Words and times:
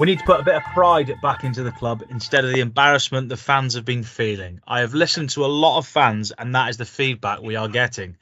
We 0.00 0.06
need 0.06 0.20
to 0.20 0.24
put 0.24 0.40
a 0.40 0.44
bit 0.44 0.54
of 0.54 0.62
pride 0.62 1.14
back 1.20 1.44
into 1.44 1.62
the 1.62 1.72
club 1.72 2.04
instead 2.08 2.46
of 2.46 2.54
the 2.54 2.60
embarrassment 2.60 3.28
the 3.28 3.36
fans 3.36 3.74
have 3.74 3.84
been 3.84 4.02
feeling. 4.02 4.62
I 4.66 4.80
have 4.80 4.94
listened 4.94 5.28
to 5.30 5.44
a 5.44 5.46
lot 5.46 5.76
of 5.76 5.86
fans, 5.86 6.30
and 6.30 6.54
that 6.54 6.70
is 6.70 6.78
the 6.78 6.86
feedback 6.86 7.42
we 7.42 7.56
are 7.56 7.68
getting. 7.68 8.16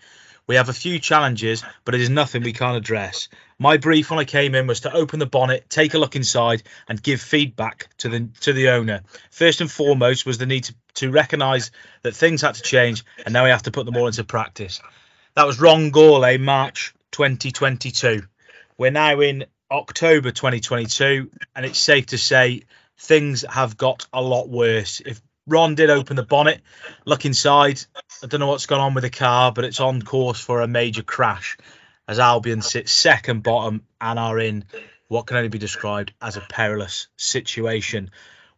We 0.48 0.56
have 0.56 0.68
a 0.68 0.72
few 0.72 0.98
challenges, 0.98 1.62
but 1.84 1.94
it 1.94 2.00
is 2.00 2.10
nothing 2.10 2.42
we 2.42 2.52
can't 2.52 2.76
address. 2.76 3.28
My 3.60 3.76
brief 3.76 4.10
when 4.10 4.18
I 4.18 4.24
came 4.24 4.56
in 4.56 4.66
was 4.66 4.80
to 4.80 4.92
open 4.92 5.20
the 5.20 5.26
bonnet, 5.26 5.70
take 5.70 5.94
a 5.94 5.98
look 5.98 6.16
inside, 6.16 6.64
and 6.88 7.00
give 7.00 7.20
feedback 7.20 7.86
to 7.98 8.08
the 8.08 8.28
to 8.40 8.52
the 8.52 8.70
owner. 8.70 9.02
First 9.30 9.60
and 9.60 9.70
foremost 9.70 10.26
was 10.26 10.38
the 10.38 10.46
need 10.46 10.64
to, 10.64 10.74
to 10.94 11.12
recognise 11.12 11.70
that 12.02 12.16
things 12.16 12.42
had 12.42 12.56
to 12.56 12.62
change, 12.62 13.04
and 13.24 13.32
now 13.32 13.44
we 13.44 13.50
have 13.50 13.62
to 13.62 13.70
put 13.70 13.86
them 13.86 13.96
all 13.96 14.08
into 14.08 14.24
practice. 14.24 14.82
That 15.36 15.46
was 15.46 15.60
Ron 15.60 15.92
Gourlay, 15.92 16.34
eh, 16.34 16.38
March 16.38 16.92
2022. 17.12 18.22
We're 18.76 18.90
now 18.90 19.20
in 19.20 19.44
October 19.70 20.30
2022, 20.30 21.30
and 21.54 21.66
it's 21.66 21.78
safe 21.78 22.06
to 22.06 22.18
say 22.18 22.62
things 22.96 23.44
have 23.48 23.76
got 23.76 24.06
a 24.14 24.22
lot 24.22 24.48
worse. 24.48 25.00
If 25.00 25.20
Ron 25.46 25.74
did 25.74 25.90
open 25.90 26.16
the 26.16 26.22
bonnet, 26.22 26.62
look 27.04 27.26
inside. 27.26 27.82
I 28.22 28.26
don't 28.26 28.40
know 28.40 28.46
what's 28.46 28.64
gone 28.64 28.80
on 28.80 28.94
with 28.94 29.04
the 29.04 29.10
car, 29.10 29.52
but 29.52 29.66
it's 29.66 29.80
on 29.80 30.00
course 30.00 30.40
for 30.40 30.62
a 30.62 30.66
major 30.66 31.02
crash 31.02 31.58
as 32.06 32.18
Albion 32.18 32.62
sit 32.62 32.88
second 32.88 33.42
bottom 33.42 33.82
and 34.00 34.18
are 34.18 34.38
in 34.38 34.64
what 35.08 35.26
can 35.26 35.36
only 35.36 35.50
be 35.50 35.58
described 35.58 36.14
as 36.22 36.38
a 36.38 36.46
perilous 36.48 37.08
situation. 37.16 38.10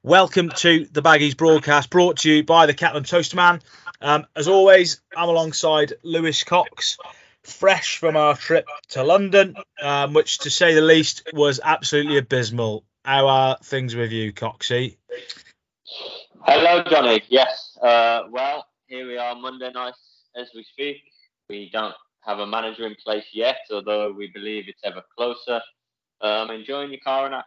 Welcome 0.04 0.50
to 0.58 0.86
the 0.92 1.02
Baggies 1.02 1.36
broadcast 1.36 1.90
brought 1.90 2.18
to 2.18 2.30
you 2.30 2.44
by 2.44 2.66
the 2.66 2.74
Kettle 2.74 2.98
and 2.98 3.06
Toaster 3.06 3.36
Man. 3.36 3.60
Um, 4.00 4.26
as 4.36 4.46
always, 4.46 5.00
I'm 5.16 5.28
alongside 5.28 5.94
Lewis 6.04 6.44
Cox, 6.44 6.98
fresh 7.44 7.98
from 7.98 8.16
our 8.16 8.36
trip 8.36 8.66
to 8.90 9.02
London, 9.02 9.56
um, 9.82 10.12
which 10.14 10.38
to 10.38 10.50
say 10.50 10.74
the 10.74 10.80
least 10.80 11.28
was 11.32 11.60
absolutely 11.62 12.18
abysmal. 12.18 12.84
How 13.04 13.28
are 13.28 13.58
things 13.62 13.96
with 13.96 14.12
you, 14.12 14.32
Coxie? 14.32 14.96
Hello, 16.42 16.82
Johnny. 16.84 17.22
Yes. 17.28 17.78
Uh, 17.82 18.24
well, 18.30 18.66
here 18.86 19.06
we 19.06 19.16
are 19.16 19.34
Monday 19.34 19.70
night 19.72 19.94
as 20.36 20.48
we 20.54 20.64
speak. 20.64 21.02
We 21.48 21.70
don't 21.72 21.94
have 22.20 22.38
a 22.38 22.46
manager 22.46 22.86
in 22.86 22.94
place 23.02 23.24
yet, 23.32 23.58
although 23.72 24.12
we 24.12 24.30
believe 24.32 24.64
it's 24.68 24.82
ever 24.84 25.02
closer. 25.16 25.60
Um, 26.20 26.50
enjoying 26.50 26.90
your 26.90 27.00
car 27.02 27.26
an- 27.26 27.42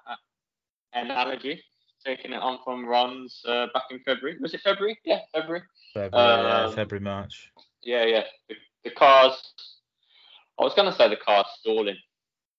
analogy, 0.93 1.63
taking 2.03 2.33
it 2.33 2.41
on 2.41 2.59
from 2.63 2.85
Ron's 2.85 3.41
uh, 3.47 3.67
back 3.73 3.83
in 3.91 3.99
February. 3.99 4.37
Was 4.41 4.53
it 4.53 4.61
February? 4.61 4.97
Yeah, 5.05 5.19
February. 5.33 5.63
February, 5.93 6.43
yeah, 6.43 6.63
um, 6.65 6.73
February, 6.73 7.03
March. 7.03 7.51
Yeah, 7.83 8.05
yeah. 8.05 8.23
The, 8.49 8.55
the 8.83 8.89
car's. 8.89 9.53
I 10.59 10.63
was 10.63 10.73
going 10.73 10.91
to 10.91 10.97
say 10.97 11.09
the 11.09 11.15
car's 11.15 11.47
stalling. 11.59 11.97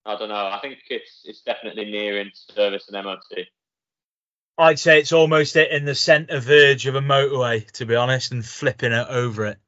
I 0.06 0.16
don't 0.16 0.28
know. 0.28 0.34
I 0.34 0.58
think 0.60 0.78
it's 0.90 1.22
it's 1.24 1.42
definitely 1.42 1.86
nearing 1.86 2.30
service 2.34 2.88
and 2.92 3.04
MOT. 3.04 3.46
I'd 4.56 4.78
say 4.78 5.00
it's 5.00 5.12
almost 5.12 5.56
in 5.56 5.84
the 5.84 5.94
centre 5.94 6.40
verge 6.40 6.86
of 6.86 6.94
a 6.94 7.00
motorway, 7.00 7.68
to 7.72 7.86
be 7.86 7.96
honest, 7.96 8.30
and 8.30 8.44
flipping 8.44 8.92
it 8.92 9.06
over 9.08 9.46
it. 9.46 9.58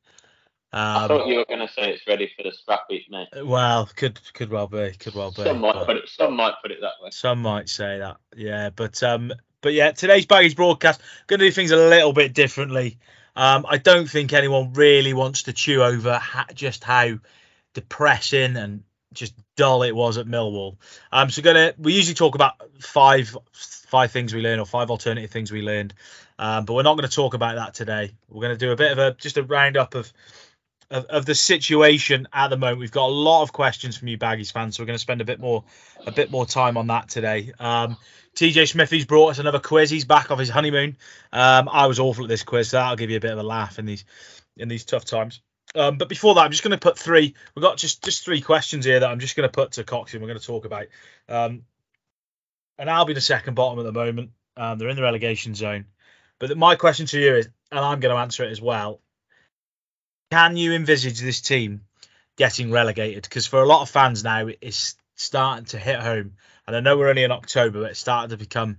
Um, 0.72 1.04
I 1.04 1.08
thought 1.08 1.26
you 1.26 1.36
were 1.36 1.46
going 1.46 1.66
to 1.66 1.72
say 1.72 1.90
it's 1.90 2.06
ready 2.06 2.30
for 2.36 2.42
the 2.42 2.52
scrap 2.52 2.82
heap, 2.88 3.06
mate. 3.08 3.28
Well, 3.42 3.88
could 3.96 4.20
could 4.34 4.50
well 4.50 4.66
be, 4.66 4.92
could 4.98 5.14
well 5.14 5.30
be. 5.30 5.42
Some 5.42 5.60
might 5.60 5.86
put 5.86 5.96
it. 5.96 6.08
Some 6.08 6.36
might 6.36 6.54
put 6.60 6.70
it 6.70 6.78
that 6.82 6.92
way. 7.02 7.10
Some 7.12 7.40
might 7.40 7.68
say 7.68 7.98
that, 7.98 8.18
yeah. 8.36 8.70
But 8.70 9.02
um, 9.02 9.32
but 9.62 9.72
yeah, 9.72 9.92
today's 9.92 10.26
Baggies 10.26 10.54
broadcast 10.54 11.00
going 11.28 11.40
to 11.40 11.46
do 11.46 11.52
things 11.52 11.70
a 11.70 11.76
little 11.76 12.12
bit 12.12 12.34
differently. 12.34 12.98
Um, 13.34 13.64
I 13.68 13.78
don't 13.78 14.08
think 14.08 14.32
anyone 14.32 14.72
really 14.74 15.12
wants 15.12 15.44
to 15.44 15.52
chew 15.52 15.82
over 15.82 16.18
ha- 16.18 16.46
just 16.54 16.84
how 16.84 17.18
depressing 17.76 18.56
and 18.56 18.82
just 19.12 19.34
dull 19.56 19.82
it 19.82 19.94
was 19.94 20.18
at 20.18 20.26
Millwall. 20.26 20.76
Um, 21.12 21.30
so 21.30 21.42
gonna 21.42 21.74
we 21.78 21.92
usually 21.92 22.14
talk 22.14 22.34
about 22.34 22.54
five 22.80 23.36
five 23.52 24.10
things 24.10 24.34
we 24.34 24.40
learned 24.40 24.60
or 24.60 24.66
five 24.66 24.90
alternative 24.90 25.30
things 25.30 25.52
we 25.52 25.62
learned, 25.62 25.94
um, 26.38 26.64
but 26.64 26.74
we're 26.74 26.82
not 26.82 26.96
going 26.96 27.08
to 27.08 27.14
talk 27.14 27.34
about 27.34 27.56
that 27.56 27.74
today. 27.74 28.12
We're 28.28 28.42
going 28.42 28.58
to 28.58 28.66
do 28.66 28.72
a 28.72 28.76
bit 28.76 28.92
of 28.92 28.98
a 28.98 29.12
just 29.12 29.36
a 29.36 29.42
roundup 29.42 29.94
of, 29.94 30.12
of 30.90 31.04
of 31.06 31.26
the 31.26 31.34
situation 31.34 32.26
at 32.32 32.48
the 32.48 32.56
moment. 32.56 32.80
We've 32.80 32.90
got 32.90 33.06
a 33.06 33.12
lot 33.12 33.42
of 33.42 33.52
questions 33.52 33.96
from 33.96 34.08
you 34.08 34.16
Baggies 34.18 34.52
fans, 34.52 34.76
so 34.76 34.82
we're 34.82 34.88
going 34.88 34.98
to 34.98 35.02
spend 35.02 35.20
a 35.20 35.26
bit 35.26 35.38
more 35.38 35.64
a 36.06 36.12
bit 36.12 36.30
more 36.30 36.46
time 36.46 36.78
on 36.78 36.86
that 36.86 37.10
today. 37.10 37.52
Um, 37.58 37.98
TJ 38.34 38.72
Smithy's 38.72 39.06
brought 39.06 39.28
us 39.28 39.38
another 39.38 39.60
quiz. 39.60 39.90
He's 39.90 40.04
back 40.04 40.30
off 40.30 40.38
his 40.38 40.50
honeymoon. 40.50 40.96
Um, 41.32 41.68
I 41.70 41.86
was 41.86 42.00
awful 42.00 42.24
at 42.24 42.28
this 42.28 42.42
quiz, 42.42 42.70
so 42.70 42.78
that'll 42.78 42.96
give 42.96 43.10
you 43.10 43.16
a 43.16 43.20
bit 43.20 43.32
of 43.32 43.38
a 43.38 43.42
laugh 43.42 43.78
in 43.78 43.86
these 43.86 44.04
in 44.56 44.68
these 44.68 44.84
tough 44.84 45.04
times. 45.04 45.40
Um, 45.76 45.98
but 45.98 46.08
before 46.08 46.34
that, 46.34 46.40
I'm 46.40 46.50
just 46.50 46.62
going 46.62 46.72
to 46.72 46.78
put 46.78 46.98
three. 46.98 47.34
We've 47.54 47.62
got 47.62 47.76
just 47.76 48.02
just 48.02 48.24
three 48.24 48.40
questions 48.40 48.84
here 48.84 49.00
that 49.00 49.10
I'm 49.10 49.20
just 49.20 49.36
going 49.36 49.48
to 49.48 49.52
put 49.52 49.72
to 49.72 49.84
Cox 49.84 50.12
and 50.12 50.22
we're 50.22 50.28
going 50.28 50.40
to 50.40 50.46
talk 50.46 50.64
about. 50.64 50.86
Um, 51.28 51.62
and 52.78 52.90
Albion 52.90 53.16
are 53.16 53.20
second 53.20 53.54
bottom 53.54 53.78
at 53.78 53.84
the 53.84 53.92
moment. 53.92 54.30
Um, 54.56 54.78
they're 54.78 54.88
in 54.88 54.96
the 54.96 55.02
relegation 55.02 55.54
zone. 55.54 55.86
But 56.38 56.56
my 56.56 56.76
question 56.76 57.06
to 57.06 57.20
you 57.20 57.36
is, 57.36 57.48
and 57.70 57.80
I'm 57.80 58.00
going 58.00 58.14
to 58.14 58.20
answer 58.20 58.44
it 58.44 58.50
as 58.50 58.60
well. 58.60 59.00
Can 60.30 60.56
you 60.56 60.72
envisage 60.72 61.20
this 61.20 61.40
team 61.40 61.82
getting 62.36 62.70
relegated? 62.70 63.22
Because 63.22 63.46
for 63.46 63.62
a 63.62 63.66
lot 63.66 63.82
of 63.82 63.90
fans 63.90 64.24
now, 64.24 64.48
it's 64.60 64.96
starting 65.14 65.66
to 65.66 65.78
hit 65.78 66.00
home. 66.00 66.32
And 66.66 66.76
I 66.76 66.80
know 66.80 66.96
we're 66.98 67.08
only 67.08 67.24
in 67.24 67.32
October, 67.32 67.82
but 67.82 67.90
it's 67.92 68.00
starting 68.00 68.30
to 68.30 68.36
become 68.36 68.78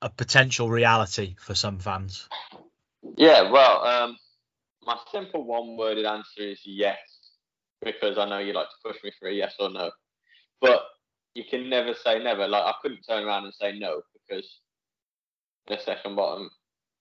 a 0.00 0.08
potential 0.08 0.70
reality 0.70 1.34
for 1.38 1.54
some 1.54 1.78
fans. 1.78 2.28
Yeah, 3.16 3.50
well, 3.50 3.84
um, 3.84 4.18
my 4.88 4.96
simple 5.12 5.44
one-worded 5.44 6.06
answer 6.06 6.40
is 6.40 6.60
yes, 6.64 6.96
because 7.84 8.16
I 8.16 8.26
know 8.26 8.38
you 8.38 8.54
like 8.54 8.68
to 8.68 8.90
push 8.90 8.96
me 9.04 9.12
for 9.20 9.28
a 9.28 9.32
yes 9.34 9.54
or 9.60 9.68
no. 9.68 9.90
But 10.62 10.80
you 11.34 11.44
can 11.48 11.68
never 11.68 11.92
say 11.92 12.18
never. 12.24 12.48
Like 12.48 12.64
I 12.64 12.72
couldn't 12.80 13.02
turn 13.06 13.24
around 13.24 13.44
and 13.44 13.52
say 13.52 13.78
no 13.78 14.00
because 14.14 14.48
the 15.66 15.78
second 15.84 16.16
bottom 16.16 16.48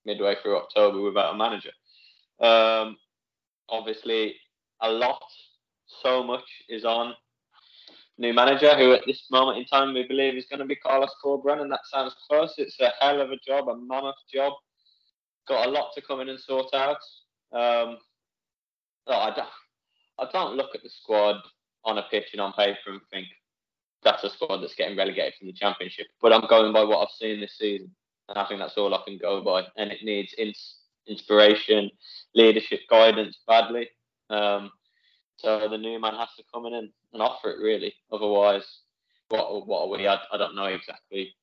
midway 0.06 0.36
through 0.42 0.58
October 0.58 1.02
without 1.02 1.34
a 1.34 1.38
manager. 1.38 1.72
Um, 2.42 2.98
obviously, 3.70 4.36
a 4.82 4.92
lot, 4.92 5.24
so 6.04 6.22
much 6.24 6.44
is 6.68 6.84
on 6.84 7.14
new 8.18 8.34
manager 8.34 8.76
who 8.76 8.94
at 8.94 9.04
this 9.08 9.24
moment 9.32 9.60
in 9.60 9.66
time 9.66 9.94
we 9.94 10.06
believe 10.06 10.36
is 10.36 10.48
going 10.50 10.60
to 10.60 10.66
be 10.66 10.76
Carlos 10.76 11.16
Corberán, 11.24 11.62
and 11.62 11.72
that 11.72 11.86
sounds 11.86 12.14
close. 12.30 12.54
It's 12.58 12.80
a 12.82 12.92
hell 13.00 13.22
of 13.22 13.32
a 13.32 13.38
job, 13.38 13.70
a 13.70 13.78
mammoth 13.78 14.16
job. 14.34 14.52
Got 15.48 15.68
a 15.68 15.72
lot 15.72 15.92
to 15.96 16.02
come 16.02 16.20
in 16.20 16.28
and 16.28 16.40
sort 16.40 16.74
out. 16.74 16.98
Um, 17.54 17.98
no, 19.08 19.16
I 19.16 19.34
don't, 19.36 19.50
I 20.20 20.32
don't 20.32 20.56
look 20.58 20.76
at 20.76 20.84
the 20.84 20.90
squad 20.90 21.38
on 21.86 21.98
a 21.98 22.04
pitch 22.12 22.30
and 22.34 22.42
on 22.42 22.54
paper 22.54 22.92
and 22.92 23.02
think 23.12 23.28
that's 24.04 24.24
a 24.24 24.30
squad 24.30 24.58
that's 24.58 24.76
getting 24.76 24.98
relegated 24.98 25.34
from 25.38 25.48
the 25.48 25.54
championship. 25.54 26.08
But 26.22 26.34
I'm 26.34 26.48
going 26.48 26.74
by 26.74 26.84
what 26.84 27.02
I've 27.02 27.16
seen 27.20 27.40
this 27.40 27.58
season, 27.58 27.92
and 28.30 28.38
I 28.38 28.46
think 28.48 28.60
that's 28.60 28.78
all 28.78 28.94
I 28.94 29.02
can 29.06 29.18
go 29.18 29.42
by. 29.42 29.64
And 29.78 29.92
it 29.92 30.04
needs 30.04 30.34
ins- 30.38 30.78
inspiration, 31.08 31.90
leadership, 32.36 32.82
guidance 32.90 33.40
badly. 33.48 33.90
Um, 34.30 34.72
so 35.38 35.68
the 35.70 35.78
new 35.78 36.00
man 36.00 36.16
has 36.16 36.30
to 36.38 36.44
come 36.54 36.66
in 36.66 36.74
and, 36.74 36.90
and 37.14 37.22
offer 37.22 37.52
it 37.52 37.62
really. 37.62 37.94
Otherwise, 38.12 38.66
what 39.30 39.68
what 39.68 39.84
are 39.84 39.90
we? 39.90 40.08
I, 40.08 40.18
I 40.32 40.38
don't 40.38 40.56
know 40.56 40.66
exactly. 40.66 41.34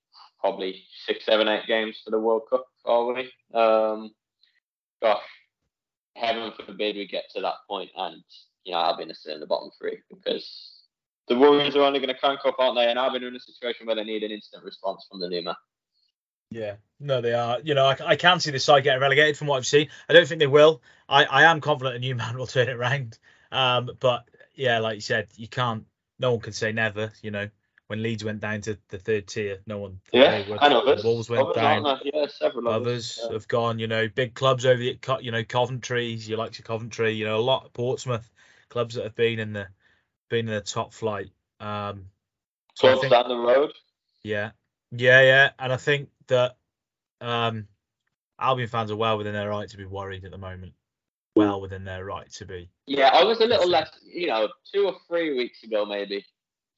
Probably 0.41 0.83
six, 1.07 1.25
seven, 1.25 1.49
eight 1.49 1.67
games 1.67 2.01
for 2.05 2.11
the 2.11 2.19
World 2.19 2.43
Cup, 2.51 2.67
are 2.85 3.15
we? 3.15 3.33
Um, 3.55 4.11
gosh, 5.01 5.23
heaven 6.17 6.53
forbid 6.65 6.97
we 6.97 7.07
get 7.07 7.25
to 7.35 7.41
that 7.41 7.55
point 7.69 7.91
and 7.97 8.23
you 8.65 8.73
know 8.73 8.79
Albion 8.79 9.11
is 9.11 9.21
still 9.21 9.35
in 9.35 9.41
the 9.41 9.47
bottom 9.47 9.71
three 9.79 9.99
because 10.09 10.75
the 11.29 11.37
Warriors 11.37 11.75
are 11.77 11.83
only 11.83 12.01
going 12.01 12.13
to 12.13 12.19
crank 12.19 12.41
up, 12.45 12.57
aren't 12.59 12.77
they? 12.77 12.89
And 12.89 12.99
Albion 12.99 13.25
are 13.25 13.29
in 13.29 13.37
a 13.37 13.41
situation 13.41 13.87
where 13.87 13.97
they 13.97 14.05
need 14.05 14.23
an 14.23 14.31
instant 14.31 14.63
response 14.63 15.07
from 15.11 15.21
the 15.21 15.29
new 15.29 15.43
man. 15.43 15.55
Yeah, 16.51 16.75
no, 17.01 17.21
they 17.21 17.33
are. 17.33 17.59
You 17.65 17.75
know, 17.75 17.87
I, 17.87 17.97
I 18.07 18.17
can 18.17 18.41
see 18.41 18.51
this 18.51 18.65
side 18.65 18.85
getting 18.85 19.01
relegated 19.01 19.37
from 19.37 19.49
what 19.49 19.57
I've 19.57 19.67
seen. 19.67 19.89
I 20.09 20.13
don't 20.13 20.29
think 20.29 20.39
they 20.39 20.47
will. 20.47 20.83
I, 21.09 21.25
I 21.25 21.43
am 21.45 21.61
confident 21.61 21.97
a 21.97 21.99
new 21.99 22.15
man 22.17 22.37
will 22.37 22.47
turn 22.47 22.69
it 22.69 22.77
around. 22.77 23.19
Um, 23.51 23.91
but 24.01 24.29
yeah, 24.55 24.79
like 24.79 24.97
you 24.97 25.01
said, 25.01 25.29
you 25.37 25.49
can't. 25.49 25.85
No 26.19 26.33
one 26.33 26.41
can 26.41 26.53
say 26.53 26.73
never. 26.73 27.13
You 27.23 27.31
know, 27.31 27.49
when 27.89 28.03
Leeds 28.03 28.25
went 28.25 28.41
down 28.41 28.61
to 28.63 28.79
the 28.89 28.99
third 28.99 29.27
tier, 29.27 29.59
no 29.67 29.79
one. 29.79 30.01
Yeah, 30.13 30.43
I 30.61 30.69
know. 30.69 30.97
Wolves 31.05 31.29
went 31.29 31.49
others 31.49 31.57
down. 31.57 32.01
Yeah, 32.05 32.27
several 32.29 32.69
others 32.69 33.21
yeah. 33.23 33.33
have 33.33 33.47
gone. 33.49 33.79
You 33.79 33.87
know, 33.87 34.09
big 34.09 34.35
clubs 34.35 34.65
over 34.65 34.79
the, 34.79 34.99
you 35.21 35.31
know, 35.31 35.45
Coventry. 35.45 36.07
You 36.07 36.37
like 36.37 36.53
to 36.53 36.63
Coventry. 36.63 37.13
You 37.13 37.27
know, 37.27 37.37
a 37.37 37.43
lot 37.43 37.67
of 37.67 37.73
Portsmouth 37.73 38.29
clubs 38.71 38.95
that 38.95 39.05
have 39.05 39.15
been 39.15 39.39
in 39.39 39.53
the 39.53 39.69
been 40.31 40.49
in 40.49 40.55
the 40.55 40.61
top 40.61 40.93
flight. 40.93 41.31
Um, 41.61 42.07
so 42.75 42.89
clubs 42.89 43.01
think, 43.03 43.13
down 43.13 43.29
the 43.29 43.37
road. 43.37 43.73
Yeah, 44.23 44.51
yeah, 44.91 45.21
yeah, 45.21 45.51
and 45.59 45.73
I 45.73 45.77
think 45.77 46.09
that 46.29 46.57
um, 47.21 47.69
Albion 48.41 48.69
fans 48.69 48.91
are 48.91 48.97
well 48.97 49.19
within 49.19 49.35
their 49.35 49.51
right 49.51 49.69
to 49.69 49.77
be 49.77 49.85
worried 49.85 50.25
at 50.25 50.31
the 50.31 50.39
moment. 50.39 50.73
Well 51.37 51.61
within 51.61 51.85
their 51.85 52.05
right 52.05 52.31
to 52.35 52.47
be. 52.47 52.71
Yeah, 52.87 53.11
I 53.13 53.25
was 53.25 53.41
a 53.41 53.45
little 53.45 53.69
less, 53.69 53.91
you 54.05 54.29
know, 54.29 54.49
two 54.73 54.87
or 54.87 54.95
three 55.09 55.37
weeks 55.37 55.65
ago 55.65 55.85
maybe 55.85 56.25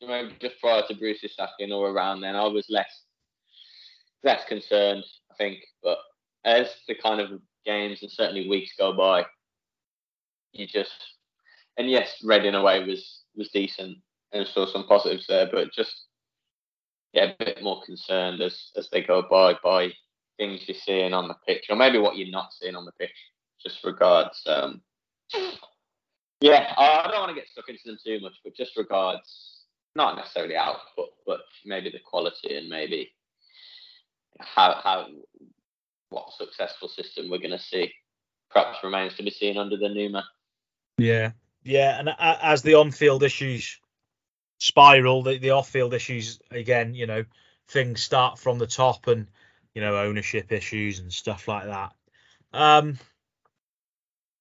maybe 0.01 0.35
just 0.41 0.61
prior 0.61 0.83
to 0.89 0.95
Bruce's 0.95 1.35
sacking 1.37 1.73
or 1.73 1.91
around 1.91 2.21
then, 2.21 2.37
I 2.37 2.47
was 2.47 2.67
less 2.69 3.03
less 4.23 4.45
concerned, 4.47 5.05
I 5.31 5.35
think. 5.37 5.59
But 5.83 5.99
as 6.45 6.69
the 6.89 6.95
kind 6.95 7.21
of 7.21 7.41
games 7.65 8.03
and 8.03 8.11
certainly 8.11 8.49
weeks 8.49 8.73
go 8.79 8.93
by, 8.93 9.25
you 10.53 10.67
just 10.67 11.17
and 11.77 11.91
yes, 11.91 12.21
Reading 12.23 12.55
away 12.55 12.85
was 12.85 13.23
was 13.35 13.51
decent 13.51 13.99
and 14.33 14.47
saw 14.47 14.67
some 14.67 14.87
positives 14.87 15.27
there, 15.29 15.49
but 15.51 15.73
just 15.73 16.07
get 17.15 17.37
a 17.41 17.45
bit 17.45 17.63
more 17.63 17.83
concerned 17.85 18.41
as 18.41 18.71
as 18.77 18.89
they 18.91 19.03
go 19.03 19.23
by 19.31 19.55
by 19.63 19.93
things 20.39 20.63
you're 20.67 20.77
seeing 20.77 21.15
on 21.15 21.29
the 21.29 21.37
pitch, 21.47 21.67
or 21.71 21.77
maybe 21.77 21.99
what 21.99 22.17
you're 22.17 22.31
not 22.31 22.53
seeing 22.53 22.77
on 22.77 22.85
the 22.85 22.93
pitch. 22.93 23.11
Just 23.63 23.83
regards, 23.85 24.43
um, 24.47 24.83
yeah, 26.41 26.75
I 26.77 27.09
don't 27.11 27.21
want 27.21 27.31
to 27.31 27.35
get 27.35 27.49
stuck 27.49 27.69
into 27.69 27.81
them 27.87 27.99
too 28.05 28.21
much, 28.21 28.35
but 28.45 28.55
just 28.55 28.77
regards 28.77 29.56
not 29.97 30.17
necessarily 30.17 30.57
output, 30.57 31.09
but 31.27 31.41
maybe 31.65 31.91
the 31.91 31.99
quality 31.99 32.57
and 32.57 32.69
maybe 32.69 33.13
how 34.39 34.79
how 34.85 35.07
what 36.11 36.33
successful 36.37 36.89
system 36.89 37.29
we're 37.29 37.39
going 37.39 37.51
to 37.51 37.59
see. 37.59 37.93
Perhaps 38.51 38.85
remains 38.85 39.17
to 39.17 39.25
be 39.25 39.31
seen 39.31 39.59
under 39.59 39.77
the 39.77 39.89
new 39.89 40.11
man. 40.11 40.23
Yeah, 40.99 41.33
yeah, 41.65 41.99
and 41.99 42.11
as 42.19 42.63
the 42.63 42.75
on-field 42.75 43.23
issues 43.23 43.81
spiral, 44.59 45.23
the, 45.23 45.39
the 45.39 45.51
off-field 45.51 45.93
issues 45.93 46.39
again, 46.51 46.95
you 46.95 47.07
know, 47.07 47.25
things 47.69 48.03
start 48.03 48.39
from 48.39 48.59
the 48.59 48.67
top 48.67 49.09
and 49.09 49.27
you 49.75 49.83
know 49.83 49.97
ownership 49.97 50.53
issues 50.53 51.01
and 51.01 51.13
stuff 51.13 51.49
like 51.49 51.65
that. 51.65 51.93
Um, 52.53 52.99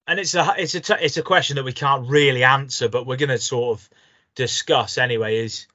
and 0.08 0.20
it's 0.20 0.36
a 0.36 0.54
it's 0.58 0.76
a 0.76 0.82
t- 0.82 0.94
it's 1.02 1.18
a 1.18 1.24
question 1.24 1.56
that 1.56 1.66
we 1.66 1.74
can't 1.74 2.08
really 2.08 2.44
answer, 2.44 2.90
but 2.90 3.08
we're 3.08 3.18
going 3.18 3.30
to 3.30 3.40
sort 3.40 3.78
of 3.78 3.90
discuss 4.36 4.98
anyway. 4.98 5.38
Is 5.38 5.68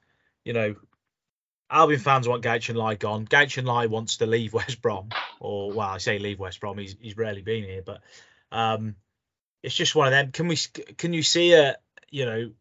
you 0.45 0.53
know, 0.53 0.75
Albion 1.69 1.99
fans 1.99 2.27
want 2.27 2.43
Guochuan 2.43 2.75
Lai 2.75 2.95
gone. 2.95 3.25
Guochuan 3.25 3.65
Lai 3.65 3.85
wants 3.87 4.17
to 4.17 4.25
leave 4.25 4.53
West 4.53 4.81
Brom, 4.81 5.09
or 5.39 5.71
well, 5.71 5.89
I 5.89 5.97
say 5.97 6.19
leave 6.19 6.39
West 6.39 6.59
Brom. 6.59 6.77
He's 6.77 6.95
he's 6.99 7.17
rarely 7.17 7.41
been 7.41 7.63
here, 7.63 7.81
but 7.85 8.01
um, 8.51 8.95
it's 9.63 9.75
just 9.75 9.95
one 9.95 10.07
of 10.07 10.11
them. 10.11 10.31
Can 10.31 10.47
we 10.47 10.57
can 10.97 11.13
you 11.13 11.23
see 11.23 11.53
a 11.53 11.77
you 12.09 12.25
know 12.25 12.51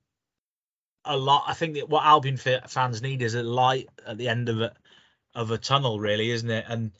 a 1.05 1.17
lot? 1.17 1.45
I 1.47 1.55
think 1.55 1.75
that 1.75 1.89
what 1.89 2.05
Albion 2.05 2.37
fans 2.37 3.03
need 3.03 3.23
is 3.23 3.35
a 3.35 3.43
light 3.43 3.89
at 4.07 4.19
the 4.19 4.29
end 4.29 4.49
of 4.49 4.61
it 4.61 4.73
of 5.35 5.51
a 5.51 5.59
tunnel, 5.59 6.01
really, 6.01 6.31
isn't 6.31 6.51
it? 6.51 6.65
And 6.69 6.93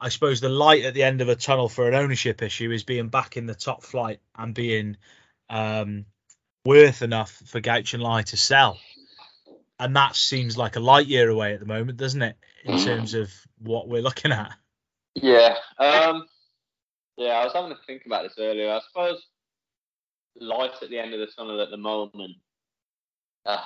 I 0.00 0.08
suppose 0.08 0.40
the 0.40 0.48
light 0.48 0.84
at 0.84 0.94
the 0.94 1.02
end 1.02 1.20
of 1.20 1.28
a 1.28 1.36
tunnel 1.36 1.68
for 1.68 1.88
an 1.88 1.94
ownership 1.94 2.42
issue 2.42 2.70
is 2.70 2.84
being 2.84 3.08
back 3.08 3.36
in 3.36 3.46
the 3.46 3.54
top 3.54 3.82
flight 3.82 4.20
and 4.36 4.54
being 4.54 4.96
um, 5.48 6.06
worth 6.64 7.02
enough 7.02 7.32
for 7.46 7.60
Guochuan 7.60 8.00
Lai 8.00 8.22
to 8.22 8.36
sell. 8.36 8.78
And 9.78 9.96
that 9.96 10.14
seems 10.14 10.58
like 10.58 10.76
a 10.76 10.80
light 10.80 11.06
year 11.06 11.28
away 11.28 11.54
at 11.54 11.60
the 11.60 11.66
moment, 11.66 11.96
doesn't 11.96 12.20
it, 12.20 12.36
in 12.64 12.78
terms 12.78 13.14
of 13.14 13.32
what 13.58 13.88
we're 13.88 14.02
looking 14.02 14.30
at? 14.30 14.52
Yeah. 15.14 15.56
Um, 15.78 16.26
yeah, 17.16 17.32
I 17.32 17.44
was 17.44 17.54
having 17.54 17.70
to 17.70 17.78
think 17.86 18.04
about 18.04 18.24
this 18.24 18.34
earlier. 18.38 18.70
I 18.70 18.80
suppose 18.86 19.22
light 20.38 20.72
at 20.82 20.90
the 20.90 20.98
end 20.98 21.14
of 21.14 21.20
the 21.20 21.26
tunnel 21.26 21.60
at 21.60 21.70
the 21.70 21.76
moment. 21.76 22.36
Uh, 23.46 23.62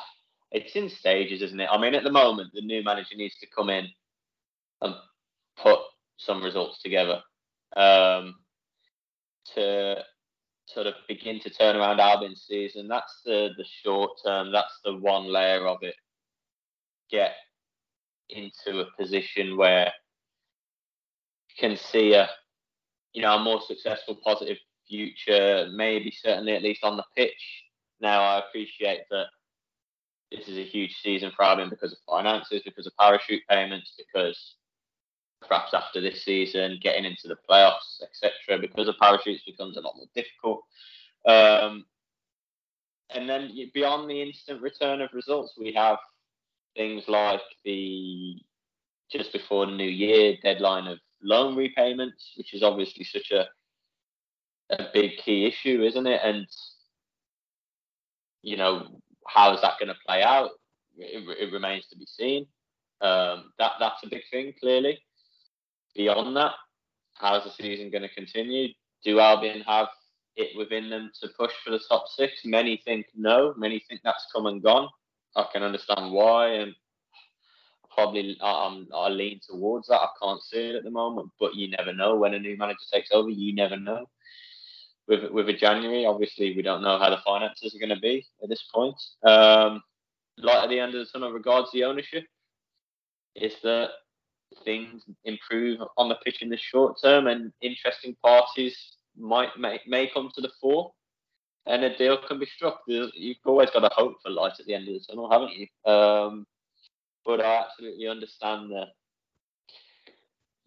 it's 0.52 0.76
in 0.76 0.88
stages, 0.88 1.42
isn't 1.42 1.60
it? 1.60 1.68
I 1.70 1.78
mean, 1.78 1.94
at 1.94 2.04
the 2.04 2.12
moment, 2.12 2.50
the 2.54 2.62
new 2.62 2.82
manager 2.84 3.16
needs 3.16 3.36
to 3.40 3.46
come 3.46 3.70
in 3.70 3.88
and 4.80 4.94
put 5.60 5.80
some 6.16 6.42
results 6.42 6.80
together 6.80 7.22
um, 7.76 8.36
to 9.54 9.96
sort 10.74 10.86
of 10.86 10.94
begin 11.08 11.40
to 11.40 11.50
turn 11.50 11.76
around 11.76 12.00
Albion's 12.00 12.44
season. 12.46 12.88
That's 12.88 13.20
the 13.24 13.50
the 13.56 13.64
short 13.82 14.10
term. 14.24 14.52
That's 14.52 14.80
the 14.84 14.96
one 14.96 15.32
layer 15.32 15.66
of 15.66 15.78
it. 15.82 15.94
Get 17.10 17.34
into 18.28 18.80
a 18.80 18.86
position 18.98 19.56
where 19.56 19.92
you 21.48 21.54
can 21.58 21.76
see 21.76 22.14
a 22.14 22.28
you 23.12 23.22
know 23.22 23.36
a 23.36 23.42
more 23.42 23.60
successful, 23.60 24.18
positive 24.24 24.58
future. 24.88 25.68
Maybe 25.72 26.10
certainly 26.10 26.54
at 26.54 26.62
least 26.62 26.84
on 26.84 26.96
the 26.96 27.04
pitch. 27.16 27.64
Now 28.00 28.22
I 28.22 28.38
appreciate 28.40 29.02
that 29.10 29.26
this 30.32 30.48
is 30.48 30.58
a 30.58 30.64
huge 30.64 30.96
season 31.02 31.30
for 31.36 31.44
Albion 31.44 31.70
because 31.70 31.92
of 31.92 31.98
finances, 32.08 32.62
because 32.64 32.86
of 32.86 32.96
parachute 32.98 33.42
payments, 33.48 33.94
because 33.96 34.56
perhaps 35.48 35.74
after 35.74 36.00
this 36.00 36.24
season, 36.24 36.78
getting 36.82 37.04
into 37.04 37.28
the 37.28 37.36
playoffs, 37.48 38.02
etc., 38.02 38.58
because 38.60 38.88
of 38.88 38.96
parachutes 39.00 39.44
becomes 39.44 39.76
a 39.76 39.80
lot 39.80 39.96
more 39.96 40.06
difficult. 40.14 40.62
Um, 41.26 41.84
and 43.10 43.28
then 43.28 43.50
beyond 43.72 44.10
the 44.10 44.22
instant 44.22 44.60
return 44.60 45.00
of 45.00 45.10
results, 45.12 45.54
we 45.58 45.72
have 45.72 45.98
things 46.76 47.04
like 47.08 47.40
the 47.64 48.36
just 49.10 49.32
before 49.32 49.66
the 49.66 49.72
new 49.72 49.88
year 49.88 50.36
deadline 50.42 50.86
of 50.86 50.98
loan 51.22 51.56
repayments, 51.56 52.32
which 52.36 52.54
is 52.54 52.62
obviously 52.62 53.04
such 53.04 53.30
a 53.30 53.46
a 54.70 54.88
big 54.92 55.18
key 55.18 55.46
issue, 55.46 55.82
isn't 55.82 56.06
it? 56.06 56.20
And 56.24 56.46
you 58.42 58.56
know, 58.56 59.00
how 59.26 59.54
is 59.54 59.60
that 59.62 59.78
going 59.78 59.88
to 59.88 60.00
play 60.06 60.22
out? 60.22 60.50
It, 60.96 61.24
it, 61.40 61.52
remains 61.52 61.86
to 61.88 61.98
be 61.98 62.06
seen. 62.06 62.46
Um, 63.00 63.52
that 63.58 63.72
that's 63.80 64.02
a 64.04 64.08
big 64.08 64.22
thing, 64.30 64.54
clearly. 64.60 64.98
Beyond 65.94 66.36
that, 66.36 66.52
how's 67.14 67.44
the 67.44 67.50
season 67.50 67.90
going 67.90 68.02
to 68.02 68.14
continue? 68.14 68.68
Do 69.04 69.20
Albion 69.20 69.60
have 69.62 69.88
it 70.36 70.56
within 70.56 70.90
them 70.90 71.10
to 71.20 71.28
push 71.38 71.52
for 71.64 71.70
the 71.70 71.80
top 71.88 72.06
six? 72.08 72.32
Many 72.44 72.82
think 72.84 73.06
no. 73.14 73.54
Many 73.56 73.84
think 73.88 74.00
that's 74.02 74.26
come 74.34 74.46
and 74.46 74.62
gone. 74.62 74.88
I 75.36 75.46
can 75.52 75.62
understand 75.62 76.12
why, 76.12 76.48
and 76.48 76.74
probably 77.92 78.36
um, 78.40 78.88
I 78.94 79.08
lean 79.08 79.40
towards 79.48 79.88
that. 79.88 80.00
I 80.00 80.08
can't 80.20 80.42
see 80.42 80.70
it 80.70 80.76
at 80.76 80.84
the 80.84 80.90
moment, 80.90 81.30
but 81.38 81.54
you 81.54 81.70
never 81.70 81.92
know 81.92 82.16
when 82.16 82.34
a 82.34 82.38
new 82.38 82.56
manager 82.56 82.78
takes 82.92 83.10
over. 83.12 83.30
You 83.30 83.54
never 83.54 83.76
know 83.76 84.06
with 85.06 85.30
with 85.30 85.48
a 85.48 85.52
January. 85.52 86.06
Obviously, 86.06 86.54
we 86.54 86.62
don't 86.62 86.82
know 86.82 86.98
how 86.98 87.10
the 87.10 87.22
finances 87.24 87.74
are 87.74 87.78
going 87.78 87.94
to 87.94 88.00
be 88.00 88.26
at 88.42 88.48
this 88.48 88.64
point. 88.74 88.96
Um, 89.24 89.82
light 90.38 90.64
at 90.64 90.70
the 90.70 90.80
end 90.80 90.94
of 90.94 91.04
the 91.04 91.12
tunnel 91.12 91.32
regards 91.32 91.70
the 91.72 91.84
ownership 91.84 92.24
is 93.36 93.54
that 93.62 93.90
things 94.64 95.02
improve 95.24 95.80
on 95.96 96.08
the 96.08 96.16
pitch 96.24 96.42
in 96.42 96.48
the 96.48 96.56
short 96.56 97.00
term, 97.02 97.26
and 97.26 97.52
interesting 97.60 98.16
parties 98.22 98.76
might 99.16 99.50
may, 99.58 99.80
may 99.86 100.08
come 100.08 100.30
to 100.34 100.40
the 100.40 100.50
fore, 100.60 100.92
and 101.66 101.84
a 101.84 101.96
deal 101.96 102.18
can 102.28 102.38
be 102.38 102.46
struck. 102.46 102.80
You've 102.86 103.36
always 103.44 103.70
got 103.70 103.80
to 103.80 103.90
hope 103.94 104.16
for 104.22 104.30
light 104.30 104.54
at 104.58 104.66
the 104.66 104.74
end 104.74 104.88
of 104.88 104.94
the 104.94 105.00
tunnel, 105.00 105.30
haven't 105.30 105.52
you? 105.52 105.90
Um, 105.90 106.46
but 107.24 107.40
I 107.40 107.64
absolutely 107.64 108.08
understand 108.08 108.70
the 108.70 108.84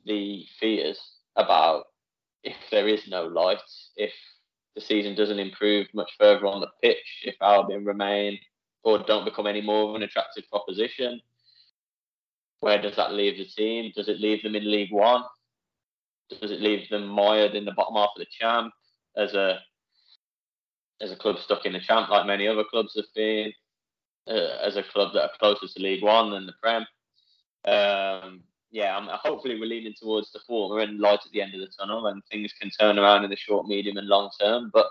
the 0.06 0.46
fears 0.60 1.00
about 1.36 1.86
if 2.44 2.56
there 2.72 2.88
is 2.88 3.08
no 3.08 3.26
light, 3.26 3.62
if 3.98 4.14
the 4.76 4.82
season 4.82 5.16
doesn't 5.16 5.40
improve 5.40 5.88
much 5.94 6.12
further 6.20 6.48
on 6.48 6.62
the 6.62 6.70
pitch, 6.82 7.24
if 7.24 7.36
Albion 7.42 7.84
remain 7.84 8.40
or 8.84 9.00
don't 9.00 9.26
become 9.26 9.48
any 9.48 9.62
more 9.62 9.90
of 9.90 9.96
an 9.96 10.04
attractive 10.04 10.46
proposition, 10.50 11.20
where 12.60 12.82
does 12.82 12.96
that 12.96 13.14
leave 13.14 13.38
the 13.38 13.46
team? 13.46 13.92
Does 13.96 14.10
it 14.10 14.20
leave 14.20 14.44
them 14.44 14.56
in 14.56 14.70
League 14.70 14.92
One? 14.92 15.24
Does 16.30 16.52
it 16.52 16.62
leave 16.62 16.90
them 16.90 17.08
mired 17.08 17.56
in 17.56 17.66
the 17.66 17.72
bottom 17.72 17.96
half 17.96 18.10
of 18.16 18.20
the 18.20 18.28
champ 18.40 18.74
as 19.16 19.34
a 19.34 19.60
as 21.00 21.12
a 21.12 21.16
club 21.16 21.38
stuck 21.38 21.66
in 21.66 21.74
the 21.74 21.80
champ 21.80 22.10
like 22.10 22.26
many 22.26 22.48
other 22.48 22.64
clubs 22.64 22.96
have 22.96 23.06
been, 23.16 23.54
uh, 24.28 24.58
as 24.64 24.78
a 24.78 24.84
club 24.84 25.14
that 25.14 25.22
are 25.22 25.38
closer 25.40 25.68
to 25.68 25.82
League 25.82 26.04
One 26.04 26.32
than 26.32 26.48
the 26.48 26.54
Prem? 26.62 26.86
Um, 27.66 28.42
yeah, 28.72 28.98
I'm, 28.98 29.08
hopefully 29.24 29.60
we're 29.60 29.68
leaning 29.68 29.94
towards 29.94 30.32
the 30.32 30.40
former 30.48 30.80
and 30.80 31.00
light 31.00 31.20
at 31.26 31.32
the 31.32 31.42
end 31.42 31.54
of 31.54 31.62
the 31.62 31.70
tunnel, 31.80 32.08
and 32.08 32.24
things 32.32 32.54
can 32.60 32.72
turn 32.72 32.98
around 32.98 33.24
in 33.24 33.30
the 33.30 33.36
short, 33.36 33.68
medium, 33.68 33.98
and 33.98 34.08
long 34.08 34.30
term. 34.40 34.72
But 34.74 34.88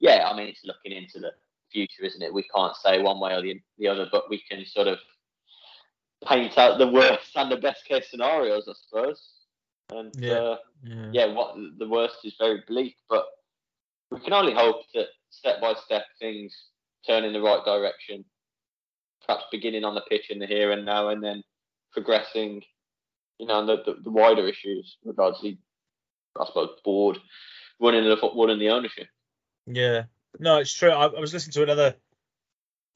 yeah, 0.00 0.28
I 0.28 0.36
mean, 0.36 0.48
it's 0.48 0.64
looking 0.64 0.92
into 0.92 1.20
the 1.20 1.30
future, 1.72 2.04
isn't 2.04 2.22
it? 2.22 2.34
We 2.34 2.44
can't 2.54 2.76
say 2.76 3.00
one 3.00 3.20
way 3.20 3.34
or 3.34 3.42
the, 3.42 3.60
the 3.78 3.88
other, 3.88 4.08
but 4.10 4.28
we 4.28 4.42
can 4.50 4.64
sort 4.66 4.88
of 4.88 4.98
paint 6.24 6.56
out 6.58 6.78
the 6.78 6.86
worst 6.86 7.30
and 7.34 7.50
the 7.50 7.56
best 7.56 7.84
case 7.84 8.10
scenarios, 8.10 8.68
I 8.68 8.72
suppose. 8.88 9.28
And 9.90 10.12
yeah, 10.18 10.32
uh, 10.32 10.56
yeah. 10.82 11.08
yeah, 11.12 11.26
what 11.26 11.56
the 11.78 11.88
worst 11.88 12.16
is 12.24 12.34
very 12.38 12.62
bleak, 12.66 12.96
but 13.08 13.26
we 14.10 14.20
can 14.20 14.32
only 14.32 14.54
hope 14.54 14.82
that 14.94 15.06
step 15.30 15.60
by 15.60 15.74
step 15.84 16.04
things 16.18 16.54
turn 17.06 17.24
in 17.24 17.32
the 17.32 17.40
right 17.40 17.64
direction. 17.64 18.24
Perhaps 19.26 19.44
beginning 19.52 19.84
on 19.84 19.94
the 19.94 20.02
pitch 20.02 20.30
in 20.30 20.38
the 20.38 20.46
here 20.46 20.72
and 20.72 20.84
now, 20.84 21.08
and 21.08 21.22
then 21.22 21.42
progressing 21.92 22.62
you 23.38 23.46
know, 23.46 23.60
and 23.60 23.68
the, 23.68 23.76
the, 23.84 24.02
the 24.02 24.10
wider 24.10 24.46
issues 24.46 24.96
regards 25.04 25.40
the, 25.42 25.56
I 26.38 26.46
suppose, 26.46 26.70
board 26.84 27.18
running 27.80 28.08
the 28.08 28.16
football 28.16 28.50
and 28.50 28.60
the 28.60 28.70
ownership. 28.70 29.06
Yeah, 29.66 30.04
no, 30.38 30.58
it's 30.58 30.72
true. 30.72 30.90
I, 30.90 31.06
I 31.06 31.20
was 31.20 31.34
listening 31.34 31.52
to 31.52 31.62
another 31.62 31.94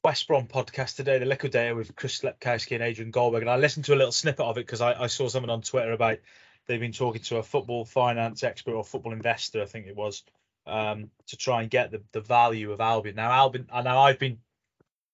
West 0.03 0.27
Brom 0.27 0.47
podcast 0.47 0.95
today, 0.95 1.19
the 1.19 1.25
Liquidator 1.25 1.75
with 1.75 1.95
Chris 1.95 2.21
Slepkowski 2.21 2.73
and 2.73 2.83
Adrian 2.83 3.11
Goldberg, 3.11 3.43
and 3.43 3.51
I 3.51 3.57
listened 3.57 3.85
to 3.85 3.93
a 3.93 3.95
little 3.95 4.11
snippet 4.11 4.43
of 4.43 4.57
it 4.57 4.65
because 4.65 4.81
I, 4.81 5.03
I 5.03 5.07
saw 5.07 5.27
someone 5.27 5.51
on 5.51 5.61
Twitter 5.61 5.91
about 5.91 6.17
they've 6.65 6.79
been 6.79 6.91
talking 6.91 7.21
to 7.21 7.37
a 7.37 7.43
football 7.43 7.85
finance 7.85 8.43
expert 8.43 8.73
or 8.73 8.83
football 8.83 9.13
investor, 9.13 9.61
I 9.61 9.65
think 9.65 9.85
it 9.85 9.95
was, 9.95 10.23
um, 10.65 11.11
to 11.27 11.37
try 11.37 11.61
and 11.61 11.69
get 11.69 11.91
the, 11.91 12.01
the 12.13 12.21
value 12.21 12.71
of 12.71 12.81
Albion. 12.81 13.15
Now 13.15 13.31
Albion, 13.31 13.67
I 13.71 13.83
know 13.83 13.99
I've 13.99 14.17
been 14.17 14.39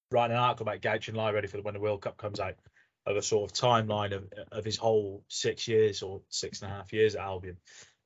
writing 0.10 0.38
an 0.38 0.42
article 0.42 0.64
about 0.64 0.82
Guochuan 0.82 1.16
Lai 1.16 1.32
ready 1.32 1.48
for 1.48 1.62
when 1.62 1.74
the 1.74 1.82
World 1.82 2.02
Cup 2.02 2.16
comes 2.16 2.40
out 2.40 2.56
of 3.06 3.18
a 3.18 3.22
sort 3.22 3.52
of 3.52 3.58
timeline 3.58 4.16
of, 4.16 4.32
of 4.54 4.64
his 4.64 4.78
whole 4.78 5.22
six 5.28 5.68
years 5.68 6.02
or 6.02 6.22
six 6.30 6.62
and 6.62 6.72
a 6.72 6.74
half 6.74 6.94
years 6.94 7.16
at 7.16 7.22
Albion. 7.22 7.58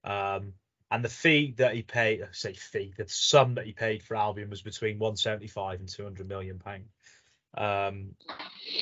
Um, 0.03 0.53
and 0.91 1.05
the 1.05 1.09
fee 1.09 1.53
that 1.57 1.73
he 1.73 1.83
paid, 1.83 2.21
I 2.21 2.27
say 2.31 2.53
fee, 2.53 2.93
the 2.97 3.05
sum 3.07 3.55
that 3.55 3.65
he 3.65 3.71
paid 3.71 4.03
for 4.03 4.17
Albion 4.17 4.49
was 4.49 4.61
between 4.61 4.99
175 4.99 5.79
and 5.79 5.87
200 5.87 6.27
million 6.27 6.59
pound. 6.59 6.83
Um, 7.57 8.15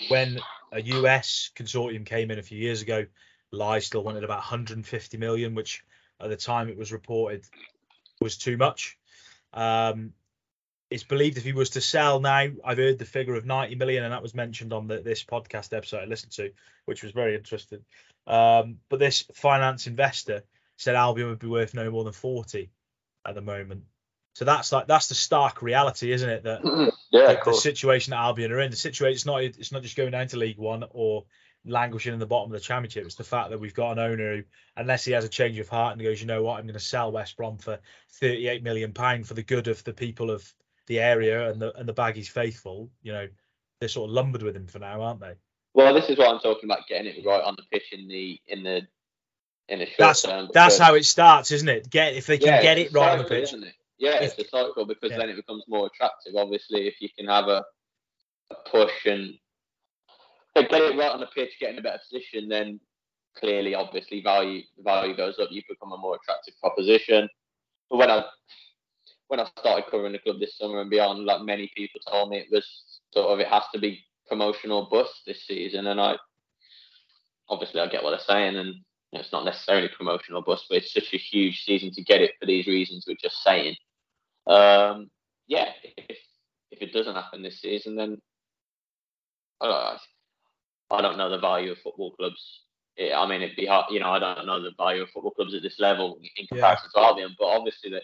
when 0.07 0.39
a 0.71 0.81
US 0.81 1.51
consortium 1.55 2.05
came 2.05 2.31
in 2.31 2.39
a 2.39 2.43
few 2.43 2.57
years 2.57 2.81
ago, 2.81 3.05
Lai 3.51 3.79
still 3.79 4.03
wanted 4.03 4.23
about 4.23 4.39
150 4.39 5.17
million, 5.17 5.53
which 5.53 5.83
at 6.19 6.29
the 6.29 6.35
time 6.35 6.67
it 6.67 6.77
was 6.77 6.91
reported 6.91 7.45
was 8.19 8.37
too 8.37 8.57
much. 8.57 8.97
Um, 9.53 10.13
it's 10.89 11.03
believed 11.03 11.37
if 11.37 11.43
he 11.43 11.53
was 11.53 11.71
to 11.71 11.81
sell 11.81 12.19
now, 12.19 12.47
I've 12.65 12.79
heard 12.79 12.97
the 12.97 13.05
figure 13.05 13.35
of 13.35 13.45
90 13.45 13.75
million, 13.75 14.03
and 14.03 14.13
that 14.13 14.23
was 14.23 14.33
mentioned 14.33 14.73
on 14.73 14.87
the, 14.87 15.01
this 15.01 15.23
podcast 15.23 15.75
episode 15.77 16.01
I 16.01 16.05
listened 16.05 16.31
to, 16.33 16.51
which 16.85 17.03
was 17.03 17.11
very 17.11 17.35
interesting. 17.35 17.85
Um, 18.25 18.77
but 18.89 18.97
this 18.97 19.25
finance 19.33 19.85
investor 19.85 20.43
said 20.79 20.95
Albion 20.95 21.27
would 21.27 21.39
be 21.39 21.47
worth 21.47 21.73
no 21.73 21.91
more 21.91 22.05
than 22.05 22.13
40 22.13 22.71
at 23.27 23.35
the 23.35 23.41
moment. 23.41 23.83
So 24.33 24.45
that's 24.45 24.71
like 24.71 24.87
that's 24.87 25.07
the 25.07 25.15
stark 25.15 25.61
reality, 25.61 26.11
isn't 26.13 26.29
it? 26.29 26.43
That 26.43 26.61
yeah, 27.11 27.33
the, 27.33 27.51
the 27.51 27.53
situation 27.53 28.11
that 28.11 28.21
Albion 28.21 28.51
are 28.51 28.61
in, 28.61 28.71
the 28.71 28.77
situation 28.77 29.13
it's 29.13 29.25
not 29.25 29.43
it's 29.43 29.71
not 29.71 29.83
just 29.83 29.97
going 29.97 30.11
down 30.11 30.27
to 30.27 30.37
League 30.37 30.57
One 30.57 30.85
or 30.91 31.25
languishing 31.65 32.13
in 32.13 32.19
the 32.19 32.25
bottom 32.25 32.49
of 32.49 32.57
the 32.57 32.63
championship. 32.63 33.05
It's 33.05 33.15
the 33.15 33.23
fact 33.25 33.49
that 33.49 33.59
we've 33.59 33.73
got 33.73 33.91
an 33.91 33.99
owner 33.99 34.37
who, 34.37 34.43
unless 34.77 35.03
he 35.03 35.11
has 35.11 35.25
a 35.25 35.29
change 35.29 35.59
of 35.59 35.67
heart 35.67 35.93
and 35.93 36.01
goes, 36.01 36.21
you 36.21 36.27
know 36.27 36.41
what, 36.41 36.57
I'm 36.57 36.65
going 36.65 36.73
to 36.73 36.79
sell 36.79 37.11
West 37.11 37.35
Brom 37.35 37.57
for 37.57 37.79
38 38.13 38.63
million 38.63 38.93
pound 38.93 39.27
for 39.27 39.33
the 39.33 39.43
good 39.43 39.67
of 39.67 39.83
the 39.83 39.93
people 39.93 40.31
of 40.31 40.49
the 40.87 40.99
area 40.99 41.51
and 41.51 41.61
the 41.61 41.77
and 41.77 41.89
the 41.89 41.93
Baggies 41.93 42.29
faithful. 42.29 42.89
You 43.01 43.11
know, 43.11 43.27
they're 43.79 43.89
sort 43.89 44.09
of 44.09 44.13
lumbered 44.13 44.43
with 44.43 44.55
him 44.55 44.67
for 44.67 44.79
now, 44.79 45.01
aren't 45.01 45.19
they? 45.19 45.33
Well, 45.73 45.93
this 45.93 46.09
is 46.09 46.17
what 46.17 46.29
I'm 46.29 46.39
talking 46.39 46.69
about: 46.69 46.87
getting 46.87 47.13
it 47.13 47.25
right 47.25 47.43
on 47.43 47.57
the 47.57 47.63
pitch 47.71 47.91
in 47.91 48.07
the 48.07 48.39
in 48.47 48.63
the 48.63 48.87
in 49.69 49.79
the 49.79 49.85
short 49.85 49.97
that's, 49.97 50.21
term. 50.23 50.49
That's 50.53 50.77
how 50.77 50.95
it 50.95 51.05
starts, 51.05 51.51
isn't 51.51 51.69
it? 51.69 51.89
Get 51.89 52.15
if 52.15 52.25
they 52.25 52.37
can 52.37 52.47
yeah, 52.47 52.61
get 52.61 52.77
it 52.77 52.93
right 52.93 53.11
on 53.11 53.19
the 53.19 53.23
pitch. 53.23 53.43
Isn't 53.43 53.63
it? 53.63 53.73
Yeah, 53.97 54.19
it's 54.21 54.37
a 54.39 54.47
cycle 54.47 54.85
because 54.85 55.11
yeah. 55.11 55.17
then 55.17 55.29
it 55.29 55.35
becomes 55.35 55.63
more 55.67 55.87
attractive. 55.87 56.35
Obviously, 56.35 56.87
if 56.87 56.95
you 57.01 57.09
can 57.17 57.27
have 57.27 57.47
a, 57.47 57.63
a 58.51 58.55
push 58.71 59.05
and 59.05 59.33
get 60.55 60.71
it 60.71 60.97
right 60.97 61.11
on 61.11 61.19
the 61.19 61.27
pitch, 61.27 61.51
get 61.59 61.71
in 61.71 61.79
a 61.79 61.81
better 61.81 61.99
position, 61.99 62.49
then 62.49 62.79
clearly, 63.37 63.75
obviously, 63.75 64.21
value 64.21 64.63
value 64.83 65.15
goes 65.15 65.37
up. 65.39 65.49
You 65.51 65.61
become 65.67 65.91
a 65.91 65.97
more 65.97 66.15
attractive 66.15 66.55
proposition. 66.61 67.29
But 67.89 67.97
when 67.97 68.09
I 68.09 68.25
when 69.27 69.39
I 69.39 69.45
started 69.59 69.85
covering 69.91 70.13
the 70.13 70.19
club 70.19 70.39
this 70.39 70.57
summer 70.57 70.81
and 70.81 70.89
beyond, 70.89 71.25
like 71.25 71.43
many 71.43 71.71
people 71.75 72.01
told 72.07 72.29
me, 72.29 72.39
it 72.39 72.47
was 72.51 72.65
sort 73.13 73.27
of 73.27 73.39
it 73.39 73.47
has 73.47 73.63
to 73.73 73.79
be 73.79 74.03
promotional 74.27 74.87
bust 74.89 75.21
this 75.25 75.45
season, 75.45 75.87
and 75.87 75.99
I 75.99 76.15
obviously 77.49 77.81
I 77.81 77.87
get 77.87 78.03
what 78.03 78.11
they're 78.11 78.19
saying, 78.19 78.55
and 78.55 78.75
know, 79.17 79.21
it's 79.21 79.31
not 79.31 79.45
necessarily 79.45 79.89
promotional 79.89 80.41
bust, 80.41 80.65
but 80.69 80.77
it's 80.77 80.93
such 80.93 81.13
a 81.13 81.17
huge 81.17 81.63
season 81.63 81.91
to 81.91 82.03
get 82.03 82.21
it 82.21 82.33
for 82.39 82.45
these 82.45 82.67
reasons 82.67 83.05
we're 83.07 83.15
just 83.19 83.41
saying. 83.43 83.75
Um, 84.47 85.09
yeah, 85.47 85.69
if 85.83 86.17
if 86.71 86.81
it 86.81 86.93
doesn't 86.93 87.15
happen 87.15 87.41
this 87.41 87.61
season, 87.61 87.95
then 87.95 88.21
uh, 89.61 89.97
I 90.91 91.01
don't 91.01 91.17
know 91.17 91.29
the 91.29 91.39
value 91.39 91.71
of 91.71 91.79
football 91.79 92.11
clubs. 92.11 92.61
It, 92.95 93.13
I 93.13 93.27
mean, 93.27 93.41
it'd 93.41 93.55
be 93.55 93.65
hard, 93.65 93.85
you 93.89 93.99
know, 93.99 94.11
I 94.11 94.19
don't 94.19 94.45
know 94.45 94.61
the 94.61 94.71
value 94.77 95.03
of 95.03 95.09
football 95.09 95.31
clubs 95.31 95.55
at 95.55 95.63
this 95.63 95.79
level 95.79 96.19
in 96.35 96.45
comparison 96.47 96.89
yeah. 96.95 97.01
to 97.01 97.07
Albion, 97.07 97.35
but 97.39 97.45
obviously 97.45 97.89
that 97.91 98.03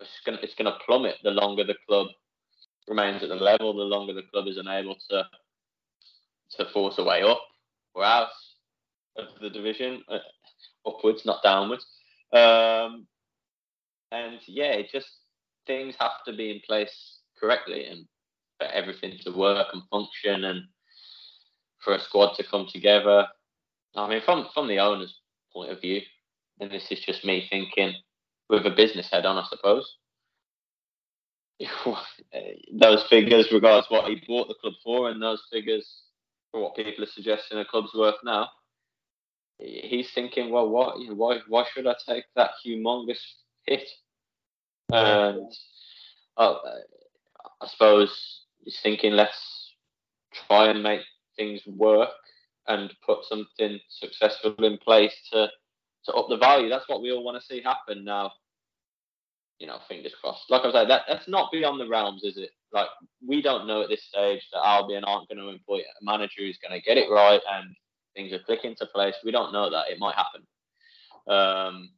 it's 0.00 0.20
going 0.24 0.38
it's 0.42 0.54
to 0.54 0.72
plummet 0.86 1.16
the 1.22 1.30
longer 1.30 1.64
the 1.64 1.76
club 1.86 2.08
remains 2.86 3.22
at 3.22 3.28
the 3.28 3.34
level, 3.34 3.76
the 3.76 3.82
longer 3.82 4.14
the 4.14 4.22
club 4.32 4.46
is 4.46 4.56
unable 4.56 4.96
to 5.10 5.26
to 6.56 6.64
force 6.72 6.96
a 6.98 7.04
way 7.04 7.22
up 7.22 7.42
or 7.94 8.04
out 8.04 8.28
of 9.18 9.26
the 9.40 9.50
division, 9.50 10.02
uh, 10.08 10.18
upwards, 10.86 11.24
not 11.24 11.42
downwards. 11.42 11.86
Um, 12.32 13.06
and 14.12 14.38
yeah, 14.46 14.72
it 14.72 14.90
just 14.92 15.08
things 15.66 15.94
have 15.98 16.24
to 16.26 16.34
be 16.34 16.50
in 16.50 16.60
place 16.66 17.18
correctly 17.38 17.86
and 17.86 18.06
for 18.58 18.66
everything 18.66 19.18
to 19.24 19.30
work 19.30 19.68
and 19.72 19.82
function 19.90 20.44
and 20.44 20.62
for 21.80 21.94
a 21.94 22.00
squad 22.00 22.34
to 22.36 22.44
come 22.44 22.66
together. 22.72 23.26
I 23.94 24.08
mean, 24.08 24.22
from 24.24 24.48
from 24.54 24.68
the 24.68 24.78
owner's 24.78 25.14
point 25.52 25.70
of 25.70 25.80
view, 25.80 26.00
and 26.60 26.70
this 26.70 26.90
is 26.90 27.00
just 27.00 27.24
me 27.24 27.46
thinking 27.48 27.94
with 28.48 28.66
a 28.66 28.70
business 28.70 29.10
head 29.10 29.26
on, 29.26 29.38
I 29.38 29.44
suppose. 29.48 29.96
those 32.72 33.04
figures, 33.10 33.50
regards 33.52 33.86
what 33.90 34.08
he 34.08 34.22
bought 34.26 34.48
the 34.48 34.54
club 34.54 34.74
for, 34.84 35.10
and 35.10 35.20
those 35.20 35.42
figures 35.52 36.02
for 36.50 36.62
what 36.62 36.76
people 36.76 37.04
are 37.04 37.08
suggesting 37.08 37.58
a 37.58 37.64
club's 37.64 37.94
worth 37.94 38.16
now. 38.24 38.48
He's 39.58 40.10
thinking, 40.14 40.50
well, 40.50 40.68
what? 40.68 40.96
Why? 41.14 41.38
Why 41.48 41.64
should 41.72 41.86
I 41.86 41.94
take 42.06 42.24
that 42.36 42.50
humongous 42.64 43.18
hit? 43.66 43.88
And 44.90 45.52
uh, 46.36 46.54
I 47.60 47.66
suppose 47.66 48.44
he's 48.64 48.78
thinking, 48.82 49.12
let's 49.12 49.74
try 50.46 50.70
and 50.70 50.82
make 50.82 51.00
things 51.36 51.60
work 51.66 52.10
and 52.68 52.92
put 53.04 53.24
something 53.24 53.80
successful 53.88 54.54
in 54.58 54.78
place 54.78 55.14
to 55.32 55.48
to 56.04 56.12
up 56.12 56.26
the 56.28 56.36
value. 56.36 56.68
That's 56.68 56.88
what 56.88 57.02
we 57.02 57.12
all 57.12 57.24
want 57.24 57.40
to 57.40 57.46
see 57.46 57.62
happen 57.62 58.04
now. 58.04 58.32
You 59.58 59.66
know, 59.66 59.78
fingers 59.88 60.14
crossed. 60.20 60.50
Like 60.50 60.64
I 60.64 60.72
said, 60.72 60.88
that 60.88 61.02
that's 61.08 61.28
not 61.28 61.50
beyond 61.50 61.80
the 61.80 61.88
realms, 61.88 62.22
is 62.22 62.36
it? 62.36 62.50
Like 62.72 62.88
we 63.26 63.42
don't 63.42 63.66
know 63.66 63.82
at 63.82 63.88
this 63.88 64.04
stage 64.04 64.42
that 64.52 64.64
Albion 64.64 65.04
aren't 65.04 65.28
going 65.28 65.38
to 65.38 65.48
employ 65.48 65.78
a 65.78 66.04
manager 66.04 66.42
who's 66.42 66.58
going 66.58 66.78
to 66.78 66.84
get 66.84 66.98
it 66.98 67.10
right 67.10 67.40
and 67.50 67.74
things 68.18 68.32
are 68.32 68.44
clicking 68.44 68.72
into 68.72 68.86
place. 68.86 69.14
We 69.24 69.30
don't 69.30 69.52
know 69.52 69.70
that 69.70 69.90
it 69.90 70.00
might 70.00 70.16
happen. 70.16 70.42
Um, 71.28 71.90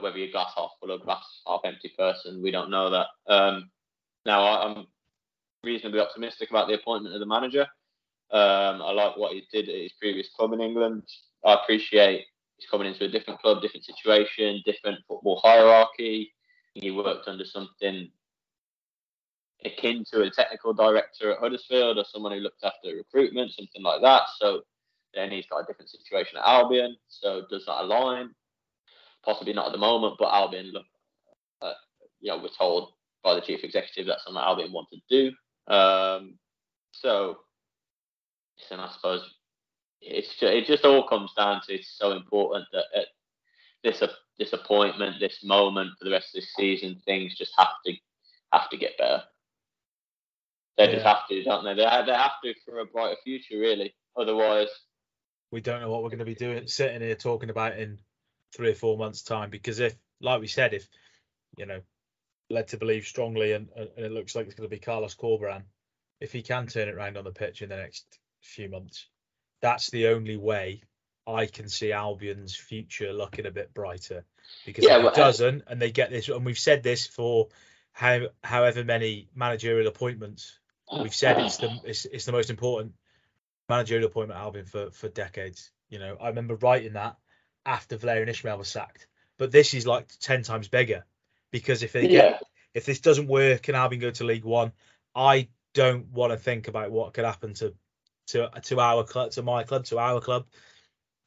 whether 0.00 0.18
you're 0.18 0.32
glass 0.32 0.52
half 0.56 0.70
full 0.80 0.92
or 0.92 0.98
glass 0.98 1.24
half 1.46 1.60
empty 1.64 1.92
person, 1.96 2.42
we 2.42 2.50
don't 2.50 2.70
know 2.70 2.90
that. 2.90 3.06
Um, 3.32 3.70
now 4.26 4.62
I'm 4.62 4.86
reasonably 5.62 6.00
optimistic 6.00 6.50
about 6.50 6.66
the 6.68 6.74
appointment 6.74 7.14
of 7.14 7.20
the 7.20 7.26
manager. 7.26 7.66
Um, 8.32 8.82
I 8.82 8.92
like 8.92 9.16
what 9.16 9.32
he 9.32 9.46
did 9.52 9.68
at 9.68 9.74
his 9.82 9.92
previous 9.92 10.28
club 10.36 10.52
in 10.52 10.60
England. 10.60 11.04
I 11.44 11.54
appreciate 11.54 12.26
he's 12.56 12.68
coming 12.68 12.88
into 12.88 13.04
a 13.04 13.08
different 13.08 13.40
club, 13.40 13.62
different 13.62 13.86
situation, 13.86 14.62
different 14.66 14.98
football 15.08 15.40
hierarchy. 15.42 16.32
He 16.74 16.90
worked 16.90 17.28
under 17.28 17.44
something 17.44 18.10
akin 19.64 20.04
to 20.12 20.22
a 20.22 20.30
technical 20.30 20.72
director 20.72 21.32
at 21.32 21.38
Huddersfield 21.38 21.98
or 21.98 22.04
someone 22.04 22.32
who 22.32 22.38
looked 22.38 22.64
after 22.64 22.96
recruitment, 22.96 23.52
something 23.52 23.82
like 23.82 24.00
that. 24.02 24.22
So 24.38 24.62
then 25.14 25.30
he's 25.30 25.46
got 25.46 25.60
a 25.60 25.66
different 25.66 25.90
situation 25.90 26.38
at 26.38 26.46
Albion. 26.46 26.96
So 27.08 27.42
does 27.50 27.64
that 27.66 27.82
align? 27.82 28.30
Possibly 29.24 29.52
not 29.52 29.66
at 29.66 29.72
the 29.72 29.78
moment, 29.78 30.16
but 30.18 30.32
Albion 30.32 30.72
look, 30.72 30.86
uh, 31.60 31.72
you 32.20 32.30
know, 32.30 32.38
we're 32.38 32.48
told 32.56 32.92
by 33.22 33.34
the 33.34 33.40
chief 33.40 33.64
executive 33.64 34.06
that's 34.06 34.24
something 34.24 34.42
Albion 34.42 34.72
want 34.72 34.88
to 34.90 35.00
do. 35.10 35.72
Um, 35.72 36.38
so, 36.92 37.38
and 38.70 38.80
I 38.80 38.90
suppose 38.94 39.22
it's 40.00 40.28
just, 40.28 40.42
it 40.42 40.66
just 40.66 40.84
all 40.84 41.06
comes 41.06 41.32
down 41.36 41.60
to 41.66 41.74
it's 41.74 41.96
so 41.98 42.12
important 42.12 42.66
that 42.72 42.84
at 42.94 43.06
this 43.82 44.02
this 44.38 44.52
appointment, 44.52 45.16
this 45.20 45.40
moment 45.44 45.90
for 45.98 46.06
the 46.06 46.10
rest 46.10 46.34
of 46.34 46.40
this 46.40 46.54
season, 46.54 47.00
things 47.04 47.36
just 47.36 47.52
have 47.58 47.68
to 47.86 47.92
have 48.52 48.70
to 48.70 48.76
get 48.76 48.96
better. 48.98 49.22
They 50.78 50.86
yeah. 50.86 50.94
just 50.94 51.06
have 51.06 51.28
to, 51.28 51.42
don't 51.44 51.64
they? 51.64 51.74
They 51.74 52.02
they 52.06 52.14
have 52.14 52.40
to 52.44 52.54
for 52.64 52.78
a 52.80 52.86
brighter 52.86 53.16
future, 53.22 53.58
really. 53.58 53.94
Otherwise, 54.16 54.68
we 55.50 55.60
don't 55.60 55.80
know 55.80 55.90
what 55.90 56.02
we're 56.02 56.10
going 56.10 56.20
to 56.20 56.24
be 56.24 56.34
doing, 56.34 56.66
sitting 56.66 57.00
here 57.00 57.14
talking 57.14 57.50
about 57.50 57.78
in 57.78 57.98
three 58.54 58.70
or 58.70 58.74
four 58.74 58.96
months' 58.96 59.22
time. 59.22 59.50
Because 59.50 59.80
if, 59.80 59.94
like 60.20 60.40
we 60.40 60.46
said, 60.46 60.74
if 60.74 60.86
you 61.56 61.66
know, 61.66 61.80
led 62.48 62.68
to 62.68 62.76
believe 62.76 63.04
strongly, 63.06 63.52
and, 63.52 63.68
and 63.76 63.88
it 63.96 64.12
looks 64.12 64.34
like 64.34 64.46
it's 64.46 64.54
going 64.54 64.68
to 64.68 64.74
be 64.74 64.80
Carlos 64.80 65.14
Corberán, 65.14 65.62
if 66.20 66.32
he 66.32 66.42
can 66.42 66.66
turn 66.66 66.88
it 66.88 66.94
around 66.94 67.16
on 67.16 67.24
the 67.24 67.30
pitch 67.30 67.62
in 67.62 67.68
the 67.68 67.76
next 67.76 68.04
few 68.40 68.68
months, 68.68 69.06
that's 69.60 69.90
the 69.90 70.08
only 70.08 70.36
way 70.36 70.82
I 71.26 71.46
can 71.46 71.68
see 71.68 71.92
Albion's 71.92 72.56
future 72.56 73.12
looking 73.12 73.46
a 73.46 73.50
bit 73.50 73.74
brighter. 73.74 74.24
Because 74.66 74.84
yeah, 74.84 74.96
if 74.96 75.04
well, 75.04 75.12
it 75.12 75.16
doesn't, 75.16 75.64
and 75.66 75.80
they 75.80 75.90
get 75.90 76.10
this, 76.10 76.28
and 76.28 76.44
we've 76.44 76.58
said 76.58 76.82
this 76.82 77.06
for 77.06 77.48
how 77.92 78.28
however 78.42 78.84
many 78.84 79.28
managerial 79.34 79.88
appointments, 79.88 80.58
uh, 80.90 81.00
we've 81.02 81.14
said 81.14 81.38
it's 81.38 81.58
the 81.58 81.70
it's, 81.84 82.04
it's 82.06 82.24
the 82.24 82.32
most 82.32 82.50
important 82.50 82.92
managerial 83.70 84.08
appointment 84.08 84.38
Albion 84.38 84.66
for 84.66 84.90
for 84.90 85.08
decades. 85.08 85.70
You 85.88 85.98
know, 85.98 86.16
I 86.20 86.28
remember 86.28 86.56
writing 86.56 86.92
that 86.94 87.16
after 87.64 87.96
Valérien 87.96 88.28
Ismaël 88.28 88.58
was 88.58 88.68
sacked, 88.68 89.06
but 89.38 89.50
this 89.50 89.74
is 89.74 89.86
like 89.86 90.08
ten 90.20 90.42
times 90.42 90.68
bigger 90.68 91.04
because 91.50 91.82
if 91.82 91.92
they 91.92 92.08
get 92.08 92.42
if 92.74 92.84
this 92.86 93.00
doesn't 93.00 93.26
work 93.26 93.68
and 93.68 93.76
Albion 93.76 94.00
go 94.00 94.10
to 94.10 94.24
League 94.24 94.44
One, 94.44 94.72
I 95.14 95.48
don't 95.74 96.08
want 96.08 96.32
to 96.32 96.38
think 96.38 96.68
about 96.68 96.90
what 96.90 97.14
could 97.14 97.24
happen 97.24 97.54
to 97.54 97.74
to 98.28 98.50
to 98.62 98.80
our 98.80 99.04
club, 99.04 99.32
to 99.32 99.42
my 99.42 99.64
club, 99.64 99.84
to 99.86 99.98
our 99.98 100.20
club. 100.20 100.46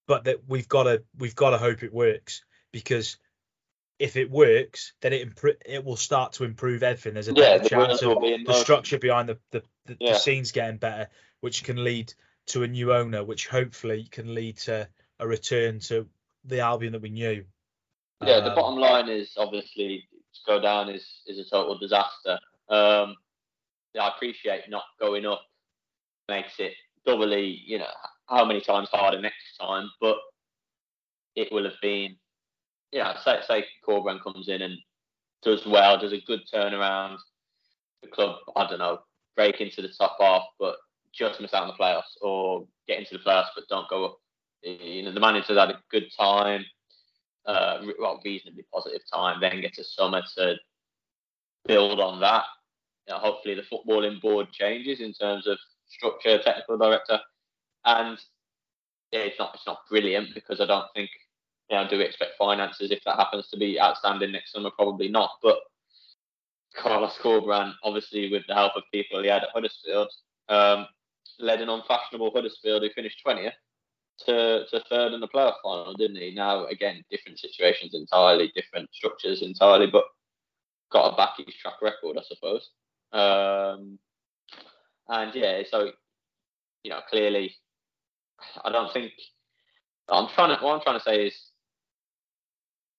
But 0.07 0.25
that 0.25 0.41
we've 0.47 0.67
got 0.67 0.83
to 0.83 1.03
we've 1.17 1.35
got 1.35 1.51
to 1.51 1.57
hope 1.57 1.83
it 1.83 1.93
works 1.93 2.43
because 2.71 3.17
if 4.00 4.17
it 4.17 4.29
works, 4.29 4.93
then 5.01 5.13
it 5.13 5.33
impro- 5.33 5.62
it 5.65 5.85
will 5.85 5.95
start 5.95 6.33
to 6.33 6.43
improve 6.43 6.83
everything. 6.83 7.13
There's 7.13 7.29
a 7.29 7.33
yeah, 7.33 7.57
better 7.57 7.69
chance 7.69 8.01
of 8.01 8.19
the 8.19 8.53
structure 8.53 9.00
behind 9.00 9.29
the 9.29 9.39
the, 9.51 9.63
the, 9.85 9.97
yeah. 10.00 10.13
the, 10.13 10.19
scenes 10.19 10.51
getting 10.51 10.77
better, 10.77 11.09
which 11.41 11.63
can 11.63 11.83
lead 11.83 12.13
to 12.47 12.63
a 12.63 12.67
new 12.67 12.93
owner, 12.93 13.23
which 13.23 13.47
hopefully 13.47 14.07
can 14.12 14.33
lead 14.33 14.57
to 14.57 14.88
a 15.19 15.27
return 15.27 15.79
to 15.79 16.07
the 16.45 16.59
Albion 16.59 16.91
that 16.93 17.01
we 17.01 17.09
knew. 17.09 17.43
Yeah, 18.21 18.35
um, 18.35 18.43
the 18.43 18.51
bottom 18.51 18.79
line 18.79 19.09
is 19.09 19.33
obviously 19.38 20.07
to 20.12 20.39
go 20.45 20.62
down 20.62 20.89
is 20.89 21.05
is 21.27 21.39
a 21.39 21.50
total 21.50 21.77
disaster. 21.77 22.39
Um, 22.69 23.15
yeah, 23.93 24.03
I 24.03 24.15
appreciate 24.15 24.69
not 24.69 24.83
going 25.00 25.25
up 25.25 25.41
makes 26.29 26.59
it 26.59 26.73
doubly, 27.05 27.62
you 27.65 27.77
know, 27.79 27.85
how 28.27 28.45
many 28.45 28.62
times 28.62 28.89
harder 28.91 29.21
next 29.21 29.57
time. 29.59 29.89
But 30.00 30.17
it 31.35 31.51
will 31.51 31.63
have 31.65 31.79
been, 31.81 32.15
you 32.91 33.00
know, 33.00 33.13
say, 33.23 33.39
say 33.47 33.65
Corberán 33.88 34.21
comes 34.21 34.47
in 34.47 34.62
and 34.62 34.77
does 35.43 35.65
well, 35.65 36.00
does 36.00 36.13
a 36.13 36.21
good 36.21 36.41
turnaround. 36.53 37.17
The 38.01 38.09
club, 38.09 38.38
I 38.55 38.67
don't 38.67 38.79
know, 38.79 39.00
break 39.35 39.62
into 39.62 39.81
the 39.81 39.89
top 39.89 40.17
half, 40.19 40.43
but 40.59 40.75
just 41.13 41.39
miss 41.39 41.53
out 41.53 41.63
on 41.63 41.67
the 41.70 41.84
playoffs, 41.84 42.15
or 42.22 42.65
get 42.88 43.00
into 43.00 43.17
the 43.17 43.24
playoffs 43.24 43.50
but 43.55 43.67
don't 43.70 43.89
go 43.89 44.05
up. 44.05 44.17
You 44.63 45.03
know, 45.03 45.12
the 45.12 45.20
manager's 45.20 45.58
had 45.58 45.70
a 45.70 45.82
good 45.91 46.05
time, 46.17 46.65
uh, 47.46 47.79
well, 48.00 48.22
reasonably 48.24 48.65
positive 48.74 49.01
time. 49.12 49.39
Then 49.41 49.62
get 49.62 49.74
to 49.75 49.84
summer 49.84 50.22
to 50.38 50.55
build 51.65 52.00
on 52.00 52.20
that. 52.22 52.46
You 53.08 53.13
know, 53.13 53.20
hopefully, 53.20 53.55
the 53.55 53.63
footballing 53.63 54.22
board 54.22 54.51
changes 54.51 55.01
in 55.01 55.13
terms 55.13 55.48
of 55.48 55.58
structure, 55.88 56.41
technical 56.41 56.77
director, 56.77 57.20
and 57.86 58.17
yeah, 59.12 59.22
it's 59.22 59.39
not 59.39 59.51
it's 59.53 59.67
not 59.67 59.82
brilliant 59.89 60.34
because 60.34 60.62
I 60.62 60.65
don't 60.65 60.88
think 60.96 61.10
you 61.70 61.77
know, 61.77 61.88
do 61.88 61.98
we 61.98 62.03
expect 62.03 62.38
finances 62.38 62.91
if 62.91 63.03
that 63.05 63.17
happens 63.17 63.50
to 63.50 63.58
be 63.58 63.79
outstanding 63.79 64.32
next 64.32 64.51
summer? 64.51 64.70
Probably 64.72 65.08
not. 65.08 65.32
But 65.41 65.58
Carlos 66.75 67.17
Corberán, 67.22 67.74
obviously 67.84 68.32
with 68.32 68.43
the 68.48 68.55
help 68.55 68.74
of 68.75 68.84
people 68.91 69.22
he 69.22 69.29
had 69.29 69.43
at 69.43 69.50
Huddersfield, 69.53 70.12
um, 70.50 70.88
led 71.39 71.62
an 71.62 71.70
unfashionable 71.70 72.32
Huddersfield 72.34 72.84
who 72.84 72.89
finished 72.89 73.22
20th 73.25 73.53
to, 74.25 74.65
to 74.70 74.84
third 74.89 75.13
in 75.13 75.20
the 75.20 75.27
playoff 75.27 75.56
final, 75.63 75.94
didn't 75.94 76.18
he? 76.18 76.34
Now, 76.34 76.65
again, 76.65 77.03
different 77.10 77.39
situations 77.39 77.94
entirely, 77.94 78.51
different 78.56 78.89
structures 78.94 79.42
entirely, 79.42 79.88
but 79.88 80.06
got 80.92 81.10
to 81.10 81.18
back 81.18 81.38
his 81.38 81.56
track 81.56 81.82
record, 81.82 82.18
I 82.18 82.24
suppose. 82.24 82.70
Um, 83.12 84.00
and 85.10 85.34
yeah, 85.36 85.63
so, 85.70 85.92
you 86.84 86.92
know, 86.92 87.01
clearly, 87.10 87.56
I 88.63 88.72
don't 88.72 88.92
think. 88.94 89.12
I'm 90.10 90.27
trying 90.30 90.56
to. 90.56 90.63
What 90.63 90.75
I'm 90.75 90.82
trying 90.82 91.00
to 91.00 91.03
say 91.03 91.27
is, 91.27 91.51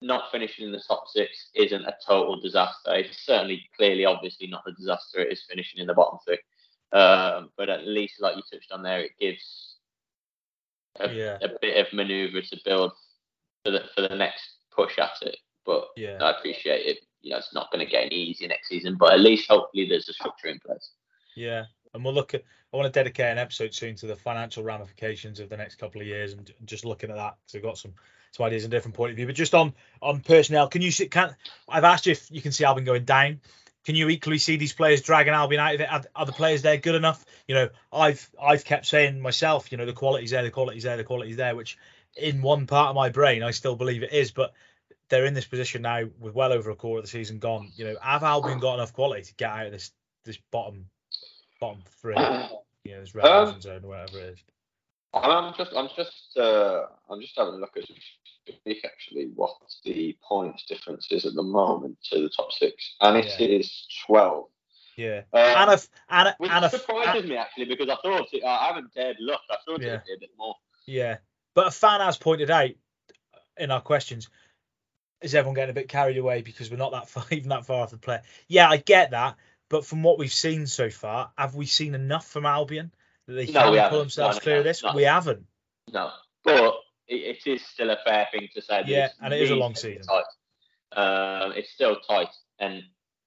not 0.05 0.31
finishing 0.31 0.67
in 0.67 0.73
the 0.73 0.83
top 0.87 1.05
six 1.09 1.51
isn't 1.55 1.85
a 1.85 1.95
total 2.07 2.41
disaster. 2.41 2.95
It's 2.95 3.25
certainly, 3.25 3.63
clearly, 3.77 4.05
obviously 4.05 4.47
not 4.47 4.63
the 4.65 4.73
disaster 4.73 5.21
it 5.21 5.33
is 5.33 5.45
finishing 5.49 5.81
in 5.81 5.87
the 5.87 5.95
bottom 5.95 6.19
three. 6.25 6.39
Um, 6.95 7.51
but 7.57 7.69
at 7.69 7.87
least, 7.87 8.21
like 8.21 8.37
you 8.37 8.43
touched 8.51 8.71
on 8.71 8.85
there, 8.85 9.01
it 9.01 9.19
gives 9.21 9.75
a, 11.01 11.13
yeah. 11.13 11.39
a 11.43 11.49
bit 11.61 11.85
of 11.85 11.93
manoeuvre 11.93 12.41
to 12.41 12.61
build 12.65 12.93
for 13.65 13.73
the 13.73 13.83
for 13.95 14.03
the 14.03 14.15
next 14.15 14.45
push 14.71 14.97
at 14.99 15.11
it. 15.23 15.37
But 15.67 15.89
yeah. 15.97 16.19
I 16.21 16.31
appreciate 16.39 16.87
it. 16.87 16.99
You 17.21 17.31
know, 17.31 17.39
it's 17.39 17.53
not 17.53 17.73
going 17.73 17.85
to 17.85 17.91
get 17.91 18.05
any 18.05 18.17
easier 18.17 18.49
next 18.49 18.69
season, 18.69 18.97
but 18.97 19.13
at 19.13 19.21
least 19.21 19.49
hopefully 19.49 19.89
there's 19.89 20.09
a 20.09 20.13
structure 20.13 20.47
in 20.47 20.61
place. 20.61 20.93
Yeah, 21.35 21.65
and 21.93 22.05
we'll 22.05 22.15
look 22.15 22.33
at. 22.35 22.43
I 22.73 22.77
want 22.77 22.93
to 22.93 22.99
dedicate 22.99 23.27
an 23.27 23.39
episode 23.39 23.75
soon 23.75 23.95
to 23.97 24.07
the 24.07 24.17
financial 24.17 24.63
ramifications 24.65 25.41
of 25.41 25.49
the 25.49 25.57
next 25.57 25.77
couple 25.77 26.01
of 26.01 26.07
years 26.07 26.33
and 26.33 26.53
just 26.65 26.85
looking 26.85 27.11
at 27.11 27.17
that. 27.17 27.37
So 27.47 27.59
we've 27.59 27.65
got 27.65 27.79
some 27.79 27.95
some 28.33 28.47
ideas 28.47 28.65
and 28.65 28.71
different 28.71 28.97
point 28.97 29.11
of 29.11 29.17
view. 29.17 29.27
But 29.27 29.35
just 29.35 29.55
on 29.55 29.75
on 30.01 30.21
personnel, 30.21 30.69
can 30.69 30.83
you 30.83 30.93
see? 30.93 31.07
Can 31.07 31.35
I've 31.69 31.85
asked 31.85 32.07
you 32.07 32.13
if 32.13 32.31
you 32.31 32.41
can 32.43 32.53
see 32.53 32.65
Albion 32.65 32.85
going 32.85 33.05
down? 33.05 33.41
Can 33.85 33.97
you 33.97 34.09
equally 34.09 34.39
see 34.39 34.57
these 34.57 34.73
players 34.73 35.03
dragging 35.03 35.35
Albion 35.35 35.61
out 35.61 35.75
of 35.75 35.81
it? 35.81 35.93
Are, 35.93 36.03
are 36.17 36.27
the 36.27 36.33
players 36.33 36.63
there 36.63 36.79
good 36.79 36.95
enough? 36.95 37.25
You 37.47 37.55
know, 37.55 37.69
I've 37.93 38.29
I've 38.41 38.65
kept 38.65 38.87
saying 38.87 39.21
myself, 39.21 39.71
you 39.71 39.79
know, 39.79 39.87
the 39.87 39.93
quality's 39.93 40.31
there, 40.31 40.43
the 40.43 40.51
quality's 40.51 40.85
there, 40.85 40.97
the 40.97 41.05
quality's 41.05 41.37
there, 41.37 41.55
which 41.55 41.77
in 42.17 42.43
one 42.43 42.67
part 42.67 42.91
of 42.91 42.95
my 42.95 43.11
brain 43.11 43.43
I 43.43 43.51
still 43.51 43.77
believe 43.77 44.03
it 44.03 44.13
is, 44.13 44.31
but 44.31 44.55
they're 45.09 45.27
in 45.27 45.35
this 45.35 45.45
position 45.45 45.83
now 45.83 46.05
with 46.19 46.35
well 46.35 46.53
over 46.53 46.71
a 46.71 46.77
quarter 46.77 46.99
of 46.99 47.05
the 47.05 47.11
season 47.11 47.39
gone. 47.39 47.71
You 47.77 47.85
know, 47.85 47.97
have 48.01 48.23
Albion 48.23 48.59
got 48.59 48.75
enough 48.75 48.93
quality 48.93 49.23
to 49.23 49.35
get 49.35 49.51
out 49.51 49.67
of 49.67 49.73
this 49.73 49.93
this 50.25 50.39
bottom 50.51 50.87
bottom 51.61 51.83
three? 52.01 52.17
You 52.87 52.93
know, 52.93 53.01
this 53.01 53.15
relegation 53.15 53.55
um, 53.55 53.61
zone 53.63 53.81
or 53.85 53.89
whatever 53.89 54.19
it 54.19 54.35
is. 54.35 54.45
I'm 55.15 55.55
just 55.57 55.73
I'm 55.75 55.89
just 55.97 56.37
uh, 56.37 56.83
I'm 57.09 57.21
just 57.21 57.35
having 57.37 57.55
a 57.55 57.59
look 57.59 57.77
at 57.77 57.85
actually 58.85 59.31
what 59.35 59.57
the 59.85 60.17
points 60.27 60.65
difference 60.67 61.09
is 61.11 61.25
at 61.25 61.35
the 61.35 61.43
moment 61.43 61.99
to 62.11 62.21
the 62.21 62.29
top 62.29 62.53
six, 62.53 62.97
and 63.01 63.17
it 63.17 63.33
yeah. 63.39 63.47
is 63.47 63.87
twelve. 64.07 64.47
Yeah, 64.97 65.23
um, 65.33 65.41
and 65.41 65.73
if, 65.73 65.89
and, 66.09 66.35
which 66.39 66.51
and 66.51 66.71
surprises 66.71 67.23
and, 67.23 67.29
me 67.29 67.37
actually 67.37 67.65
because 67.65 67.89
I 67.89 67.97
thought 67.97 68.29
it, 68.33 68.45
I 68.45 68.67
haven't 68.67 68.95
dared 68.95 69.17
look. 69.21 69.41
I 69.51 69.57
thought 69.67 69.81
yeah. 69.81 69.89
it'd 69.89 70.05
be 70.05 70.15
a 70.15 70.21
bit 70.21 70.31
more. 70.39 70.55
Yeah, 70.87 71.19
but 71.55 71.69
a 71.69 71.71
fan 71.71 72.01
has 72.01 72.17
pointed 72.17 72.51
out 72.51 72.71
in 73.57 73.71
our 73.71 73.81
questions, 73.81 74.29
is 75.21 75.35
everyone 75.35 75.55
getting 75.55 75.71
a 75.71 75.75
bit 75.75 75.89
carried 75.89 76.19
away 76.19 76.43
because 76.43 76.71
we're 76.71 76.77
not 76.77 76.93
that 76.93 77.09
far, 77.09 77.25
even 77.31 77.49
that 77.49 77.67
far 77.67 77.83
off 77.83 77.91
the 77.91 77.99
play? 77.99 78.21
Yeah, 78.49 78.69
I 78.69 78.77
get 78.77 79.13
that, 79.13 79.37
but 79.69 79.85
from 79.85 80.03
what 80.03 80.19
we've 80.19 80.33
seen 80.33 80.67
so 80.67 80.91
far, 80.91 81.33
have 81.37 81.55
we 81.55 81.67
seen 81.67 81.95
enough 81.95 82.27
from 82.27 82.47
Albion 82.47 82.93
they 83.27 83.47
no, 83.47 83.73
can 83.73 83.91
pull 83.91 84.01
themselves 84.01 84.37
no, 84.37 84.39
no, 84.39 84.43
clear 84.43 84.59
of 84.59 84.65
this? 84.65 84.83
We 84.95 85.03
haven't. 85.05 85.45
No, 85.93 86.11
but 86.45 86.75
it, 87.09 87.39
it 87.47 87.51
is 87.51 87.63
still 87.67 87.91
a 87.91 87.99
fair 88.05 88.29
thing 88.33 88.49
to 88.55 88.63
say. 88.63 88.83
Yeah, 88.87 89.09
and 89.21 89.33
it 89.33 89.41
is 89.41 89.51
a 89.51 89.57
long 89.57 89.75
season. 89.75 90.03
Tight. 90.03 90.25
Um, 90.97 91.53
it's 91.53 91.71
still 91.71 91.97
tight, 92.09 92.29
and 92.59 92.83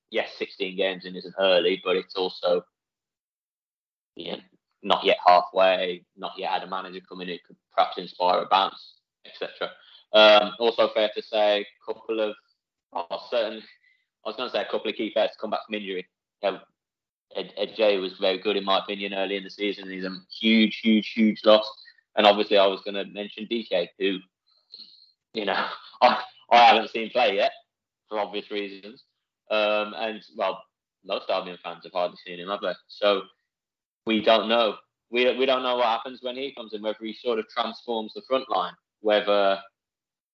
yes, 0.09 0.29
16 0.37 0.77
games 0.77 1.05
in 1.05 1.15
isn't 1.15 1.35
early, 1.39 1.81
but 1.83 1.97
it's 1.97 2.15
also 2.15 2.63
yeah, 4.17 4.37
not 4.83 5.03
yet 5.03 5.17
halfway, 5.25 6.03
not 6.17 6.33
yet 6.37 6.51
had 6.51 6.63
a 6.63 6.67
manager 6.67 6.99
come 7.07 7.21
in 7.21 7.29
who 7.29 7.37
could 7.45 7.55
perhaps 7.75 7.97
inspire 7.97 8.41
a 8.41 8.45
bounce, 8.47 8.95
etc. 9.25 9.71
Um, 10.13 10.53
also 10.59 10.89
fair 10.93 11.09
to 11.15 11.21
say, 11.21 11.61
a 11.61 11.93
couple 11.93 12.19
of 12.19 12.35
oh, 12.93 13.27
certain, 13.29 13.61
I 14.25 14.29
was 14.29 14.35
going 14.35 14.49
to 14.49 14.55
say 14.55 14.61
a 14.61 14.71
couple 14.71 14.89
of 14.89 14.95
key 14.95 15.11
players 15.11 15.31
to 15.31 15.37
come 15.39 15.51
back 15.51 15.61
from 15.65 15.75
injury. 15.75 16.07
Ed, 17.35 17.53
Ed 17.57 17.99
was 17.99 18.13
very 18.19 18.39
good 18.39 18.57
in 18.57 18.65
my 18.65 18.79
opinion 18.79 19.13
early 19.13 19.35
in 19.37 19.43
the 19.43 19.49
season. 19.49 19.89
He's 19.89 20.05
a 20.05 20.15
huge, 20.39 20.79
huge, 20.79 21.11
huge 21.13 21.41
loss. 21.45 21.69
And 22.15 22.25
obviously, 22.25 22.57
I 22.57 22.65
was 22.65 22.81
going 22.81 22.95
to 22.95 23.05
mention 23.05 23.47
Dike, 23.49 23.91
who, 23.99 24.17
you 25.33 25.45
know, 25.45 25.67
I, 26.01 26.21
I 26.51 26.57
haven't 26.57 26.89
seen 26.89 27.09
play 27.11 27.35
yet 27.35 27.51
for 28.09 28.19
obvious 28.19 28.49
reasons. 28.49 29.03
Um, 29.51 29.93
and 29.95 30.21
well, 30.35 30.63
most 31.05 31.29
Albion 31.29 31.57
fans 31.63 31.83
have 31.83 31.93
hardly 31.93 32.17
seen 32.25 32.39
him, 32.39 32.49
have 32.49 32.61
they? 32.61 32.73
So 32.87 33.23
we 34.05 34.21
don't 34.23 34.49
know. 34.49 34.75
We, 35.09 35.37
we 35.37 35.45
don't 35.45 35.63
know 35.63 35.77
what 35.77 35.85
happens 35.85 36.19
when 36.21 36.35
he 36.35 36.53
comes 36.53 36.73
in, 36.73 36.81
whether 36.81 36.97
he 37.01 37.13
sort 37.13 37.39
of 37.39 37.47
transforms 37.47 38.13
the 38.13 38.23
front 38.27 38.49
line, 38.49 38.73
whether 39.01 39.59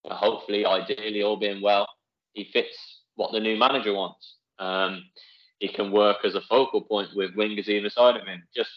hopefully, 0.06 0.66
ideally, 0.66 1.22
all 1.22 1.38
being 1.38 1.62
well, 1.62 1.88
he 2.34 2.50
fits 2.52 3.02
what 3.16 3.32
the 3.32 3.40
new 3.40 3.58
manager 3.58 3.94
wants. 3.94 4.38
Um, 4.60 5.04
he 5.60 5.68
can 5.68 5.92
work 5.92 6.18
as 6.24 6.36
a 6.36 6.42
focal 6.42 6.82
point 6.82 7.10
with 7.16 7.36
wingers 7.36 7.68
either 7.68 7.90
side 7.90 8.16
of 8.16 8.28
him. 8.28 8.44
Just 8.56 8.72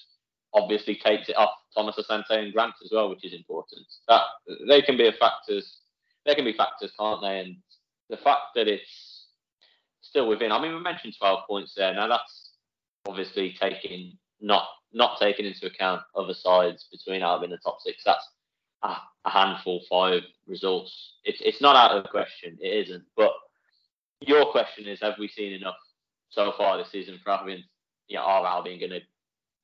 obviously 0.54 0.96
takes 0.96 1.28
it 1.28 1.36
off 1.36 1.50
Thomas 1.74 1.96
Asante 1.96 2.30
and 2.30 2.52
Grant 2.52 2.74
as 2.84 2.90
well, 2.92 3.10
which 3.10 3.24
is 3.24 3.34
important. 3.34 3.86
That 4.08 4.22
they 4.68 4.82
can 4.82 4.96
be 4.96 5.10
factors. 5.18 5.78
They 6.24 6.34
can 6.34 6.44
be 6.44 6.52
factors, 6.52 6.92
can't 6.98 7.20
they? 7.20 7.40
And 7.40 7.56
the 8.08 8.16
fact 8.16 8.54
that 8.54 8.68
it's 8.68 9.26
still 10.00 10.28
within. 10.28 10.52
I 10.52 10.60
mean, 10.60 10.74
we 10.74 10.80
mentioned 10.80 11.14
12 11.18 11.40
points 11.48 11.74
there. 11.76 11.94
Now 11.94 12.08
that's 12.08 12.52
obviously 13.06 13.56
taking 13.60 14.16
not 14.40 14.66
not 14.92 15.18
taking 15.20 15.46
into 15.46 15.66
account 15.66 16.02
other 16.14 16.34
sides 16.34 16.86
between 16.90 17.22
and 17.22 17.52
the 17.52 17.58
top 17.58 17.78
six. 17.80 18.02
That's 18.04 18.26
a, 18.82 18.96
a 19.24 19.30
handful, 19.30 19.82
five 19.90 20.22
results. 20.46 21.14
It's 21.24 21.40
it's 21.42 21.60
not 21.60 21.76
out 21.76 21.96
of 21.96 22.02
the 22.02 22.08
question. 22.08 22.56
It 22.60 22.86
isn't. 22.86 23.04
But 23.16 23.32
your 24.20 24.50
question 24.50 24.86
is, 24.86 25.00
have 25.00 25.18
we 25.18 25.28
seen 25.28 25.52
enough 25.52 25.76
so 26.30 26.52
far 26.56 26.78
this 26.78 26.90
season 26.90 27.18
for 27.22 27.30
Albion? 27.30 27.64
You 28.08 28.16
know, 28.16 28.22
are 28.22 28.46
Albion 28.46 28.78
going 28.78 28.90
to 28.90 29.00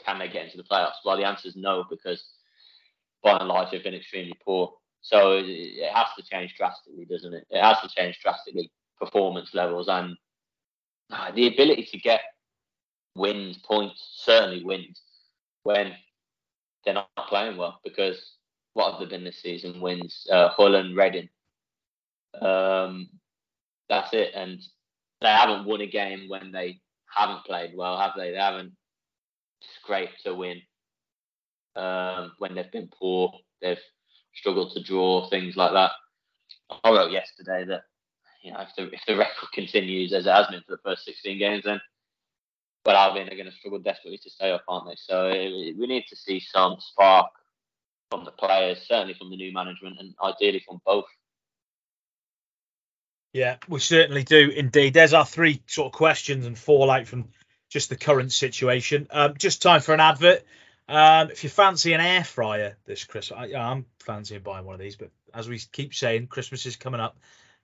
can 0.04 0.18
they 0.18 0.28
get 0.28 0.44
into 0.46 0.56
the 0.56 0.64
playoffs? 0.64 1.04
Well, 1.04 1.16
the 1.16 1.24
answer 1.24 1.48
is 1.48 1.56
no 1.56 1.84
because 1.88 2.24
by 3.22 3.36
and 3.36 3.48
large 3.48 3.70
they've 3.70 3.84
been 3.84 3.94
extremely 3.94 4.34
poor. 4.44 4.72
So 5.00 5.42
it 5.44 5.92
has 5.92 6.08
to 6.16 6.22
change 6.22 6.54
drastically, 6.56 7.04
doesn't 7.04 7.34
it? 7.34 7.46
It 7.50 7.62
has 7.62 7.80
to 7.80 7.88
change 7.88 8.20
drastically 8.22 8.70
performance 9.00 9.52
levels 9.52 9.88
and 9.88 10.16
uh, 11.10 11.32
the 11.32 11.48
ability 11.48 11.88
to 11.90 11.98
get 11.98 12.20
wins, 13.16 13.58
points, 13.58 14.20
certainly 14.22 14.64
wins 14.64 15.02
when 15.64 15.92
they're 16.84 16.94
not 16.94 17.08
playing 17.28 17.56
well. 17.56 17.80
Because 17.84 18.36
what 18.74 18.92
have 18.92 19.00
they 19.00 19.06
been 19.06 19.24
this 19.24 19.42
season? 19.42 19.80
Wins, 19.80 20.26
uh, 20.30 20.48
Hull 20.50 20.76
and 20.76 20.96
Reading. 20.96 21.28
Um, 22.40 23.08
that's 23.88 24.14
it. 24.14 24.32
And 24.34 24.60
they 25.22 25.28
haven't 25.28 25.66
won 25.66 25.80
a 25.80 25.86
game 25.86 26.28
when 26.28 26.52
they 26.52 26.80
haven't 27.14 27.44
played 27.44 27.76
well, 27.76 27.98
have 27.98 28.12
they? 28.16 28.30
They 28.30 28.36
haven't 28.36 28.72
scraped 29.80 30.26
a 30.26 30.34
win. 30.34 30.60
Um, 31.74 32.32
when 32.38 32.54
they've 32.54 32.70
been 32.70 32.90
poor, 32.98 33.32
they've 33.60 33.78
struggled 34.34 34.72
to 34.72 34.82
draw 34.82 35.28
things 35.28 35.56
like 35.56 35.72
that. 35.72 35.92
I 36.84 36.90
wrote 36.90 37.12
yesterday 37.12 37.64
that 37.66 37.82
you 38.42 38.52
know 38.52 38.60
if 38.60 38.68
the 38.76 38.92
if 38.92 39.00
the 39.06 39.16
record 39.16 39.48
continues 39.52 40.12
as 40.12 40.26
it 40.26 40.30
has 40.30 40.46
been 40.48 40.62
for 40.66 40.76
the 40.76 40.82
first 40.84 41.04
16 41.04 41.38
games, 41.38 41.64
then 41.64 41.80
but 42.84 42.96
Albion 42.96 43.28
are 43.28 43.36
going 43.36 43.46
to 43.46 43.52
struggle 43.52 43.78
desperately 43.78 44.18
to 44.18 44.30
stay 44.30 44.50
up, 44.50 44.64
aren't 44.66 44.88
they? 44.88 44.96
So 44.96 45.30
we 45.30 45.86
need 45.86 46.04
to 46.08 46.16
see 46.16 46.40
some 46.40 46.76
spark 46.80 47.30
from 48.10 48.24
the 48.24 48.32
players, 48.32 48.78
certainly 48.86 49.14
from 49.14 49.30
the 49.30 49.36
new 49.36 49.52
management, 49.52 49.96
and 50.00 50.14
ideally 50.22 50.62
from 50.66 50.80
both. 50.84 51.04
Yeah, 53.32 53.56
we 53.66 53.80
certainly 53.80 54.24
do 54.24 54.50
indeed. 54.50 54.92
There's 54.92 55.14
our 55.14 55.24
three 55.24 55.62
sort 55.66 55.86
of 55.86 55.92
questions 55.92 56.46
and 56.46 56.58
fallout 56.58 57.06
from 57.06 57.28
just 57.70 57.88
the 57.88 57.96
current 57.96 58.30
situation. 58.32 59.06
Um, 59.10 59.34
just 59.38 59.62
time 59.62 59.80
for 59.80 59.94
an 59.94 60.00
advert. 60.00 60.44
Um, 60.88 61.30
if 61.30 61.42
you 61.42 61.48
fancy 61.48 61.94
an 61.94 62.00
air 62.00 62.24
fryer 62.24 62.76
this 62.84 63.04
Christmas, 63.04 63.38
I, 63.38 63.58
I'm 63.58 63.86
fancying 64.00 64.42
buying 64.42 64.66
one 64.66 64.74
of 64.74 64.80
these. 64.80 64.96
But 64.96 65.10
as 65.32 65.48
we 65.48 65.58
keep 65.58 65.94
saying, 65.94 66.26
Christmas 66.26 66.66
is 66.66 66.76
coming 66.76 67.00
up, 67.00 67.16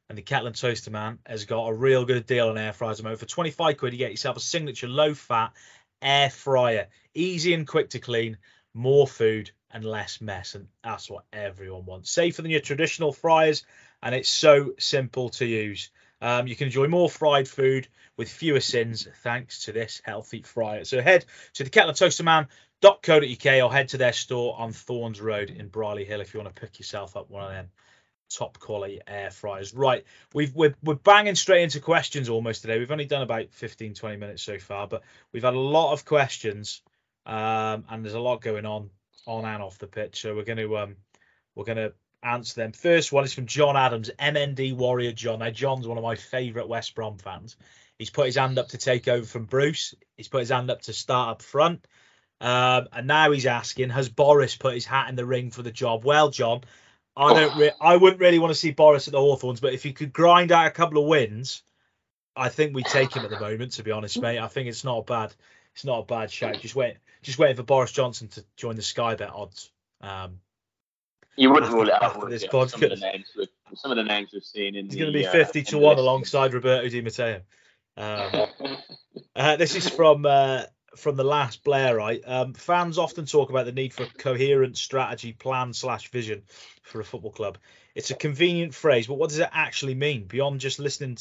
and 0.09 0.17
the 0.17 0.25
and 0.35 0.55
Toaster 0.55 0.91
Man 0.91 1.19
has 1.27 1.45
got 1.45 1.67
a 1.67 1.75
real 1.75 2.07
good 2.07 2.25
deal 2.25 2.49
on 2.49 2.57
air 2.57 2.73
fryers 2.73 2.99
at 2.99 3.03
the 3.03 3.03
moment. 3.05 3.21
For 3.21 3.27
25 3.27 3.77
quid, 3.77 3.93
you 3.93 3.99
get 3.99 4.11
yourself 4.11 4.39
a 4.39 4.41
signature 4.41 4.89
low-fat 4.89 5.53
air 6.01 6.31
fryer, 6.31 6.87
easy 7.15 7.53
and 7.53 7.67
quick 7.67 7.91
to 7.91 7.99
clean, 7.99 8.39
more 8.73 9.07
food 9.07 9.51
and 9.71 9.85
less 9.85 10.23
mess, 10.23 10.55
and 10.55 10.69
that's 10.83 11.11
what 11.11 11.25
everyone 11.33 11.85
wants. 11.85 12.11
Safer 12.11 12.41
than 12.41 12.51
your 12.51 12.61
traditional 12.61 13.13
fryers, 13.13 13.65
and 14.03 14.15
it's 14.15 14.29
so 14.29 14.75
simple 14.79 15.29
to 15.31 15.47
use. 15.47 15.91
Um, 16.21 16.47
you 16.47 16.57
can 16.57 16.67
enjoy 16.67 16.89
more 16.89 17.09
fried 17.09 17.49
food 17.49 17.89
with 18.17 18.31
fewer 18.31 18.61
sins 18.61 19.07
thanks 19.23 19.65
to 19.65 19.73
this 19.73 20.03
healthy 20.05 20.43
fryer. 20.43 20.85
So 20.85 21.01
head 21.01 21.25
to 21.55 21.65
the 21.65 21.71
Kettle 21.71 21.91
and 21.91 21.99
Toaster 21.99 22.25
Man.co.uk 22.25 23.63
or 23.63 23.73
head 23.73 23.89
to 23.91 23.97
their 23.97 24.13
store 24.13 24.59
on 24.59 24.73
Thorns 24.73 25.21
Road 25.21 25.51
in 25.51 25.69
Brierley 25.69 26.05
Hill 26.05 26.21
if 26.21 26.35
you 26.35 26.41
want 26.41 26.55
to 26.55 26.61
pick 26.61 26.79
yourself 26.79 27.17
up 27.17 27.31
one 27.31 27.45
of 27.45 27.51
them 27.51 27.71
top 28.31 28.59
quality 28.59 29.01
air 29.07 29.31
fryers. 29.31 29.75
Right, 29.75 30.05
we've 30.35 30.55
we're, 30.55 30.75
we're 30.83 30.95
banging 30.95 31.35
straight 31.35 31.63
into 31.63 31.81
questions 31.81 32.29
almost 32.29 32.63
today. 32.63 32.79
We've 32.79 32.91
only 32.91 33.07
done 33.07 33.23
about 33.23 33.53
15 33.53 33.95
20 33.95 34.17
minutes 34.17 34.43
so 34.43 34.59
far, 34.59 34.87
but 34.87 35.03
we've 35.33 35.45
had 35.45 35.55
a 35.55 35.59
lot 35.59 35.93
of 35.93 36.05
questions 36.05 36.83
um, 37.27 37.85
and 37.89 38.05
there's 38.05 38.15
a 38.15 38.21
lot 38.21 38.41
going 38.41 38.67
on 38.67 38.91
on 39.27 39.45
and 39.45 39.63
off 39.63 39.79
the 39.79 39.87
pitch. 39.87 40.21
So 40.21 40.35
we're 40.35 40.45
going 40.45 40.59
to 40.59 40.79
um, 40.79 40.97
we're 41.55 41.65
going 41.65 41.77
to 41.77 41.93
answer 42.23 42.55
them. 42.55 42.73
First 42.73 43.13
one 43.13 43.25
is 43.25 43.33
from 43.33 43.47
John 43.47 43.77
Adams, 43.77 44.11
MND 44.19 44.75
Warrior 44.77 45.13
John. 45.13 45.41
Now 45.41 45.51
John's 45.51 45.87
one 45.87 45.99
of 45.99 46.05
my 46.05 46.17
favourite 46.17 46.69
West 46.69 46.95
Brom 46.95 47.19
fans. 47.19 47.57
He's 47.99 48.11
put 48.11 48.27
his 48.27 48.37
hand 48.37 48.59
up 48.59 48.69
to 48.69 48.79
take 48.79 49.09
over 49.09 49.27
from 49.27 49.45
Bruce. 49.45 49.95
He's 50.17 50.29
put 50.29 50.41
his 50.41 50.51
hand 50.51 50.71
up 50.71 50.83
to 50.83 50.93
start 50.93 51.31
up 51.31 51.43
front. 51.43 51.85
Um, 52.41 52.87
and 52.93 53.07
now 53.07 53.33
he's 53.33 53.47
asking, 53.47 53.91
has 53.91 54.09
Boris 54.09 54.57
put 54.57 54.75
his 54.75 54.87
hat 54.87 55.09
in 55.09 55.17
the 55.17 55.27
ring 55.27 55.51
for 55.51 55.63
the 55.63 55.73
job? 55.73 56.05
Well, 56.05 56.31
John, 56.31 56.63
I 57.17 57.35
don't. 57.35 57.59
Re- 57.59 57.73
I 57.81 57.97
wouldn't 57.97 58.21
really 58.21 58.39
want 58.39 58.53
to 58.53 58.59
see 58.59 58.71
Boris 58.71 59.09
at 59.09 59.13
the 59.13 59.19
Hawthorns, 59.19 59.59
but 59.61 59.75
if 59.75 59.85
you 59.85 59.93
could 59.93 60.13
grind 60.13 60.53
out 60.53 60.69
a 60.69 60.71
couple 60.71 61.03
of 61.03 61.09
wins, 61.09 61.63
I 62.37 62.49
think 62.49 62.75
we 62.75 62.85
take 62.85 63.15
him 63.15 63.25
at 63.25 63.31
the 63.31 63.41
moment. 63.41 63.73
To 63.73 63.83
be 63.83 63.91
honest, 63.91 64.21
mate, 64.21 64.39
I 64.39 64.47
think 64.47 64.69
it's 64.69 64.85
not 64.85 64.99
a 64.99 65.03
bad. 65.03 65.35
It's 65.75 65.85
not 65.85 65.99
a 65.99 66.05
bad 66.05 66.31
shout. 66.31 66.61
Just 66.61 66.77
wait. 66.77 66.99
Just 67.23 67.39
waiting 67.39 67.57
for 67.57 67.65
Boris 67.65 67.91
Johnson 67.91 68.29
to 68.29 68.45
join 68.57 68.77
the 68.77 68.83
Sky 68.83 69.17
Bet 69.17 69.31
odds. 69.31 69.73
Um, 70.01 70.39
you 71.39 71.51
wouldn't 71.51 71.73
rule 71.73 71.89
it 71.89 72.03
out. 72.03 72.21
Would 72.21 72.33
this 72.33 72.43
you? 72.43 72.49
Some 72.51 72.83
of 72.83 72.91
the 72.91 72.97
names 72.97 73.27
we've, 73.37 73.49
some 73.75 73.91
of 73.93 73.97
the 73.97 74.03
names 74.03 74.31
we've 74.33 74.43
seen 74.43 74.75
in. 74.75 74.87
He's 74.87 74.97
going 74.97 75.13
to 75.13 75.19
be 75.19 75.27
uh, 75.27 75.31
fifty 75.31 75.61
uh, 75.61 75.65
to 75.65 75.79
one 75.79 75.99
alongside 75.99 76.53
Roberto 76.53 76.89
Di 76.89 77.01
Matteo. 77.01 77.43
Um, 77.97 78.47
uh, 79.37 79.57
this 79.57 79.77
is 79.77 79.89
from 79.89 80.27
uh, 80.27 80.65
from 80.97 81.17
the 81.17 81.25
last 81.25 81.63
Blairite. 81.65 82.29
Um, 82.29 82.55
fans 82.55 82.99
often 82.99 83.25
talk 83.25 83.51
about 83.51 83.67
the 83.67 83.73
need 83.73 83.95
for 83.95 84.03
a 84.03 84.07
coherent 84.07 84.77
strategy, 84.77 85.33
plan 85.33 85.73
slash 85.73 86.11
vision 86.11 86.43
for 86.83 87.01
a 87.01 87.05
football 87.05 87.33
club. 87.33 87.59
It's 87.95 88.11
a 88.11 88.15
convenient 88.15 88.75
phrase, 88.75 89.07
but 89.07 89.15
what 89.15 89.31
does 89.31 89.39
it 89.39 89.49
actually 89.53 89.95
mean 89.95 90.25
beyond 90.25 90.61
just 90.61 90.81
listening 90.81 91.19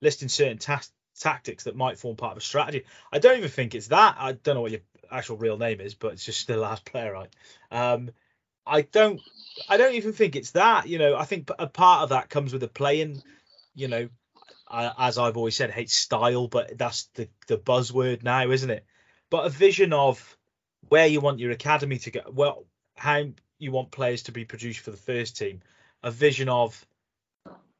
listing 0.00 0.28
certain 0.28 0.58
ta- 0.58 0.82
tactics 1.20 1.64
that 1.64 1.76
might 1.76 1.98
form 1.98 2.16
part 2.16 2.32
of 2.32 2.38
a 2.38 2.40
strategy? 2.40 2.84
I 3.12 3.20
don't 3.20 3.38
even 3.38 3.50
think 3.50 3.76
it's 3.76 3.88
that. 3.88 4.16
I 4.18 4.32
don't 4.32 4.56
know 4.56 4.60
what 4.60 4.72
your 4.72 4.80
actual 5.10 5.36
real 5.36 5.58
name 5.58 5.80
is, 5.80 5.94
but 5.94 6.14
it's 6.14 6.24
just 6.24 6.48
the 6.48 6.56
last 6.56 6.84
Blairite. 6.86 7.30
Um, 7.70 8.10
I 8.66 8.82
don't. 8.82 9.20
I 9.68 9.76
don't 9.76 9.94
even 9.94 10.12
think 10.12 10.36
it's 10.36 10.52
that. 10.52 10.88
You 10.88 10.98
know, 10.98 11.16
I 11.16 11.24
think 11.24 11.50
a 11.58 11.66
part 11.66 12.02
of 12.02 12.08
that 12.10 12.30
comes 12.30 12.52
with 12.52 12.62
the 12.62 12.68
playing. 12.68 13.22
You 13.74 13.88
know, 13.88 14.08
as 14.70 15.18
I've 15.18 15.36
always 15.36 15.56
said, 15.56 15.70
hate 15.70 15.90
style, 15.90 16.48
but 16.48 16.78
that's 16.78 17.04
the 17.14 17.28
the 17.46 17.58
buzzword 17.58 18.22
now, 18.22 18.50
isn't 18.50 18.70
it? 18.70 18.86
but 19.32 19.46
a 19.46 19.48
vision 19.48 19.94
of 19.94 20.36
where 20.90 21.06
you 21.06 21.18
want 21.18 21.38
your 21.38 21.52
academy 21.52 21.96
to 21.96 22.10
go, 22.10 22.20
well, 22.30 22.66
how 22.94 23.24
you 23.58 23.72
want 23.72 23.90
players 23.90 24.24
to 24.24 24.30
be 24.30 24.44
produced 24.44 24.80
for 24.80 24.90
the 24.90 24.96
first 24.98 25.38
team, 25.38 25.62
a 26.02 26.10
vision 26.10 26.50
of 26.50 26.86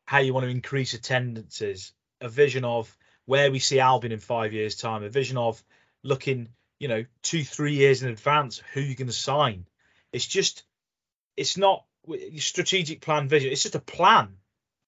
how 0.07 0.21
you 0.21 0.33
want 0.33 0.45
to 0.45 0.51
increase 0.51 0.95
attendances, 0.95 1.93
a 2.23 2.29
vision 2.31 2.65
of 2.65 2.97
where 3.27 3.53
we 3.53 3.59
see 3.59 3.81
Albion 3.81 4.13
in 4.13 4.19
five 4.19 4.55
years' 4.55 4.77
time, 4.77 5.03
a 5.03 5.11
vision 5.11 5.37
of 5.37 5.63
looking, 6.03 6.49
you 6.81 6.89
know, 6.89 7.05
two, 7.21 7.45
three 7.45 7.75
years 7.75 8.03
in 8.03 8.09
advance, 8.09 8.63
who 8.73 8.81
you're 8.81 8.95
going 8.95 9.07
to 9.09 9.13
sign. 9.13 9.67
It's 10.11 10.27
just, 10.27 10.63
it's 11.37 11.57
not 11.57 11.85
strategic 12.39 13.01
plan 13.01 13.29
vision. 13.29 13.53
It's 13.53 13.63
just 13.63 13.75
a 13.75 13.81
plan 13.81 14.37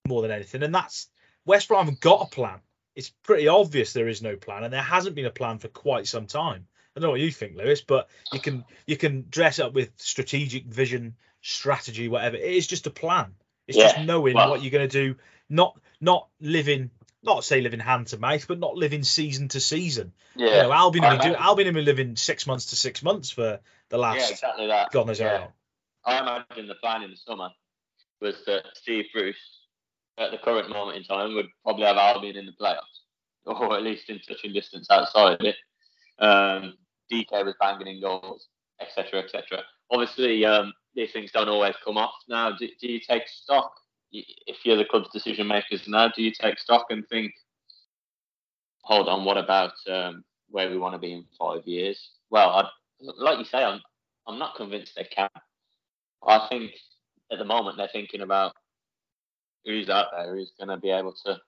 more 0.07 0.23
than 0.23 0.31
anything. 0.31 0.63
And 0.63 0.75
that's 0.75 1.09
West 1.45 1.69
Brom 1.69 1.85
haven't 1.85 2.01
got 2.01 2.23
a 2.23 2.35
plan 2.35 2.61
it's 2.95 3.11
pretty 3.23 3.49
obvious 3.49 3.93
there 3.93 4.09
is 4.09 4.23
no 4.23 4.37
plan, 4.37 4.65
and 4.65 4.73
there 4.73 4.83
hasn't 4.83 5.15
been 5.15 5.27
a 5.27 5.31
plan 5.31 5.59
for 5.59 5.69
quite 5.69 6.07
some 6.07 6.27
time. 6.27 6.67
I 6.97 7.01
don't 7.01 7.09
know 7.09 7.11
what 7.11 7.21
you 7.21 7.31
think, 7.31 7.57
Lewis, 7.57 7.81
but 7.81 8.09
you 8.33 8.41
can 8.41 8.65
you 8.87 8.97
can 8.97 9.27
dress 9.29 9.59
up 9.59 9.73
with 9.75 9.91
strategic 9.97 10.67
vision, 10.67 11.17
strategy, 11.43 12.09
whatever. 12.09 12.37
It 12.37 12.53
is 12.53 12.67
just 12.67 12.87
a 12.87 12.91
plan. 12.91 13.35
It's 13.67 13.77
yeah, 13.77 13.93
just 13.93 14.07
knowing 14.07 14.35
well, 14.35 14.51
what 14.51 14.63
you're 14.63 14.71
going 14.71 14.89
to 14.89 15.13
do, 15.13 15.17
not 15.49 15.79
not 16.01 16.29
living, 16.41 16.91
not 17.23 17.43
say 17.43 17.61
living 17.61 17.81
hand 17.81 18.09
to 18.09 18.19
mouth, 18.19 18.47
but 18.47 18.61
not 18.61 18.77
living 18.77 19.03
season 19.03 19.49
to 19.49 19.61
season. 19.61 20.13
Yeah, 20.37 20.47
you 20.47 20.63
know, 20.63 20.73
Albion 20.73 21.03
have 21.03 21.19
been 21.19 21.31
doing, 21.31 21.43
Albion 21.43 21.67
have 21.67 21.75
been 21.75 21.85
living 21.85 22.17
six 22.17 22.47
months 22.47 22.67
to 22.67 22.77
six 22.77 23.03
months 23.03 23.31
for 23.31 23.59
the 23.89 23.99
last. 23.99 24.21
Yeah, 24.21 24.29
exactly 24.31 24.67
that. 24.69 24.93
God 24.93 25.09
knows 25.09 25.19
yeah. 25.19 25.49
I 26.07 26.21
imagine 26.21 26.67
the 26.69 26.75
plan 26.77 27.03
in 27.03 27.11
the 27.11 27.17
summer 27.17 27.49
was 28.21 28.37
that 28.47 28.65
Steve 28.75 29.07
Bruce 29.13 29.37
at 30.19 30.31
the 30.31 30.39
current 30.39 30.71
moment 30.71 30.99
in 30.99 31.05
time 31.05 31.35
would 31.35 31.49
probably 31.63 31.85
have 31.85 31.97
Albion 31.97 32.37
in 32.37 32.47
the 32.47 32.53
playoffs, 32.61 33.03
or 33.45 33.77
at 33.77 33.83
least 33.83 34.09
in 34.11 34.21
touching 34.21 34.53
distance 34.53 34.89
outside 34.91 35.41
of 35.41 35.47
it. 35.47 35.57
Um, 36.19 36.75
Dike 37.11 37.31
was 37.45 37.55
banging 37.61 37.89
in 37.89 38.01
goals, 38.01 38.49
etc., 38.81 39.21
etc. 39.23 39.63
Obviously, 39.91 40.45
um, 40.45 40.73
these 40.95 41.13
things 41.13 41.33
don't 41.33 41.49
always 41.49 41.75
come 41.85 41.97
off. 41.97 42.15
Now, 42.29 42.53
do, 42.57 42.69
do 42.81 42.89
you 42.89 43.01
take 43.01 43.27
stock? 43.27 43.73
If 44.13 44.59
you're 44.65 44.77
the 44.77 44.85
club's 44.85 45.11
decision 45.13 45.49
makers 45.49 45.89
now, 45.89 46.09
do 46.09 46.23
you 46.23 46.33
take 46.33 46.59
stock 46.59 46.87
and 46.91 47.07
think, 47.09 47.33
hold 48.83 49.09
on, 49.09 49.25
what 49.25 49.37
about 49.37 49.73
um, 49.91 50.25
where 50.49 50.71
we 50.71 50.79
want 50.79 50.95
to 50.95 51.01
be 51.01 51.13
in 51.13 51.25
five 51.39 51.67
years? 51.67 52.11
Well, 52.31 52.51
I, 52.51 52.69
like 53.01 53.39
you 53.39 53.45
say, 53.45 53.65
I'm 53.65 53.81
I'm 54.27 54.39
not 54.39 54.55
convinced 54.55 54.93
they 54.97 55.05
can. 55.05 55.29
I 56.27 56.47
think 56.49 56.73
at 57.33 57.39
the 57.39 57.45
moment 57.45 57.77
they're 57.77 57.89
thinking 57.93 58.21
about 58.21 58.55
who's 59.65 59.89
out 59.89 60.09
there 60.13 60.35
who's 60.35 60.53
going 60.59 60.69
to 60.69 60.77
be 60.77 60.91
able 60.91 61.15
to 61.27 61.39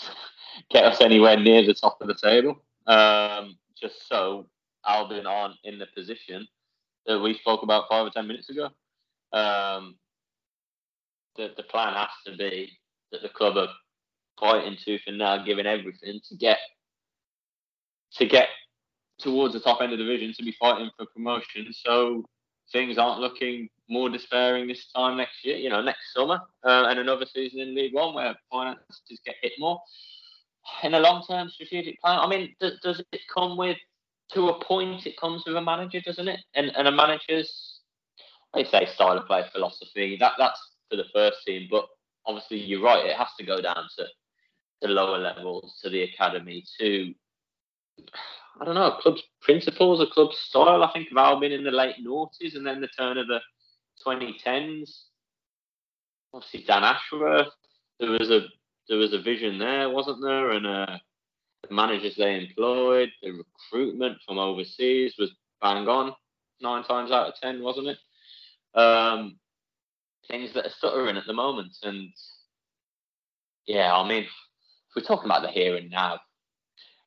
get 0.70 0.84
us 0.84 1.00
anywhere 1.00 1.38
near 1.38 1.64
the 1.64 1.74
top 1.74 1.98
of 2.00 2.08
the 2.08 2.14
table. 2.14 2.62
Um, 2.86 3.56
just 3.80 4.08
so 4.08 4.46
Albion 4.86 5.26
aren't 5.26 5.56
in 5.64 5.78
the 5.78 5.86
position 5.94 6.46
that 7.06 7.18
we 7.18 7.34
spoke 7.34 7.62
about 7.62 7.84
five 7.88 8.06
or 8.06 8.10
ten 8.10 8.26
minutes 8.26 8.50
ago. 8.50 8.68
Um, 9.32 9.96
the, 11.36 11.52
the 11.56 11.62
plan 11.64 11.94
has 11.94 12.10
to 12.26 12.36
be 12.36 12.70
that 13.12 13.22
the 13.22 13.28
club 13.28 13.56
are 13.56 13.68
fighting 14.38 14.76
tooth 14.82 15.02
and 15.06 15.18
nail, 15.18 15.44
giving 15.44 15.66
everything 15.66 16.20
to 16.28 16.36
get 16.36 16.58
to 18.16 18.26
get 18.26 18.48
towards 19.18 19.54
the 19.54 19.60
top 19.60 19.80
end 19.80 19.92
of 19.92 19.98
the 19.98 20.04
division 20.04 20.32
to 20.36 20.44
be 20.44 20.54
fighting 20.60 20.90
for 20.96 21.06
promotion. 21.06 21.66
So 21.72 22.24
things 22.72 22.98
aren't 22.98 23.20
looking 23.20 23.68
more 23.88 24.08
despairing 24.08 24.66
this 24.66 24.86
time 24.94 25.16
next 25.16 25.44
year, 25.44 25.56
you 25.56 25.68
know, 25.68 25.82
next 25.82 26.12
summer, 26.14 26.40
uh, 26.64 26.86
and 26.88 26.98
another 26.98 27.26
season 27.26 27.60
in 27.60 27.74
League 27.74 27.94
One 27.94 28.14
where 28.14 28.34
finances 28.50 29.20
get 29.24 29.36
hit 29.42 29.52
more. 29.58 29.80
In 30.82 30.94
a 30.94 31.00
long-term 31.00 31.50
strategic 31.50 32.00
plan, 32.00 32.18
I 32.18 32.26
mean, 32.26 32.54
does, 32.58 32.78
does 32.82 33.02
it 33.12 33.20
come 33.32 33.56
with 33.56 33.76
to 34.32 34.48
a 34.48 34.64
point? 34.64 35.06
It 35.06 35.18
comes 35.20 35.44
with 35.46 35.56
a 35.56 35.60
manager, 35.60 36.00
doesn't 36.00 36.28
it? 36.28 36.40
And 36.54 36.74
and 36.74 36.88
a 36.88 36.92
manager's, 36.92 37.80
I 38.54 38.64
say, 38.64 38.86
style 38.94 39.18
of 39.18 39.26
play, 39.26 39.44
philosophy. 39.52 40.16
That 40.18 40.32
that's 40.38 40.60
for 40.88 40.96
the 40.96 41.04
first 41.12 41.38
team, 41.46 41.68
but 41.70 41.86
obviously 42.24 42.58
you're 42.58 42.82
right. 42.82 43.04
It 43.04 43.16
has 43.16 43.28
to 43.38 43.44
go 43.44 43.60
down 43.60 43.86
to 43.98 44.06
the 44.80 44.88
lower 44.88 45.18
levels, 45.18 45.78
to 45.82 45.90
the 45.90 46.02
academy, 46.02 46.64
to 46.80 47.14
I 48.60 48.64
don't 48.64 48.74
know, 48.76 48.96
club's 49.00 49.22
principles, 49.40 50.00
a 50.00 50.06
club's 50.06 50.38
style. 50.38 50.84
I 50.84 50.92
think 50.92 51.10
of 51.10 51.16
Albion 51.16 51.52
in 51.52 51.64
the 51.64 51.70
late 51.70 51.96
noughties 52.04 52.54
and 52.54 52.66
then 52.66 52.80
the 52.80 52.88
turn 52.88 53.18
of 53.18 53.26
the 53.26 53.40
2010s. 54.06 55.04
Obviously, 56.32 56.64
Dan 56.66 56.84
Ashworth. 56.84 57.48
There 58.00 58.10
was 58.10 58.30
a 58.30 58.46
there 58.88 58.98
was 58.98 59.12
a 59.12 59.20
vision 59.20 59.58
there, 59.58 59.88
wasn't 59.88 60.22
there? 60.22 60.50
And 60.50 60.66
uh, 60.66 60.98
the 61.68 61.74
managers 61.74 62.16
they 62.16 62.36
employed, 62.36 63.10
the 63.22 63.30
recruitment 63.30 64.18
from 64.26 64.38
overseas 64.38 65.14
was 65.18 65.32
bang 65.62 65.88
on 65.88 66.14
nine 66.60 66.84
times 66.84 67.10
out 67.10 67.28
of 67.28 67.34
ten, 67.40 67.62
wasn't 67.62 67.88
it? 67.88 67.98
Um, 68.78 69.36
things 70.28 70.52
that 70.54 70.66
are 70.66 70.70
stuttering 70.70 71.16
at 71.16 71.26
the 71.26 71.32
moment, 71.32 71.76
and 71.82 72.08
yeah, 73.66 73.94
I 73.94 74.06
mean, 74.06 74.24
if 74.24 74.30
we're 74.96 75.02
talking 75.02 75.26
about 75.26 75.42
the 75.42 75.48
here 75.48 75.76
and 75.76 75.90
now, 75.90 76.18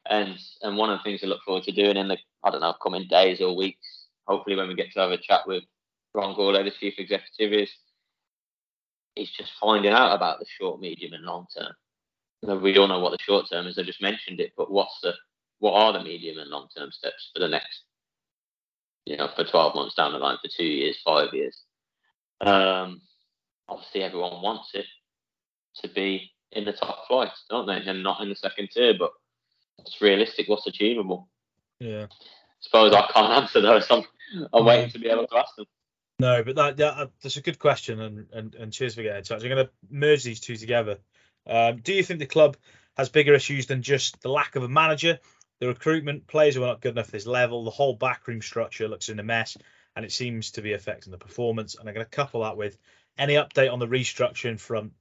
and 0.10 0.38
and 0.62 0.78
one 0.78 0.90
of 0.90 1.00
the 1.00 1.04
things 1.04 1.22
I 1.24 1.28
look 1.28 1.44
forward 1.44 1.64
to 1.64 1.72
doing 1.72 1.98
in 1.98 2.08
the 2.08 2.18
I 2.44 2.50
don't 2.50 2.62
know 2.62 2.74
coming 2.82 3.08
days 3.10 3.42
or 3.42 3.56
weeks, 3.56 4.06
hopefully 4.26 4.56
when 4.56 4.68
we 4.68 4.76
get 4.76 4.92
to 4.94 5.00
have 5.00 5.12
a 5.12 5.18
chat 5.18 5.42
with 5.48 5.64
Ron 6.18 6.36
Gourlay, 6.36 6.64
the 6.64 6.72
chief 6.72 6.96
executive, 6.98 7.54
is 7.54 7.72
is 9.16 9.32
just 9.32 9.52
finding 9.60 9.92
out 9.92 10.16
about 10.16 10.40
the 10.40 10.46
short, 10.60 10.80
medium, 10.80 11.14
and 11.14 11.24
long 11.24 11.48
term. 11.58 11.74
You 12.42 12.50
know, 12.50 12.58
we 12.58 12.78
all 12.78 12.88
know 12.88 13.00
what 13.00 13.12
the 13.12 13.24
short 13.24 13.46
term 13.50 13.68
is. 13.68 13.78
I 13.78 13.84
just 13.84 14.02
mentioned 14.02 14.40
it, 14.40 14.52
but 14.58 14.70
what's 14.72 15.00
the 15.02 15.14
what 15.60 15.74
are 15.74 15.94
the 15.94 16.04
medium 16.04 16.38
and 16.40 16.50
long 16.50 16.68
term 16.76 16.92
steps 16.92 17.32
for 17.34 17.40
the 17.40 17.48
next 17.48 17.84
you 19.08 19.16
know, 19.16 19.30
for 19.36 19.46
12 19.46 19.74
months 19.74 19.96
down 19.96 20.12
the 20.12 20.20
line, 20.20 20.38
for 20.42 20.50
two 20.50 20.66
years, 20.66 21.00
five 21.04 21.34
years. 21.34 21.62
Um, 22.42 23.02
obviously, 23.70 24.04
everyone 24.04 24.42
wants 24.42 24.72
it 24.74 24.86
to 25.82 25.88
be 25.88 26.30
in 26.52 26.66
the 26.66 26.74
top 26.74 27.08
flight, 27.08 27.32
don't 27.50 27.66
they? 27.66 27.78
And 27.78 28.04
not 28.04 28.20
in 28.20 28.28
the 28.28 28.36
second 28.36 28.70
tier, 28.74 28.96
but 29.00 29.12
it's 29.80 30.02
realistic, 30.02 30.50
what's 30.50 30.68
achievable. 30.68 31.30
Yeah. 31.80 32.08
I 32.10 32.16
suppose 32.60 32.94
I 32.94 33.10
can't 33.14 33.32
answer 33.44 33.62
those. 33.62 33.88
I'm, 33.90 34.04
I'm 34.52 34.66
waiting 34.66 34.90
to 34.92 35.00
be 35.00 35.08
able 35.08 35.26
to 35.28 35.38
ask 35.38 35.56
them. 35.56 35.66
No, 36.20 36.44
but 36.44 36.56
that, 36.56 36.78
that 36.78 37.12
that's 37.22 37.38
a 37.38 37.42
good 37.42 37.60
question, 37.60 38.02
and, 38.02 38.26
and, 38.34 38.56
and 38.56 38.74
cheers 38.74 38.96
for 38.96 39.04
getting 39.04 39.20
in 39.20 39.24
touch. 39.24 39.44
I'm 39.44 39.50
going 39.50 39.66
to 39.66 39.72
merge 39.90 40.24
these 40.24 40.40
two 40.40 40.56
together. 40.56 40.98
Um, 41.46 41.78
do 41.78 41.94
you 41.94 42.02
think 42.02 42.20
the 42.20 42.26
club 42.26 42.58
has 42.98 43.10
bigger 43.10 43.36
issues 43.36 43.68
than 43.68 43.84
just 43.84 44.20
the 44.22 44.30
lack 44.30 44.56
of 44.56 44.64
a 44.64 44.68
manager, 44.68 45.20
the 45.60 45.68
recruitment, 45.68 46.26
players 46.26 46.56
who 46.56 46.64
are 46.64 46.68
not 46.68 46.82
good 46.82 46.94
enough 46.94 47.08
at 47.08 47.12
this 47.12 47.28
level, 47.28 47.64
the 47.64 47.70
whole 47.70 47.94
backroom 47.94 48.42
structure 48.42 48.88
looks 48.88 49.10
in 49.10 49.20
a 49.20 49.24
mess, 49.24 49.58
and 49.96 50.04
it 50.04 50.12
seems 50.12 50.52
to 50.52 50.64
be 50.64 50.74
affecting 50.74 51.12
the 51.12 51.20
performance? 51.20 51.76
And 51.76 51.88
I'm 51.88 51.94
going 51.94 52.06
to 52.06 52.10
couple 52.10 52.42
that 52.42 52.58
with 52.58 52.80
any 53.18 53.36
update 53.36 53.72
on 53.72 53.78
the 53.78 53.88
restructuring 53.88 54.60
front, 54.60 54.94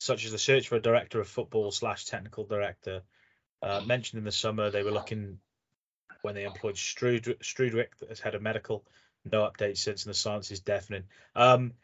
such 0.00 0.26
as 0.26 0.32
the 0.32 0.38
search 0.38 0.68
for 0.68 0.76
a 0.76 0.82
director 0.82 1.18
of 1.18 1.28
football 1.28 1.70
slash 1.72 2.04
technical 2.04 2.44
director. 2.44 3.00
Uh, 3.62 3.80
mentioned 3.86 4.18
in 4.18 4.24
the 4.24 4.32
summer 4.32 4.70
they 4.70 4.82
were 4.82 4.90
looking 4.90 5.38
when 6.20 6.34
they 6.34 6.44
employed 6.44 6.74
Strudwick 6.74 7.88
as 8.10 8.20
head 8.20 8.34
of 8.34 8.42
medical. 8.42 8.84
No 9.30 9.42
updates 9.42 9.78
since, 9.78 10.04
and 10.04 10.10
the 10.10 10.18
silence 10.18 10.50
is 10.50 10.60
deafening. 10.60 11.04
Um, 11.34 11.74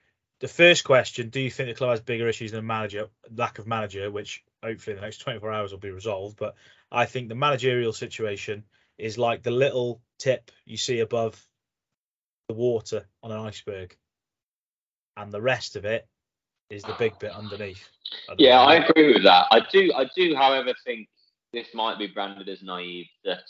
the 0.40 0.48
first 0.48 0.84
question: 0.84 1.30
Do 1.30 1.40
you 1.40 1.50
think 1.50 1.68
the 1.68 1.74
club 1.74 1.90
has 1.90 2.00
bigger 2.00 2.28
issues 2.28 2.52
than 2.52 2.60
a 2.60 2.62
manager, 2.62 3.08
lack 3.34 3.58
of 3.58 3.66
manager, 3.66 4.10
which 4.10 4.44
hopefully 4.62 4.94
in 4.94 5.00
the 5.00 5.06
next 5.06 5.18
24 5.18 5.52
hours 5.52 5.72
will 5.72 5.78
be 5.78 5.90
resolved? 5.90 6.36
But 6.36 6.54
I 6.90 7.06
think 7.06 7.28
the 7.28 7.34
managerial 7.34 7.92
situation 7.92 8.64
is 8.98 9.18
like 9.18 9.42
the 9.42 9.50
little 9.50 10.00
tip 10.18 10.50
you 10.64 10.76
see 10.76 11.00
above 11.00 11.40
the 12.48 12.54
water 12.54 13.06
on 13.22 13.30
an 13.30 13.38
iceberg, 13.38 13.96
and 15.16 15.32
the 15.32 15.42
rest 15.42 15.76
of 15.76 15.84
it 15.84 16.08
is 16.70 16.82
the 16.82 16.96
big 16.98 17.18
bit 17.18 17.32
underneath. 17.32 17.88
Yeah, 18.36 18.60
I 18.60 18.76
agree 18.76 19.12
with 19.14 19.24
that. 19.24 19.46
I 19.50 19.60
do. 19.70 19.92
I 19.94 20.06
do, 20.16 20.34
however, 20.34 20.72
think 20.84 21.08
this 21.52 21.68
might 21.74 21.98
be 21.98 22.06
branded 22.06 22.48
as 22.48 22.62
naive 22.62 23.06
that 23.24 23.40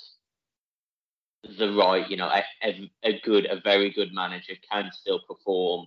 the 1.45 1.73
right, 1.73 2.09
you 2.09 2.17
know, 2.17 2.29
a, 2.29 2.43
a, 2.63 2.91
a 3.05 3.21
good, 3.21 3.47
a 3.47 3.61
very 3.61 3.91
good 3.91 4.13
manager 4.13 4.55
can 4.71 4.91
still 4.93 5.21
perform 5.21 5.87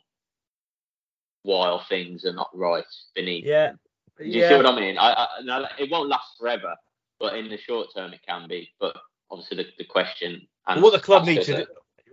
while 1.44 1.84
things 1.90 2.26
are 2.26 2.34
not 2.34 2.50
right 2.54 2.86
beneath. 3.16 3.46
Yeah. 3.46 3.74
Do 4.18 4.26
you 4.26 4.42
yeah. 4.42 4.50
see 4.50 4.56
what 4.56 4.66
I 4.68 4.80
mean? 4.80 4.98
I, 4.98 5.12
I, 5.12 5.68
it 5.80 5.90
won't 5.92 6.10
last 6.10 6.38
forever, 6.40 6.76
but 7.20 7.36
in 7.36 7.50
the 7.50 7.58
short 7.58 7.88
term 7.96 8.14
it 8.14 8.22
can 8.28 8.48
be. 8.48 8.70
But 8.80 8.96
obviously 9.30 9.58
the, 9.58 9.66
the 9.78 9.86
question. 9.86 10.48
And 10.68 10.82
what 10.82 10.94
the 10.94 11.00
club 11.00 11.26
needs 11.26 11.48
to 11.48 11.58
do, 11.58 11.66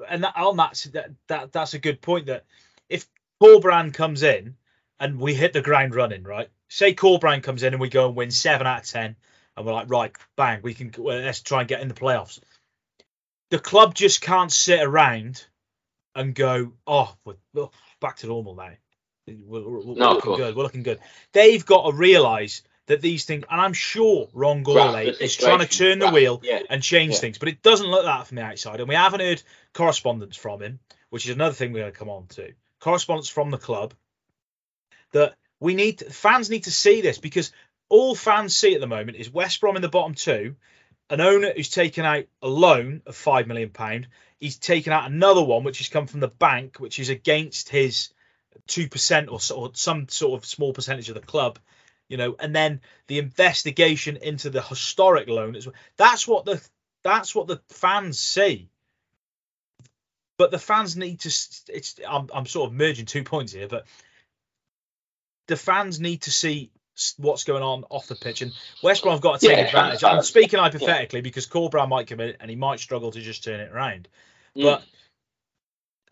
and 0.09 0.25
that, 0.25 0.37
on 0.37 0.57
that, 0.57 0.87
that, 0.93 1.11
that 1.29 1.53
that's 1.53 1.75
a 1.75 1.79
good 1.79 2.01
point. 2.01 2.27
That 2.27 2.45
if 2.89 3.07
Corberán 3.43 3.93
comes 3.93 4.23
in 4.23 4.57
and 4.99 5.21
we 5.21 5.35
hit 5.35 5.53
the 5.53 5.61
ground 5.61 5.95
running, 5.95 6.23
right? 6.23 6.49
Say 6.69 6.95
Corberán 6.95 7.43
comes 7.43 7.63
in 7.63 7.75
and 7.75 7.81
we 7.81 7.89
go 7.89 8.07
and 8.07 8.17
win 8.17 8.31
seven 8.31 8.67
out 8.67 8.81
of 8.81 8.87
ten, 8.87 9.17
and 9.57 9.67
we're 9.67 9.75
like, 9.75 9.91
right, 9.91 10.13
bang, 10.37 10.61
we 10.63 10.73
can 10.73 10.93
well, 10.97 11.19
let's 11.19 11.43
try 11.43 11.61
and 11.61 11.69
get 11.69 11.83
in 11.83 11.89
the 11.89 11.95
playoffs 11.95 12.41
the 13.51 13.59
club 13.59 13.95
just 13.95 14.21
can't 14.21 14.53
sit 14.53 14.81
around 14.81 15.45
and 16.15 16.35
go, 16.35 16.73
oh, 16.87 17.15
we're, 17.25 17.69
back 18.01 18.17
to 18.19 18.27
normal 18.27 18.55
now. 18.55 18.73
We're, 19.27 19.69
we're, 19.69 19.95
no, 19.95 20.13
looking 20.15 20.37
good. 20.37 20.57
We're 20.57 20.63
looking 20.63 20.83
good. 20.83 21.01
They've 21.33 21.65
got 21.65 21.91
to 21.91 21.97
realise 21.97 22.63
that 22.87 23.03
these 23.03 23.25
things, 23.25 23.45
and 23.51 23.61
I'm 23.61 23.75
sure 23.75 24.29
Ron 24.33 24.65
Gourlay 24.65 25.21
is 25.21 25.37
trying 25.37 25.59
to 25.59 25.67
turn 25.67 25.99
the 25.99 26.11
wheel 26.11 26.41
yeah. 26.43 26.61
and 26.71 26.83
change 26.83 27.15
yeah. 27.15 27.21
things, 27.21 27.39
but 27.39 27.49
it 27.49 27.63
doesn't 27.63 27.87
look 27.87 28.05
that 28.05 28.27
from 28.27 28.37
the 28.37 28.43
outside. 28.43 28.81
And 28.81 28.89
we 28.89 28.95
haven't 28.95 29.21
heard 29.21 29.43
correspondence 29.75 30.37
from 30.37 30.63
him, 30.63 30.79
which 31.11 31.27
is 31.27 31.35
another 31.35 31.55
thing 31.55 31.73
we're 31.73 31.81
going 31.81 31.93
to 31.93 31.99
come 31.99 32.09
on 32.09 32.27
to. 32.29 32.53
Correspondence 32.81 33.29
from 33.29 33.51
the 33.51 33.59
club 33.59 33.93
that 35.13 35.37
we 35.61 35.75
need 35.75 36.01
fans 36.01 36.49
need 36.49 36.65
to 36.65 36.71
see 36.71 37.01
this 37.01 37.19
because 37.19 37.53
all 37.89 38.15
fans 38.15 38.57
see 38.57 38.75
at 38.75 38.81
the 38.81 38.87
moment 38.87 39.17
is 39.17 39.31
West 39.31 39.61
Brom 39.61 39.77
in 39.77 39.83
the 39.83 39.89
bottom 39.89 40.15
two 40.15 40.57
an 41.11 41.21
owner 41.21 41.53
who's 41.55 41.71
taken 41.71 42.05
out 42.05 42.25
a 42.43 42.49
loan 42.49 43.03
of 43.07 43.17
five 43.17 43.47
million 43.47 43.71
pound. 43.71 44.09
He's 44.39 44.59
taken 44.59 44.93
out 44.93 45.11
another 45.11 45.43
one 45.43 45.65
which 45.65 45.79
has 45.79 45.89
come 45.89 46.07
from 46.07 46.21
the 46.21 46.29
bank, 46.29 46.79
which 46.79 46.99
is 46.99 47.09
against 47.09 47.69
his 47.69 48.11
two 48.67 48.89
percent 48.89 49.29
or, 49.29 49.39
or 49.55 49.71
some 49.75 50.09
sort 50.09 50.39
of 50.39 50.47
small 50.47 50.73
percentage 50.73 51.09
of 51.09 51.15
the 51.15 51.21
club. 51.21 51.59
You 52.09 52.17
know, 52.17 52.37
and 52.39 52.55
then 52.55 52.81
the 53.07 53.19
investigation 53.19 54.17
into 54.17 54.49
the 54.49 54.63
historic 54.63 55.29
loan 55.29 55.57
as 55.57 55.67
well. 55.67 55.75
That's 55.97 56.27
what 56.27 56.45
the 56.45 56.63
that's 57.03 57.35
what 57.35 57.47
the 57.47 57.61
fans 57.69 58.19
see. 58.19 58.71
But 60.39 60.51
the 60.51 60.59
fans 60.59 60.97
need 60.97 61.21
to. 61.21 61.29
It's 61.69 61.97
I'm 62.09 62.29
I'm 62.33 62.47
sort 62.47 62.71
of 62.71 62.77
merging 62.77 63.07
two 63.07 63.25
points 63.25 63.53
here, 63.53 63.69
but 63.69 63.87
the 65.49 65.57
fans 65.57 66.01
need 66.01 66.23
to 66.23 66.31
see 66.31 66.71
what's 67.17 67.45
going 67.45 67.63
on 67.63 67.85
off 67.91 68.07
the 68.07 68.15
pitch. 68.15 68.43
And 68.43 68.53
West 68.83 69.03
Brom 69.03 69.15
have 69.15 69.21
got 69.21 69.41
to 69.41 69.47
take 69.47 69.57
yeah, 69.57 69.65
advantage. 69.65 70.05
I'm 70.05 70.23
speaking 70.23 70.59
hypothetically 70.59 71.21
yeah. 71.21 71.23
because 71.23 71.47
Corberán 71.47 71.89
might 71.89 72.07
come 72.07 72.21
in 72.21 72.37
and 72.41 72.51
he 72.51 72.57
might 72.57 72.81
struggle 72.81 73.11
to 73.13 73.21
just 73.21 73.45
turn 73.45 73.61
it 73.61 73.73
around. 73.73 74.09
Mm. 74.57 74.65
But 74.65 74.83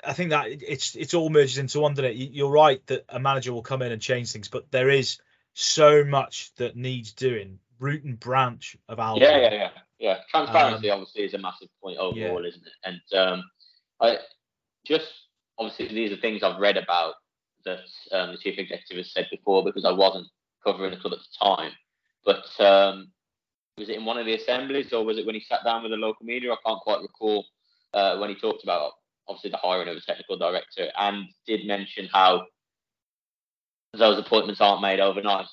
I 0.05 0.13
think 0.13 0.31
that 0.31 0.47
it's 0.49 0.95
it's 0.95 1.15
all 1.15 1.29
merges 1.31 1.59
into 1.59 1.81
one. 1.81 1.95
That 1.95 2.17
you're 2.17 2.51
right 2.51 2.85
that 2.87 3.05
a 3.09 3.19
manager 3.19 3.53
will 3.53 3.63
come 3.63 3.83
in 3.83 3.93
and 3.93 4.01
change 4.01 4.33
things, 4.33 4.49
but 4.49 4.71
there 4.71 4.91
is 4.91 5.19
so 5.55 6.05
much 6.05 6.53
that 6.57 6.77
needs 6.77 7.13
doing. 7.13 7.59
Root 7.79 8.05
and 8.05 8.19
branch 8.19 8.75
of 8.89 8.99
Albion. 8.99 9.31
Yeah, 9.31 9.39
yeah, 9.39 9.55
yeah, 9.55 9.71
yeah. 9.99 10.17
Transparency 10.31 10.91
um, 10.91 11.01
obviously 11.01 11.25
is 11.25 11.35
a 11.35 11.39
massive 11.39 11.69
point 11.83 11.99
overall, 11.99 12.43
yeah. 12.43 12.49
isn't 12.49 12.67
it? 12.67 12.73
And 12.85 13.21
um, 13.21 13.45
I 14.01 14.19
just 14.87 15.13
obviously 15.59 15.89
these 15.89 16.11
are 16.11 16.17
things 16.17 16.43
I've 16.43 16.59
read 16.59 16.79
about 16.79 17.15
that 17.67 17.81
um, 18.13 18.33
the 18.33 18.39
chief 18.39 18.59
executive 18.59 18.97
has 18.97 19.13
said 19.13 19.27
before 19.31 19.63
because 19.65 19.85
I 19.85 19.93
wasn't 19.93 20.29
covering 20.67 20.91
the 20.91 20.97
club 20.97 21.13
at 21.13 21.21
the 21.21 21.45
time. 21.47 21.73
But 22.25 22.65
um, 22.65 23.13
was 23.79 23.89
it 23.89 23.97
in 23.97 24.05
one 24.05 24.19
of 24.19 24.27
the 24.27 24.35
assemblies 24.35 24.93
or 24.93 25.05
was 25.05 25.19
it 25.19 25.27
when 25.27 25.35
he 25.35 25.41
sat 25.41 25.65
down 25.65 25.83
with 25.83 25.93
the 25.93 25.97
local 25.97 26.27
media? 26.27 26.53
I 26.53 26.57
can't 26.67 26.81
quite 26.81 27.01
recall 27.01 27.47
uh, 27.95 28.19
when 28.19 28.31
he 28.31 28.37
talked 28.37 28.65
about 28.65 28.93
obviously 29.29 29.51
the 29.51 29.59
hiring 29.59 29.89
of 29.89 29.97
a 29.97 30.01
technical 30.01 30.37
director 30.37 30.89
and 30.99 31.27
did 31.47 31.67
mention 31.67 32.09
how 32.13 32.47
those 33.93 34.19
appointments 34.19 34.61
aren't 34.61 34.83
made 34.83 35.01
overnight, 35.01 35.47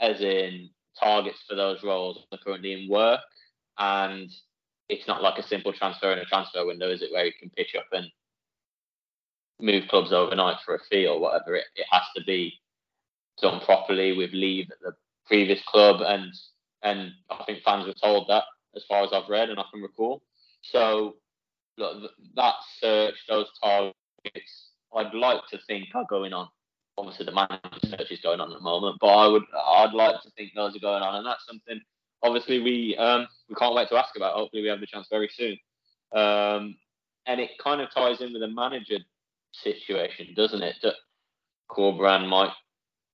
as 0.00 0.20
in 0.20 0.70
targets 0.98 1.38
for 1.48 1.54
those 1.54 1.82
roles 1.82 2.18
are 2.32 2.38
currently 2.38 2.72
in 2.72 2.88
work 2.88 3.20
and 3.78 4.30
it's 4.88 5.06
not 5.08 5.22
like 5.22 5.38
a 5.38 5.46
simple 5.46 5.72
transfer 5.72 6.12
in 6.12 6.18
a 6.18 6.24
transfer 6.24 6.64
window, 6.64 6.90
is 6.90 7.02
it, 7.02 7.12
where 7.12 7.26
you 7.26 7.32
can 7.40 7.50
pitch 7.50 7.74
up 7.76 7.86
and 7.92 8.06
move 9.60 9.88
clubs 9.88 10.12
overnight 10.12 10.56
for 10.64 10.74
a 10.74 10.78
fee 10.90 11.06
or 11.06 11.18
whatever. 11.18 11.54
It, 11.54 11.64
it 11.76 11.86
has 11.90 12.02
to 12.16 12.24
be 12.24 12.52
done 13.40 13.60
properly 13.60 14.16
with 14.16 14.32
leave 14.32 14.70
at 14.70 14.80
the 14.80 14.94
previous 15.26 15.62
club, 15.66 16.00
and 16.00 16.32
and 16.82 17.12
I 17.30 17.44
think 17.44 17.62
fans 17.62 17.86
were 17.86 17.94
told 17.94 18.28
that 18.28 18.44
as 18.76 18.84
far 18.88 19.02
as 19.04 19.10
I've 19.12 19.28
read 19.28 19.50
and 19.50 19.58
I 19.58 19.64
can 19.72 19.82
recall. 19.82 20.22
So 20.62 21.16
look, 21.78 22.10
that 22.36 22.54
search, 22.80 23.14
those 23.28 23.46
targets, 23.62 23.94
I'd 24.94 25.14
like 25.14 25.40
to 25.50 25.58
think 25.66 25.88
are 25.94 26.04
going 26.08 26.32
on. 26.32 26.48
Obviously, 26.96 27.26
the 27.26 27.32
manager 27.32 27.60
search 27.82 28.10
is 28.10 28.20
going 28.20 28.40
on 28.40 28.52
at 28.52 28.58
the 28.58 28.62
moment, 28.62 28.98
but 29.00 29.08
I 29.08 29.26
would, 29.26 29.42
I'd 29.52 29.94
like 29.94 30.20
to 30.22 30.30
think 30.30 30.52
those 30.54 30.76
are 30.76 30.80
going 30.80 31.02
on, 31.02 31.16
and 31.16 31.26
that's 31.26 31.46
something. 31.46 31.80
Obviously, 32.22 32.60
we 32.60 32.96
um, 32.96 33.26
we 33.48 33.54
can't 33.56 33.74
wait 33.74 33.88
to 33.88 33.96
ask 33.96 34.16
about. 34.16 34.34
Hopefully, 34.34 34.62
we 34.62 34.68
have 34.68 34.80
the 34.80 34.86
chance 34.86 35.08
very 35.10 35.28
soon. 35.32 35.58
Um, 36.12 36.76
and 37.26 37.40
it 37.40 37.50
kind 37.62 37.80
of 37.80 37.92
ties 37.92 38.20
in 38.20 38.32
with 38.32 38.42
the 38.42 38.48
manager 38.48 38.98
situation, 39.52 40.34
doesn't 40.36 40.62
it? 40.62 40.76
That 40.82 40.94
Corberán 41.68 42.28
might 42.28 42.52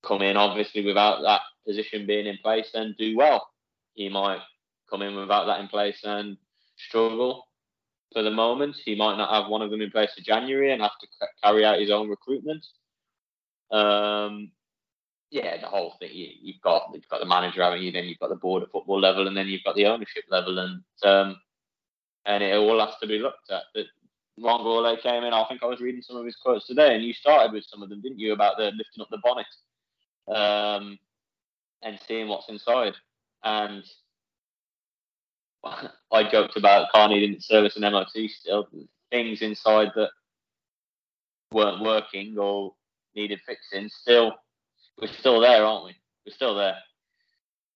come 0.02 0.22
in 0.22 0.36
obviously 0.36 0.84
without 0.84 1.22
that 1.22 1.42
position 1.66 2.06
being 2.06 2.26
in 2.26 2.38
place 2.42 2.70
and 2.74 2.96
do 2.96 3.16
well. 3.16 3.48
He 3.94 4.08
might 4.08 4.40
come 4.88 5.02
in 5.02 5.16
without 5.16 5.46
that 5.46 5.60
in 5.60 5.68
place 5.68 6.00
and 6.04 6.36
struggle 6.76 7.46
for 8.12 8.22
the 8.22 8.30
moment. 8.30 8.76
He 8.84 8.94
might 8.94 9.16
not 9.16 9.30
have 9.30 9.50
one 9.50 9.62
of 9.62 9.70
them 9.70 9.80
in 9.80 9.90
place 9.90 10.10
for 10.14 10.22
January 10.22 10.72
and 10.72 10.82
have 10.82 10.98
to 11.00 11.06
carry 11.42 11.64
out 11.64 11.80
his 11.80 11.90
own 11.90 12.08
recruitment. 12.08 12.64
Um, 13.70 14.50
yeah, 15.30 15.60
the 15.60 15.68
whole 15.68 15.94
thing. 16.00 16.10
You, 16.12 16.54
have 16.54 16.62
got 16.62 16.90
you've 16.92 17.08
got 17.08 17.20
the 17.20 17.26
manager, 17.26 17.62
haven't 17.62 17.82
you? 17.82 17.92
Then 17.92 18.04
you've 18.04 18.18
got 18.18 18.30
the 18.30 18.36
board 18.36 18.64
at 18.64 18.72
football 18.72 18.98
level, 18.98 19.28
and 19.28 19.36
then 19.36 19.46
you've 19.46 19.64
got 19.64 19.76
the 19.76 19.86
ownership 19.86 20.24
level, 20.28 20.58
and 20.58 20.82
um, 21.04 21.36
and 22.26 22.42
it 22.42 22.56
all 22.56 22.80
has 22.84 22.96
to 23.00 23.06
be 23.06 23.18
looked 23.18 23.50
at. 23.50 23.62
But 23.72 23.86
Ron 24.40 24.60
Gourlay 24.60 25.00
came 25.00 25.22
in. 25.22 25.32
I 25.32 25.44
think 25.48 25.62
I 25.62 25.66
was 25.66 25.80
reading 25.80 26.02
some 26.02 26.16
of 26.16 26.24
his 26.24 26.34
quotes 26.34 26.66
today, 26.66 26.96
and 26.96 27.04
you 27.04 27.12
started 27.12 27.52
with 27.52 27.64
some 27.64 27.82
of 27.82 27.90
them, 27.90 28.00
didn't 28.00 28.18
you, 28.18 28.32
about 28.32 28.56
the 28.56 28.64
lifting 28.64 29.02
up 29.02 29.08
the 29.10 29.18
bonnet 29.22 29.46
um, 30.28 30.98
and 31.82 31.98
seeing 32.06 32.28
what's 32.28 32.48
inside. 32.48 32.94
And 33.44 33.84
I 35.64 36.30
joked 36.30 36.56
about 36.56 36.90
Carney 36.92 37.20
didn't 37.20 37.44
service 37.44 37.76
an 37.76 37.90
MOT 37.90 38.10
still. 38.28 38.68
Things 39.10 39.42
inside 39.42 39.88
that 39.96 40.10
weren't 41.52 41.82
working 41.82 42.38
or 42.38 42.74
needed 43.14 43.40
fixing. 43.46 43.88
Still, 43.88 44.34
we're 45.00 45.08
still 45.08 45.40
there, 45.40 45.64
aren't 45.64 45.86
we? 45.86 45.94
We're 46.26 46.34
still 46.34 46.54
there. 46.54 46.76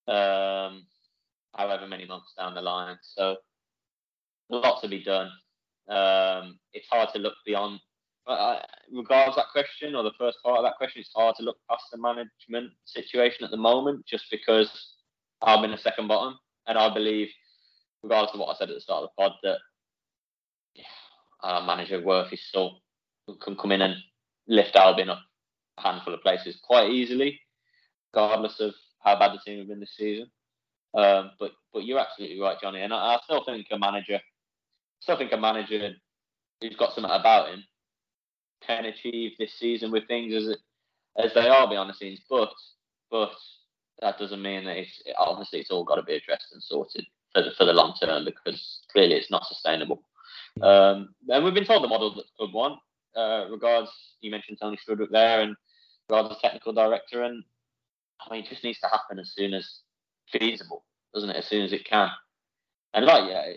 Um, 0.06 0.86
however 1.54 1.86
many 1.86 2.06
months 2.06 2.32
down 2.36 2.54
the 2.54 2.60
line. 2.60 2.96
So, 3.02 3.36
a 4.50 4.56
lot 4.56 4.82
to 4.82 4.88
be 4.88 5.02
done. 5.02 5.30
Um, 5.88 6.58
it's 6.72 6.88
hard 6.88 7.10
to 7.14 7.18
look 7.18 7.34
beyond. 7.44 7.80
Uh, 8.26 8.58
regards 8.90 9.36
that 9.36 9.46
question 9.52 9.94
or 9.94 10.02
the 10.02 10.12
first 10.18 10.38
part 10.42 10.58
of 10.58 10.64
that 10.64 10.76
question, 10.76 11.00
it's 11.00 11.10
hard 11.14 11.36
to 11.36 11.42
look 11.42 11.58
past 11.68 11.84
the 11.92 11.98
management 11.98 12.72
situation 12.84 13.44
at 13.44 13.50
the 13.50 13.56
moment, 13.56 14.04
just 14.06 14.24
because 14.30 14.94
I'm 15.42 15.64
in 15.64 15.72
a 15.72 15.78
second 15.78 16.08
bottom, 16.08 16.38
and 16.66 16.78
I 16.78 16.92
believe, 16.92 17.28
regardless 18.02 18.32
of 18.32 18.40
what 18.40 18.54
I 18.54 18.58
said 18.58 18.70
at 18.70 18.74
the 18.74 18.80
start 18.80 19.02
of 19.02 19.10
the 19.10 19.22
pod, 19.22 19.32
that 19.42 19.58
yeah, 20.74 20.84
our 21.42 21.66
manager 21.66 22.02
Worth 22.02 22.32
is 22.32 22.42
still 22.48 22.80
can 23.42 23.56
come 23.56 23.72
in 23.72 23.82
and 23.82 23.94
lift 24.48 24.76
Albion 24.76 25.10
up 25.10 25.20
a 25.78 25.82
handful 25.82 26.14
of 26.14 26.20
places 26.20 26.58
quite 26.62 26.90
easily, 26.90 27.40
regardless 28.14 28.58
of 28.60 28.72
how 29.00 29.18
bad 29.18 29.32
the 29.32 29.38
team 29.38 29.58
have 29.58 29.68
been 29.68 29.80
this 29.80 29.96
season. 29.96 30.30
Um, 30.94 31.32
but 31.38 31.52
but 31.74 31.84
you're 31.84 31.98
absolutely 31.98 32.40
right, 32.40 32.56
Johnny, 32.58 32.80
and 32.80 32.92
I, 32.94 32.96
I 32.96 33.18
still 33.24 33.44
think 33.44 33.66
a 33.70 33.78
manager, 33.78 34.18
still 35.00 35.18
think 35.18 35.32
a 35.32 35.36
manager 35.36 35.90
who's 36.62 36.76
got 36.76 36.94
something 36.94 37.12
about 37.12 37.50
him 37.50 37.64
can 38.66 38.84
achieve 38.84 39.32
this 39.38 39.52
season 39.58 39.90
with 39.90 40.06
things 40.06 40.34
as 40.34 40.56
as 41.22 41.32
they 41.34 41.48
are 41.48 41.68
behind 41.68 41.90
the 41.90 41.94
scenes. 41.94 42.20
But 42.28 42.52
but 43.10 43.32
that 44.00 44.18
doesn't 44.18 44.42
mean 44.42 44.64
that 44.64 44.76
it's 44.76 45.02
obviously 45.18 45.60
it's 45.60 45.70
all 45.70 45.84
got 45.84 45.96
to 45.96 46.02
be 46.02 46.14
addressed 46.14 46.52
and 46.52 46.62
sorted 46.62 47.06
for 47.32 47.42
the, 47.42 47.50
for 47.56 47.64
the 47.64 47.72
long 47.72 47.94
term 48.00 48.24
because 48.24 48.80
clearly 48.92 49.14
it's 49.14 49.30
not 49.30 49.46
sustainable. 49.46 50.02
Um, 50.62 51.14
and 51.28 51.44
we've 51.44 51.54
been 51.54 51.64
told 51.64 51.82
the 51.82 51.88
model 51.88 52.14
that 52.14 52.24
club 52.36 52.52
want. 52.52 52.78
Uh, 53.16 53.46
regards, 53.50 53.90
you 54.20 54.30
mentioned 54.30 54.58
Tony 54.60 54.76
Strudwick 54.76 55.10
there, 55.10 55.40
and 55.40 55.54
regards 56.08 56.28
the 56.30 56.40
technical 56.40 56.72
director, 56.72 57.22
and 57.22 57.44
I 58.20 58.32
mean, 58.32 58.44
it 58.44 58.48
just 58.48 58.64
needs 58.64 58.80
to 58.80 58.88
happen 58.88 59.18
as 59.18 59.32
soon 59.34 59.54
as 59.54 59.80
feasible, 60.32 60.84
doesn't 61.12 61.30
it? 61.30 61.36
As 61.36 61.46
soon 61.46 61.64
as 61.64 61.72
it 61.72 61.84
can. 61.84 62.10
And 62.92 63.06
like, 63.06 63.30
yeah, 63.30 63.52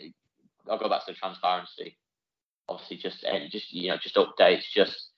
I'll 0.69 0.79
go 0.79 0.89
back 0.89 1.05
to 1.05 1.13
the 1.13 1.17
transparency. 1.17 1.97
Obviously, 2.69 2.97
just 2.97 3.23
eh, 3.25 3.47
just 3.49 3.71
you 3.73 3.89
know, 3.89 3.97
just 3.97 4.15
updates, 4.15 4.63
just 4.73 5.09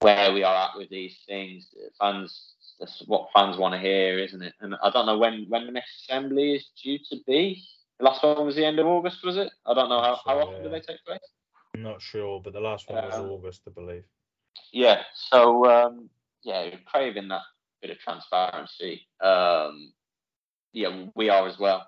where 0.00 0.32
we 0.32 0.42
are 0.42 0.68
at 0.68 0.76
with 0.76 0.90
these 0.90 1.16
things. 1.26 1.68
Fans, 2.00 2.54
that's 2.80 3.02
what 3.06 3.28
fans 3.34 3.56
want 3.56 3.74
to 3.74 3.80
hear, 3.80 4.18
isn't 4.18 4.42
it? 4.42 4.54
And 4.60 4.74
I 4.82 4.90
don't 4.90 5.06
know 5.06 5.18
when 5.18 5.46
when 5.48 5.66
the 5.66 5.72
next 5.72 6.02
assembly 6.02 6.54
is 6.54 6.68
due 6.82 6.98
to 7.10 7.16
be. 7.26 7.62
The 7.98 8.04
last 8.06 8.24
one 8.24 8.44
was 8.44 8.56
the 8.56 8.64
end 8.64 8.80
of 8.80 8.86
August, 8.86 9.24
was 9.24 9.36
it? 9.36 9.52
I 9.66 9.74
don't 9.74 9.88
know 9.88 10.00
how, 10.00 10.18
how 10.26 10.40
often 10.40 10.64
do 10.64 10.68
they 10.68 10.80
take 10.80 11.04
place. 11.06 11.20
I'm 11.74 11.82
not 11.82 12.02
sure, 12.02 12.40
but 12.42 12.52
the 12.52 12.60
last 12.60 12.90
one 12.90 13.04
was 13.04 13.14
um, 13.14 13.30
August, 13.30 13.62
I 13.68 13.70
believe. 13.70 14.04
Yeah. 14.72 15.02
So 15.14 15.64
um, 15.70 16.10
yeah, 16.42 16.70
craving 16.86 17.28
that 17.28 17.42
bit 17.80 17.90
of 17.90 17.98
transparency. 17.98 19.06
Um, 19.20 19.92
yeah, 20.72 21.06
we 21.14 21.28
are 21.28 21.46
as 21.46 21.58
well. 21.58 21.86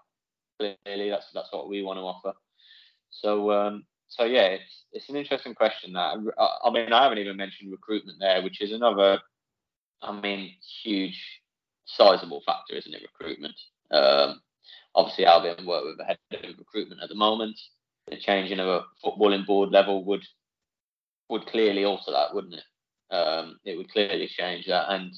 Clearly, 0.59 1.11
that's 1.11 1.27
that's 1.35 1.53
what 1.53 1.69
we 1.69 1.83
want 1.83 1.99
to 1.99 2.03
offer. 2.03 2.33
So, 3.11 3.51
um, 3.51 3.85
so 4.09 4.25
yeah, 4.25 4.47
it's 4.47 4.85
it's 4.93 5.09
an 5.09 5.17
interesting 5.17 5.55
question. 5.55 5.93
That 5.93 6.17
I, 6.65 6.71
mean, 6.71 6.93
I 6.93 7.03
haven't 7.03 7.19
even 7.19 7.37
mentioned 7.37 7.71
recruitment 7.71 8.19
there, 8.21 8.43
which 8.43 8.61
is 8.61 8.73
another, 8.73 9.21
I 10.03 10.19
mean, 10.21 10.53
huge, 10.83 11.41
sizable 11.85 12.43
factor, 12.47 12.75
isn't 12.75 12.95
it? 12.95 13.03
Recruitment. 13.03 13.55
Um, 13.91 14.41
obviously, 14.95 15.27
Albion 15.27 15.67
work 15.67 15.85
with 15.85 15.99
the 15.99 16.05
head 16.05 16.19
of 16.33 16.59
recruitment 16.59 17.03
at 17.03 17.09
the 17.09 17.15
moment. 17.15 17.59
The 18.09 18.17
changing 18.17 18.61
of 18.61 18.69
a 18.69 18.85
footballing 19.05 19.47
board 19.47 19.71
level 19.71 20.05
would 20.05 20.25
would 21.29 21.47
clearly 21.47 21.85
alter 21.85 22.13
that, 22.13 22.35
wouldn't 22.35 22.55
it? 22.55 23.15
Um, 23.15 23.59
it 23.65 23.77
would 23.77 23.91
clearly 23.91 24.29
change 24.29 24.67
that, 24.67 24.91
and 24.93 25.13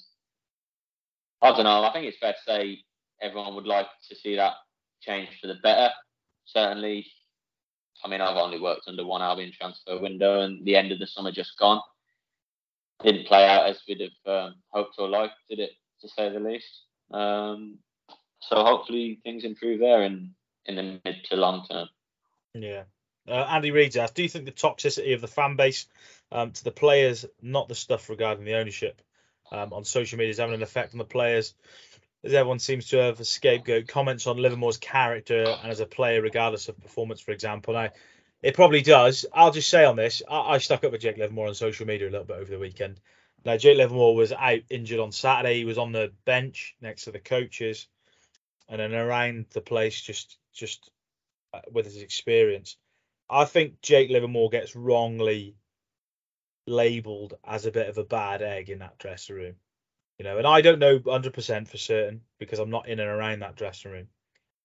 I 1.42 1.51
don't 1.51 1.64
know. 1.64 1.85
I 1.85 1.92
think 1.92 2.07
it's 2.07 2.18
fair 2.18 2.33
to 2.33 2.38
say 2.46 2.79
everyone 3.20 3.55
would 3.55 3.66
like 3.66 3.87
to 4.09 4.16
see 4.16 4.37
that 4.37 4.55
change 5.01 5.29
for 5.40 5.46
the 5.46 5.57
better. 5.62 5.90
Certainly, 6.46 7.07
I 8.04 8.08
mean, 8.08 8.20
I've 8.20 8.37
only 8.37 8.61
worked 8.61 8.87
under 8.87 9.04
one 9.04 9.22
Albion 9.22 9.52
transfer 9.52 9.98
window, 9.98 10.42
and 10.42 10.64
the 10.64 10.76
end 10.76 10.92
of 10.92 10.98
the 10.98 11.06
summer 11.06 11.32
just 11.32 11.58
gone. 11.58 11.80
Didn't 13.02 13.26
play 13.26 13.46
out 13.46 13.66
as 13.68 13.80
we'd 13.87 14.00
have 14.00 14.32
um, 14.32 14.54
hoped 14.70 14.96
or 14.98 15.08
liked, 15.08 15.34
did 15.48 15.61
it, 15.61 15.70
to 16.00 16.08
say 16.08 16.30
the 16.30 16.40
least? 16.40 16.82
Um, 17.12 17.78
so 18.40 18.62
hopefully 18.64 19.20
things 19.22 19.44
improve 19.44 19.80
there 19.80 20.02
in 20.02 20.34
in 20.66 20.76
the 20.76 21.00
mid 21.04 21.24
to 21.24 21.37
long 21.37 21.66
term. 21.68 21.88
Yeah. 22.54 22.84
Uh, 23.26 23.46
Andy 23.50 23.70
Reed's 23.70 23.96
asked, 23.96 24.14
do 24.14 24.22
you 24.22 24.28
think 24.28 24.46
the 24.46 24.52
toxicity 24.52 25.14
of 25.14 25.20
the 25.20 25.28
fan 25.28 25.56
base 25.56 25.87
um, 26.32 26.50
to 26.52 26.64
the 26.64 26.70
players, 26.70 27.26
not 27.42 27.68
the 27.68 27.74
stuff 27.74 28.08
regarding 28.08 28.44
the 28.44 28.54
ownership 28.54 29.02
um, 29.52 29.72
on 29.72 29.84
social 29.84 30.18
media, 30.18 30.30
is 30.30 30.38
having 30.38 30.54
an 30.54 30.62
effect 30.62 30.94
on 30.94 30.98
the 30.98 31.04
players? 31.04 31.54
As 32.24 32.35
everyone 32.35 32.59
seems 32.59 32.88
to 32.88 32.98
have 32.98 33.20
a 33.20 33.24
scapegoat, 33.24 33.87
comments 33.87 34.26
on 34.26 34.37
Livermore's 34.37 34.76
character 34.76 35.44
and 35.62 35.70
as 35.70 35.81
a 35.81 35.87
player, 35.87 36.20
regardless 36.20 36.68
of 36.68 36.81
performance, 36.81 37.20
for 37.20 37.31
example. 37.31 37.74
Now, 37.74 37.90
it 38.42 38.54
probably 38.54 38.83
does. 38.83 39.26
I'll 39.33 39.52
just 39.52 39.68
say 39.68 39.85
on 39.85 39.96
this, 39.96 40.22
I, 40.28 40.54
I 40.54 40.59
stuck 40.59 40.85
up 40.85 40.92
with 40.92 41.00
Jake 41.00 41.16
Livermore 41.16 41.48
on 41.48 41.54
social 41.54 41.87
media 41.87 42.09
a 42.09 42.11
little 42.11 42.26
bit 42.26 42.37
over 42.37 42.50
the 42.50 42.59
weekend. 42.59 43.00
Now, 43.44 43.57
Jake 43.57 43.78
Livermore 43.78 44.16
was 44.16 44.33
out 44.33 44.61
injured 44.68 45.00
on 45.00 45.12
Saturday. 45.12 45.59
He 45.59 45.64
was 45.64 45.78
on 45.78 45.92
the 45.92 46.12
bench 46.24 46.76
next 46.81 47.04
to 47.04 47.12
the 47.12 47.20
coaches, 47.20 47.87
and 48.68 48.81
then 48.81 48.94
around 48.94 49.46
the 49.50 49.61
place, 49.61 50.00
just 50.00 50.38
just 50.52 50.90
uh, 51.54 51.61
with 51.70 51.87
his 51.87 52.02
experience. 52.02 52.76
I 53.31 53.44
think 53.44 53.81
Jake 53.81 54.11
Livermore 54.11 54.50
gets 54.50 54.74
wrongly 54.74 55.54
labelled 56.66 57.35
as 57.44 57.66
a 57.66 57.70
bit 57.70 57.88
of 57.88 57.98
a 57.98 58.04
bad 58.04 58.42
egg 58.42 58.70
in 58.70 58.81
that 58.81 58.98
dressing 58.98 59.37
room. 59.37 59.54
You 60.18 60.24
know, 60.24 60.38
and 60.38 60.46
I 60.46 60.61
don't 60.61 60.81
know 60.81 60.98
100% 60.98 61.68
for 61.68 61.78
certain 61.78 62.22
because 62.38 62.59
I'm 62.59 62.70
not 62.70 62.88
in 62.88 62.98
and 62.98 63.09
around 63.09 63.40
that 63.40 63.54
dressing 63.54 63.92
room. 63.92 64.09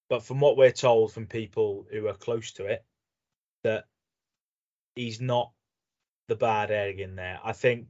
But 0.10 0.24
from 0.24 0.40
what 0.40 0.58
we're 0.58 0.72
told 0.72 1.14
from 1.14 1.28
people 1.28 1.86
who 1.92 2.08
are 2.08 2.14
close 2.14 2.52
to 2.54 2.66
it, 2.66 2.84
that 3.64 3.86
he's 4.96 5.22
not 5.22 5.52
the 6.28 6.36
bad 6.36 6.72
egg 6.72 7.00
in 7.00 7.16
there. 7.16 7.40
I 7.44 7.54
think 7.54 7.88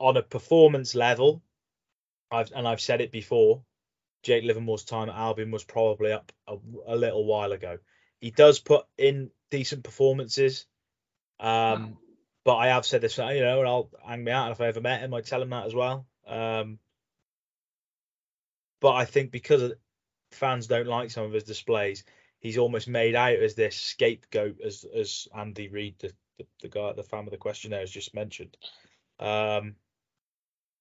on 0.00 0.16
a 0.16 0.22
performance 0.22 0.94
level, 0.94 1.42
I've 2.30 2.50
and 2.52 2.66
I've 2.66 2.80
said 2.80 3.00
it 3.00 3.12
before, 3.12 3.62
Jake 4.22 4.44
Livermore's 4.44 4.84
time 4.84 5.08
at 5.08 5.14
Albion 5.16 5.50
was 5.50 5.64
probably 5.64 6.12
up 6.12 6.32
a, 6.48 6.56
a 6.86 6.96
little 6.96 7.24
while 7.24 7.52
ago. 7.52 7.78
He 8.20 8.30
does 8.30 8.58
put 8.58 8.86
in 8.96 9.30
decent 9.50 9.84
performances, 9.84 10.66
um, 11.38 11.98
but 12.44 12.56
I 12.56 12.68
have 12.68 12.86
said 12.86 13.02
this, 13.02 13.18
you 13.18 13.24
know, 13.24 13.60
and 13.60 13.68
I'll 13.68 13.90
hang 14.06 14.24
me 14.24 14.32
out. 14.32 14.50
if 14.50 14.60
I 14.60 14.66
ever 14.66 14.80
met 14.80 15.00
him, 15.00 15.14
I'd 15.14 15.26
tell 15.26 15.42
him 15.42 15.50
that 15.50 15.66
as 15.66 15.74
well. 15.74 16.06
Um, 16.26 16.78
but 18.84 18.96
I 18.96 19.06
think 19.06 19.30
because 19.30 19.72
fans 20.30 20.66
don't 20.66 20.86
like 20.86 21.10
some 21.10 21.24
of 21.24 21.32
his 21.32 21.44
displays, 21.44 22.04
he's 22.40 22.58
almost 22.58 22.86
made 22.86 23.14
out 23.14 23.38
as 23.38 23.54
this 23.54 23.76
scapegoat, 23.76 24.60
as 24.62 24.84
as 24.94 25.26
Andy 25.34 25.68
Reid, 25.68 25.94
the, 26.00 26.12
the, 26.36 26.46
the 26.60 26.68
guy, 26.68 26.92
the 26.92 27.02
fan 27.02 27.24
of 27.24 27.30
the 27.30 27.38
questionnaire, 27.38 27.80
has 27.80 27.90
just 27.90 28.14
mentioned. 28.14 28.58
Um, 29.18 29.76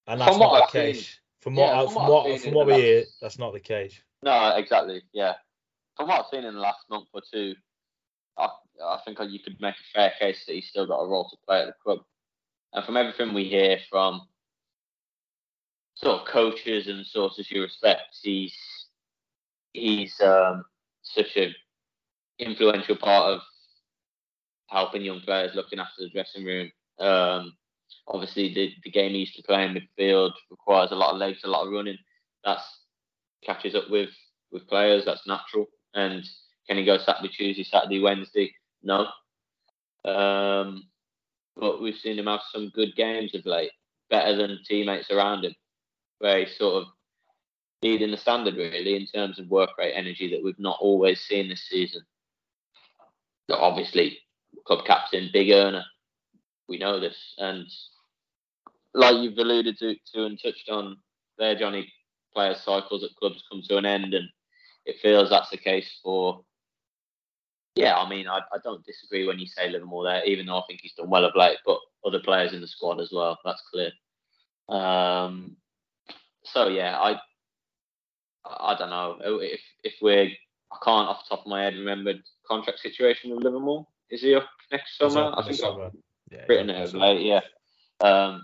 and 0.06 0.20
that's 0.20 0.32
from 0.32 0.40
not 0.40 0.70
the 0.70 0.78
case. 0.78 1.18
From 1.40 1.56
what 1.56 1.74
yeah, 1.74 1.84
from, 1.84 1.94
from 1.94 2.08
what, 2.08 2.42
from 2.42 2.54
what 2.54 2.66
we 2.66 2.74
last, 2.74 2.82
hear, 2.82 3.04
that's 3.22 3.40
not 3.40 3.54
the 3.54 3.62
case. 3.62 4.02
No, 4.22 4.54
exactly. 4.58 5.02
Yeah, 5.14 5.36
from 5.96 6.10
what 6.10 6.20
I've 6.20 6.30
seen 6.30 6.44
in 6.44 6.56
the 6.56 6.60
last 6.60 6.84
month 6.90 7.08
or 7.14 7.22
two, 7.32 7.56
I, 8.38 8.50
I 8.84 9.00
think 9.06 9.18
you 9.30 9.40
could 9.40 9.62
make 9.62 9.76
a 9.76 9.94
fair 9.98 10.12
case 10.20 10.44
that 10.46 10.56
he's 10.56 10.68
still 10.68 10.88
got 10.88 11.00
a 11.00 11.08
role 11.08 11.30
to 11.30 11.38
play 11.48 11.62
at 11.62 11.68
the 11.68 11.74
club. 11.82 12.00
And 12.74 12.84
from 12.84 12.98
everything 12.98 13.34
we 13.34 13.46
hear 13.46 13.80
from 13.90 14.28
sort 16.04 16.22
of 16.22 16.28
coaches 16.28 16.88
and 16.88 17.06
sources 17.06 17.50
you 17.50 17.62
respect, 17.62 18.18
he's 18.22 18.56
he's 19.72 20.20
um, 20.22 20.64
such 21.02 21.36
an 21.38 21.54
influential 22.40 22.96
part 22.96 23.34
of 23.34 23.42
helping 24.68 25.04
young 25.04 25.22
players, 25.22 25.56
looking 25.56 25.80
after 25.80 26.04
the 26.04 26.10
dressing 26.10 26.44
room. 26.44 26.70
Um, 27.00 27.54
obviously, 28.08 28.54
the, 28.54 28.72
the 28.84 28.92
game 28.92 29.12
he 29.12 29.20
used 29.20 29.36
to 29.36 29.44
play 29.44 29.66
in 29.66 29.74
midfield 29.74 30.32
requires 30.52 30.92
a 30.92 30.96
lot 30.96 31.14
of 31.14 31.20
legs, 31.20 31.40
a 31.44 31.48
lot 31.48 31.66
of 31.66 31.74
running. 31.74 31.98
That's 32.44 32.64
catches 33.44 33.76
up 33.76 33.90
with 33.90 34.10
with 34.52 34.68
players. 34.68 35.06
That's 35.06 35.26
natural. 35.28 35.68
And 35.94 36.24
can 36.68 36.78
he 36.78 36.86
go 36.86 36.98
Saturday, 36.98 37.30
Tuesday, 37.30 37.64
Saturday, 37.64 38.02
Wednesday? 38.02 38.54
No. 38.84 39.08
Um, 40.06 40.84
but 41.56 41.82
we've 41.82 41.96
seen 41.96 42.20
him 42.20 42.26
have 42.26 42.42
some 42.52 42.72
good 42.76 42.96
games 42.96 43.34
of 43.36 43.46
late, 43.46 43.72
better 44.10 44.36
than 44.36 44.60
teammates 44.68 45.10
around 45.10 45.46
him 45.46 45.56
very 46.24 46.48
sort 46.58 46.82
of 46.82 46.88
leading 47.84 48.12
the 48.12 48.18
standard 48.18 48.56
really 48.56 48.96
in 48.96 49.06
terms 49.06 49.38
of 49.38 49.50
work 49.50 49.72
rate 49.78 49.94
energy 49.94 50.32
that 50.32 50.44
we've 50.44 50.58
not 50.58 50.78
always 50.80 51.20
seen 51.20 51.50
this 51.50 51.68
season. 51.70 52.02
But 53.48 53.60
obviously, 53.60 54.18
club 54.66 54.86
captain, 54.86 55.30
big 55.34 55.52
earner, 55.52 55.84
we 56.70 56.78
know 56.78 57.00
this, 57.00 57.18
and 57.38 57.68
like 58.94 59.18
you've 59.18 59.38
alluded 59.38 59.78
to, 59.80 59.96
to 60.14 60.26
and 60.26 60.40
touched 60.42 60.70
on 60.70 60.98
there, 61.38 61.56
Johnny, 61.56 61.92
players' 62.34 62.62
cycles 62.62 63.04
at 63.04 63.16
clubs 63.20 63.44
come 63.52 63.62
to 63.68 63.78
an 63.78 63.86
end, 63.86 64.14
and 64.14 64.30
it 64.86 64.96
feels 65.02 65.30
that's 65.30 65.50
the 65.50 65.58
case 65.58 66.00
for. 66.02 66.46
Yeah, 67.76 67.98
I 67.98 68.08
mean, 68.08 68.28
I, 68.28 68.38
I 68.38 68.58
don't 68.64 68.86
disagree 68.86 69.28
when 69.28 69.40
you 69.40 69.48
say 69.48 69.68
Livermore 69.68 70.04
there, 70.06 70.24
even 70.26 70.46
though 70.46 70.60
I 70.60 70.64
think 70.68 70.80
he's 70.82 70.94
done 70.94 71.10
well 71.10 71.26
of 71.26 71.36
late, 71.36 71.58
but 71.66 71.80
other 72.06 72.20
players 72.20 72.54
in 72.54 72.62
the 72.62 72.68
squad 72.68 73.02
as 73.02 73.10
well. 73.12 73.40
That's 73.44 73.64
clear. 73.72 73.92
Um, 74.70 75.58
so 76.46 76.68
yeah, 76.68 77.00
I 77.00 77.20
I 78.46 78.76
don't 78.78 78.90
know 78.90 79.18
if 79.22 79.62
if 79.84 79.94
we're 80.02 80.26
I 80.26 80.78
can't 80.84 81.08
off 81.08 81.24
the 81.24 81.36
top 81.36 81.46
of 81.46 81.50
my 81.50 81.64
head 81.64 81.76
remember 81.76 82.14
contract 82.48 82.80
situation 82.80 83.34
with 83.34 83.44
Livermore. 83.44 83.88
Is 84.10 84.22
he 84.22 84.36
up 84.36 84.48
next 84.72 84.98
summer? 84.98 85.32
Up 85.32 85.40
I 85.40 85.44
think 85.44 85.56
summer. 85.58 85.86
I've 85.86 85.92
Yeah, 86.32 86.46
written 86.48 86.70
it 86.70 86.94
late. 86.94 87.22
Yeah. 87.22 87.42
Um. 88.02 88.44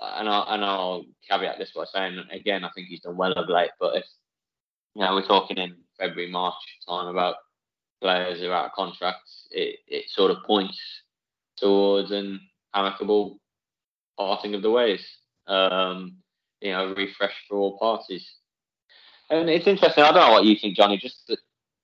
And 0.00 0.28
I'll, 0.28 0.46
and 0.48 0.64
I'll 0.64 1.04
caveat 1.28 1.58
this 1.58 1.72
by 1.74 1.84
saying 1.86 2.22
again, 2.30 2.64
I 2.64 2.70
think 2.74 2.88
he's 2.88 3.00
done 3.00 3.16
well 3.16 3.32
of 3.32 3.48
late. 3.48 3.70
But 3.80 3.96
if 3.96 4.04
you 4.94 5.02
know 5.02 5.14
we're 5.14 5.26
talking 5.26 5.56
in 5.56 5.76
February, 5.98 6.30
March 6.30 6.54
time 6.86 7.06
about 7.06 7.36
players 8.02 8.40
who 8.40 8.48
are 8.48 8.54
out 8.54 8.66
of 8.66 8.72
contracts, 8.72 9.48
it, 9.50 9.78
it 9.86 10.10
sort 10.10 10.30
of 10.30 10.44
points 10.44 10.78
towards 11.56 12.10
an 12.10 12.40
amicable 12.74 13.40
parting 14.18 14.54
of 14.54 14.62
the 14.62 14.70
ways. 14.70 15.06
Um, 15.46 16.16
you 16.60 16.72
know, 16.72 16.94
refresh 16.94 17.34
for 17.48 17.58
all 17.58 17.78
parties. 17.78 18.28
And 19.30 19.48
it's 19.48 19.66
interesting. 19.66 20.04
I 20.04 20.12
don't 20.12 20.26
know 20.26 20.32
what 20.32 20.44
you 20.44 20.56
think, 20.56 20.76
Johnny. 20.76 20.98
Just 20.98 21.26
the 21.28 21.36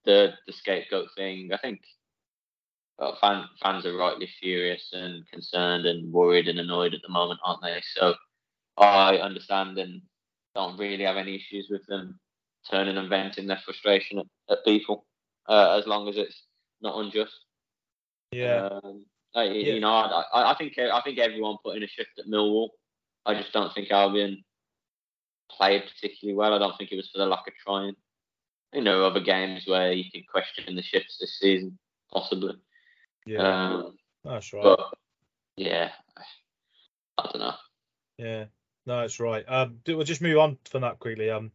the, 0.05 0.33
the 0.47 0.53
scapegoat 0.53 1.09
thing. 1.17 1.53
I 1.53 1.57
think 1.59 1.83
well, 2.99 3.17
fan, 3.21 3.45
fans 3.63 3.87
are 3.87 3.97
rightly 3.97 4.29
furious 4.41 4.91
and 4.93 5.29
concerned 5.29 5.87
and 5.87 6.13
worried 6.13 6.49
and 6.49 6.59
annoyed 6.59 6.95
at 6.95 7.03
the 7.03 7.13
moment, 7.13 7.41
aren't 7.45 7.63
they? 7.63 7.83
So 7.95 8.15
I 8.77 9.17
understand 9.17 9.79
and 9.79 10.03
don't 10.55 10.79
really 10.79 11.05
have 11.05 11.17
any 11.17 11.37
issues 11.37 11.69
with 11.71 11.85
them 11.87 12.19
turning 12.71 12.97
and 12.97 13.09
venting 13.09 13.47
their 13.47 13.61
frustration 13.65 14.19
at, 14.19 14.27
at 14.51 14.65
people, 14.65 15.05
uh, 15.49 15.77
as 15.79 15.87
long 15.87 16.09
as 16.09 16.17
it's 16.17 16.45
not 16.81 16.99
unjust. 16.99 17.33
Yeah. 18.31 18.69
Um, 18.83 19.05
I, 19.35 19.45
Yeah. 19.45 19.75
You 19.75 19.81
know, 19.81 19.91
I, 19.91 20.25
I, 20.33 20.53
I 20.53 20.55
think 20.57 20.79
I 20.79 21.01
think 21.01 21.19
everyone 21.19 21.57
put 21.65 21.77
in 21.77 21.83
a 21.83 21.89
shift 21.89 22.19
at 22.19 22.27
Millwall. 22.27 22.69
I 23.25 23.35
just 23.35 23.53
don't 23.53 23.73
think 23.73 23.91
Albion 23.91 24.45
played 25.51 25.85
particularly 25.85 26.37
well. 26.37 26.55
I 26.55 26.59
don't 26.59 26.77
think 26.77 26.93
it 26.93 26.97
was 26.97 27.11
for 27.11 27.19
the 27.19 27.27
lack 27.27 27.47
of 27.47 27.55
trying. 27.55 27.95
You 28.73 28.83
know, 28.83 29.05
other 29.05 29.21
games 29.21 29.65
where 29.67 29.93
you 29.93 30.05
could 30.11 30.27
question 30.27 30.75
the 30.75 30.83
shifts 30.83 31.19
this 31.19 31.39
season, 31.39 31.79
possibly. 32.13 32.55
yeah. 33.27 33.75
Um, 33.75 33.97
That's 34.25 34.53
right. 34.53 34.63
but 34.63 34.81
yeah, 35.57 35.91
I 37.19 37.23
don't 37.25 37.39
know. 37.41 37.55
Yeah, 38.19 38.45
no, 38.87 39.01
that's 39.01 39.21
right. 39.21 39.45
Um, 39.47 39.79
we'll 39.87 40.05
just 40.05 40.23
move 40.23 40.39
on 40.39 40.59
from 40.65 40.83
that 40.83 40.99
quickly. 40.99 41.31
Um, 41.31 41.51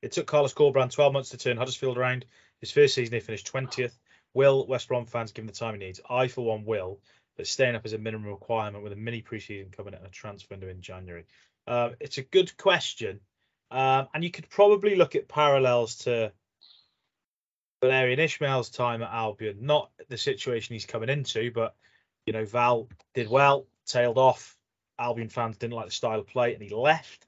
it 0.00 0.12
took 0.12 0.26
Carlos 0.26 0.54
Corberan 0.54 0.90
12 0.90 1.12
months 1.12 1.30
to 1.30 1.36
turn 1.36 1.56
Huddersfield 1.56 1.98
around. 1.98 2.24
His 2.60 2.70
first 2.70 2.94
season, 2.94 3.14
he 3.14 3.20
finished 3.20 3.52
20th. 3.52 3.92
Will 4.34 4.66
West 4.66 4.88
Brom 4.88 5.04
fans 5.04 5.32
give 5.32 5.42
him 5.42 5.48
the 5.48 5.52
time 5.52 5.74
he 5.74 5.80
needs? 5.80 6.00
I, 6.08 6.28
for 6.28 6.44
one, 6.44 6.64
will, 6.64 7.00
but 7.36 7.46
staying 7.46 7.74
up 7.74 7.86
is 7.86 7.92
a 7.92 7.98
minimum 7.98 8.28
requirement 8.28 8.84
with 8.84 8.92
a 8.92 8.96
mini 8.96 9.22
preseason 9.22 9.74
coming 9.76 9.94
and 9.94 10.06
a 10.06 10.10
transfer 10.10 10.54
window 10.54 10.68
in 10.68 10.80
January. 10.80 11.24
Um, 11.66 11.94
it's 12.00 12.18
a 12.18 12.22
good 12.22 12.56
question, 12.56 13.20
um, 13.70 14.08
and 14.14 14.24
you 14.24 14.30
could 14.30 14.48
probably 14.48 14.96
look 14.96 15.14
at 15.14 15.28
parallels 15.28 15.96
to 15.98 16.32
Valérien 17.82 18.18
Ismaël's 18.18 18.70
time 18.70 19.02
at 19.02 19.10
Albion, 19.10 19.58
not 19.60 19.90
the 20.08 20.16
situation 20.16 20.74
he's 20.74 20.86
coming 20.86 21.08
into, 21.08 21.50
but 21.50 21.74
you 22.26 22.32
know, 22.32 22.44
Val 22.44 22.88
did 23.14 23.28
well, 23.28 23.66
tailed 23.86 24.18
off. 24.18 24.56
Albion 24.98 25.28
fans 25.28 25.56
didn't 25.56 25.74
like 25.74 25.86
the 25.86 25.92
style 25.92 26.20
of 26.20 26.26
play, 26.26 26.54
and 26.54 26.62
he 26.62 26.70
left. 26.70 27.26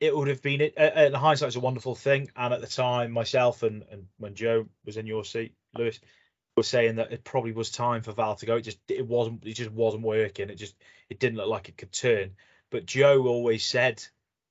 It 0.00 0.14
would 0.14 0.28
have 0.28 0.42
been, 0.42 0.70
uh, 0.76 0.80
uh, 0.80 1.04
in 1.04 1.14
hindsight, 1.14 1.48
it's 1.48 1.56
a 1.56 1.60
wonderful 1.60 1.94
thing. 1.94 2.30
And 2.36 2.52
at 2.52 2.60
the 2.60 2.66
time, 2.66 3.12
myself 3.12 3.62
and, 3.62 3.84
and 3.90 4.06
when 4.18 4.34
Joe 4.34 4.66
was 4.84 4.96
in 4.96 5.06
your 5.06 5.24
seat, 5.24 5.54
Lewis, 5.74 6.00
were 6.60 6.64
saying 6.64 6.96
that 6.96 7.12
it 7.12 7.24
probably 7.24 7.52
was 7.52 7.70
time 7.70 8.02
for 8.02 8.12
Val 8.12 8.36
to 8.36 8.46
go. 8.46 8.56
It 8.56 8.62
just, 8.62 8.78
it 8.88 9.06
wasn't, 9.06 9.46
it 9.46 9.54
just 9.54 9.72
wasn't 9.72 10.02
working. 10.02 10.50
It 10.50 10.56
just, 10.56 10.74
it 11.08 11.18
didn't 11.18 11.38
look 11.38 11.48
like 11.48 11.68
it 11.68 11.78
could 11.78 11.92
turn. 11.92 12.32
But 12.70 12.84
Joe 12.86 13.26
always 13.26 13.64
said 13.64 14.04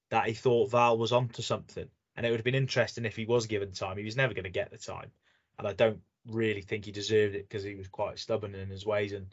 that 0.09 0.25
he 0.27 0.33
thought 0.33 0.71
Val 0.71 0.97
was 0.97 1.11
onto 1.11 1.41
something, 1.41 1.87
and 2.15 2.25
it 2.25 2.31
would 2.31 2.39
have 2.39 2.45
been 2.45 2.55
interesting 2.55 3.05
if 3.05 3.15
he 3.15 3.25
was 3.25 3.45
given 3.45 3.71
time. 3.71 3.97
He 3.97 4.03
was 4.05 4.17
never 4.17 4.33
going 4.33 4.43
to 4.45 4.49
get 4.49 4.71
the 4.71 4.77
time, 4.77 5.11
and 5.57 5.67
I 5.67 5.73
don't 5.73 6.01
really 6.27 6.61
think 6.61 6.85
he 6.85 6.91
deserved 6.91 7.35
it 7.35 7.47
because 7.47 7.63
he 7.63 7.75
was 7.75 7.87
quite 7.87 8.19
stubborn 8.19 8.55
in 8.55 8.69
his 8.69 8.85
ways 8.85 9.13
and 9.13 9.27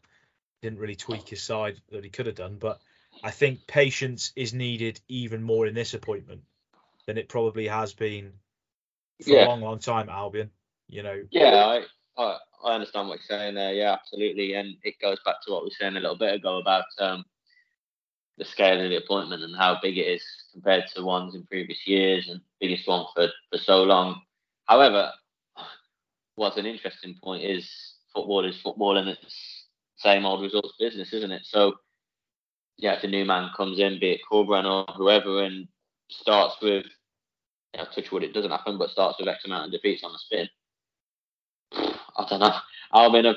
didn't 0.62 0.79
really 0.79 0.97
tweak 0.97 1.29
his 1.29 1.43
side 1.43 1.81
that 1.91 2.05
he 2.05 2.11
could 2.11 2.27
have 2.27 2.35
done. 2.35 2.59
But 2.59 2.81
I 3.24 3.31
think 3.31 3.66
patience 3.66 4.33
is 4.37 4.53
needed 4.55 5.01
even 5.09 5.43
more 5.43 5.66
in 5.66 5.74
this 5.74 5.95
appointment 5.95 6.43
than 7.07 7.18
it 7.18 7.29
probably 7.29 7.66
has 7.68 7.95
been 7.95 8.35
for 9.22 9.31
Yeah. 9.31 9.47
a 9.47 9.49
long, 9.49 9.62
long 9.62 9.79
time 9.79 10.09
at 10.09 10.14
Albion. 10.14 10.51
You 10.89 11.03
know, 11.03 11.22
Yeah, 11.31 11.83
I, 12.16 12.22
I 12.22 12.39
I 12.67 12.75
understand 12.75 13.09
what 13.09 13.21
you're 13.21 13.39
saying 13.39 13.55
there. 13.55 13.73
Yeah, 13.73 13.93
absolutely, 13.93 14.55
and 14.55 14.77
it 14.83 15.01
goes 15.01 15.19
back 15.25 15.37
to 15.43 15.53
what 15.53 15.62
we 15.62 15.67
were 15.67 15.77
saying 15.79 15.97
a 15.97 16.01
little 16.01 16.19
bit 16.19 16.35
ago 16.35 16.59
about 16.59 16.85
um, 16.99 17.25
the 18.39 18.45
scale 18.45 18.83
of 18.83 18.91
the 18.91 18.97
appointment 18.97 19.43
and 19.43 19.57
how 19.57 19.79
big 19.81 19.97
it 19.99 20.07
is 20.07 20.25
compared 20.53 20.85
to 20.95 21.05
ones 21.05 21.35
in 21.35 21.47
previous 21.47 21.87
years 21.87 22.29
and 22.29 22.41
biggest 22.61 22.89
one 22.89 23.07
for 23.14 23.29
for 23.51 23.59
so 23.59 23.85
long. 23.85 24.21
However, 24.64 25.12
what's 26.35 26.57
an 26.57 26.67
interesting 26.67 27.17
point 27.23 27.45
is 27.45 27.71
football 28.12 28.45
is 28.45 28.61
football 28.61 28.97
and 28.97 29.09
it's 29.09 29.64
same 29.97 30.27
old 30.27 30.43
results 30.43 30.75
business, 30.79 31.12
isn't 31.12 31.31
it? 31.31 31.43
So 31.45 31.75
yeah, 32.77 32.95
if 32.95 33.05
a 33.05 33.09
new 33.09 33.25
man 33.25 33.51
comes 33.57 33.79
in, 33.79 34.01
be 34.01 34.11
it 34.11 34.21
Corberan 34.31 34.67
or 34.67 34.93
whoever, 34.95 35.45
and 35.45 35.69
starts 36.11 36.57
with 36.61 36.85
you 37.75 37.81
know, 37.81 37.87
touch 37.95 38.11
wood, 38.12 38.23
it 38.23 38.35
doesn't 38.35 38.51
happen, 38.51 38.77
but 38.77 38.91
starts 38.91 39.19
with 39.19 39.29
X 39.29 39.45
amount 39.45 39.67
of 39.67 39.73
defeats 39.73 40.05
on 40.05 40.12
the 40.12 40.19
spin. 40.19 40.49
I 42.19 42.27
don't 42.29 42.41
know. 42.41 42.55
Albion 42.93 43.37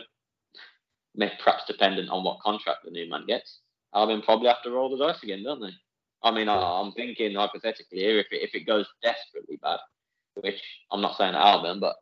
may- 1.15 1.31
perhaps 1.43 1.65
dependent 1.65 2.09
on 2.09 2.23
what 2.23 2.39
contract 2.41 2.79
the 2.85 2.91
new 2.91 3.09
man 3.09 3.25
gets. 3.25 3.59
Albion 3.93 4.21
probably 4.21 4.47
have 4.47 4.63
to 4.63 4.71
roll 4.71 4.89
the 4.95 5.03
dice 5.05 5.23
again, 5.23 5.43
don't 5.43 5.61
they? 5.61 5.73
I 6.23 6.31
mean, 6.31 6.49
I, 6.49 6.55
I'm 6.55 6.91
thinking 6.93 7.35
hypothetically 7.35 7.99
here, 7.99 8.19
if 8.19 8.27
it, 8.31 8.41
if 8.43 8.55
it 8.55 8.67
goes 8.67 8.87
desperately 9.01 9.57
bad, 9.61 9.79
which 10.35 10.61
I'm 10.91 11.01
not 11.01 11.17
saying 11.17 11.35
at 11.35 11.41
Albion, 11.41 11.79
but 11.79 11.95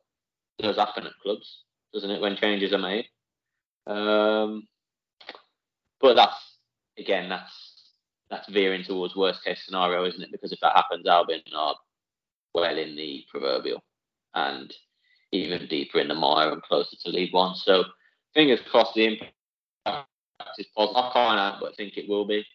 does 0.60 0.78
happen 0.78 1.06
at 1.06 1.14
clubs, 1.22 1.64
doesn't 1.94 2.10
it, 2.10 2.22
when 2.22 2.36
changes 2.36 2.74
are 2.74 2.78
made? 2.80 3.06
Um, 3.86 4.68
but 6.02 6.16
that's 6.16 6.58
again, 6.98 7.30
that's 7.30 7.94
that's 8.30 8.50
veering 8.50 8.84
towards 8.84 9.16
worst 9.16 9.44
case 9.44 9.62
scenario, 9.66 10.06
isn't 10.06 10.22
it? 10.22 10.32
Because 10.32 10.52
if 10.52 10.60
that 10.62 10.76
happens, 10.76 11.08
Albion 11.08 11.42
are 11.56 11.76
well 12.54 12.78
in 12.78 12.96
the 12.96 13.24
proverbial 13.32 13.84
and 14.34 14.74
even 15.32 15.68
deeper 15.68 16.00
in 16.00 16.08
the 16.08 16.14
mire 16.16 16.52
and 16.52 16.62
closer 16.64 16.96
to 17.04 17.10
League 17.10 17.34
One. 17.34 17.56
So 17.56 17.84
fingers 18.34 18.60
crossed 18.70 18.94
the 18.96 19.06
impact 19.06 19.34
is 20.58 20.68
positive. 20.76 20.98
I 20.98 21.12
can't 21.14 21.40
help 21.40 21.62
but 21.62 21.76
think 21.76 21.98
it 21.98 22.10
will 22.10 22.26
be 22.26 22.46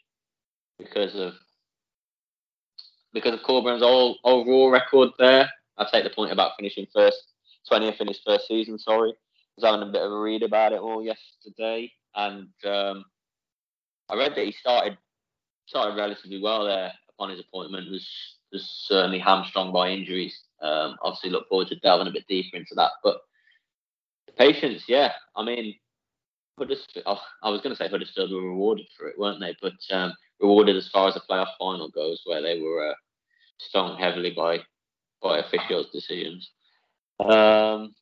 because 0.79 1.14
of 1.14 1.35
because 3.12 3.35
of 3.35 3.41
Corberan's 3.41 3.83
all, 3.83 4.18
overall 4.25 4.70
record 4.70 5.11
there. 5.18 5.51
I 5.77 5.87
take 5.91 6.05
the 6.05 6.11
point 6.11 6.33
about 6.33 6.53
finishing 6.57 6.87
first, 6.95 7.18
20th 7.70 8.01
in 8.01 8.09
his 8.09 8.20
first 8.27 8.49
season. 8.49 8.79
Sorry, 8.79 9.11
I 9.11 9.14
was 9.57 9.64
having 9.64 9.87
a 9.87 9.93
bit 9.93 10.03
of 10.03 10.12
a 10.12 10.18
read 10.18 10.43
about 10.43 10.73
it 10.73 10.81
all 10.81 11.05
yesterday, 11.05 11.93
and 12.14 12.49
um, 12.64 13.05
I 14.09 14.16
read 14.16 14.35
that 14.35 14.47
he 14.47 14.53
started 14.53 14.97
started 15.66 15.97
relatively 15.97 16.41
well 16.41 16.64
there 16.64 16.93
upon 17.11 17.31
his 17.31 17.41
appointment. 17.41 17.91
Was 17.91 18.09
was 18.53 18.85
certainly 18.87 19.18
hamstrung 19.18 19.73
by 19.73 19.91
injuries. 19.91 20.39
Um, 20.62 20.96
obviously, 21.02 21.30
look 21.30 21.48
forward 21.48 21.68
to 21.68 21.76
delving 21.76 22.06
a 22.06 22.12
bit 22.12 22.26
deeper 22.28 22.56
into 22.56 22.74
that. 22.76 22.92
But 23.02 23.18
the 24.26 24.32
patience, 24.32 24.84
yeah, 24.88 25.12
I 25.36 25.44
mean, 25.44 25.74
Huddersfield. 26.58 27.04
Oh, 27.06 27.20
I 27.42 27.50
was 27.50 27.60
going 27.60 27.74
to 27.74 27.82
say 27.82 27.88
Huddersfield 27.88 28.30
were 28.30 28.42
rewarded 28.42 28.86
for 28.96 29.08
it, 29.08 29.18
weren't 29.18 29.40
they? 29.40 29.56
But 29.60 29.74
um, 29.94 30.12
rewarded 30.40 30.76
as 30.76 30.88
far 30.88 31.08
as 31.08 31.14
the 31.14 31.20
playoff 31.28 31.48
final 31.58 31.88
goes, 31.88 32.20
where 32.24 32.42
they 32.42 32.60
were 32.60 32.90
uh, 32.90 32.94
stung 33.58 33.98
heavily 33.98 34.30
by 34.30 34.60
by 35.22 35.38
officials' 35.38 35.90
decisions. 35.92 36.50
Um, 37.20 37.94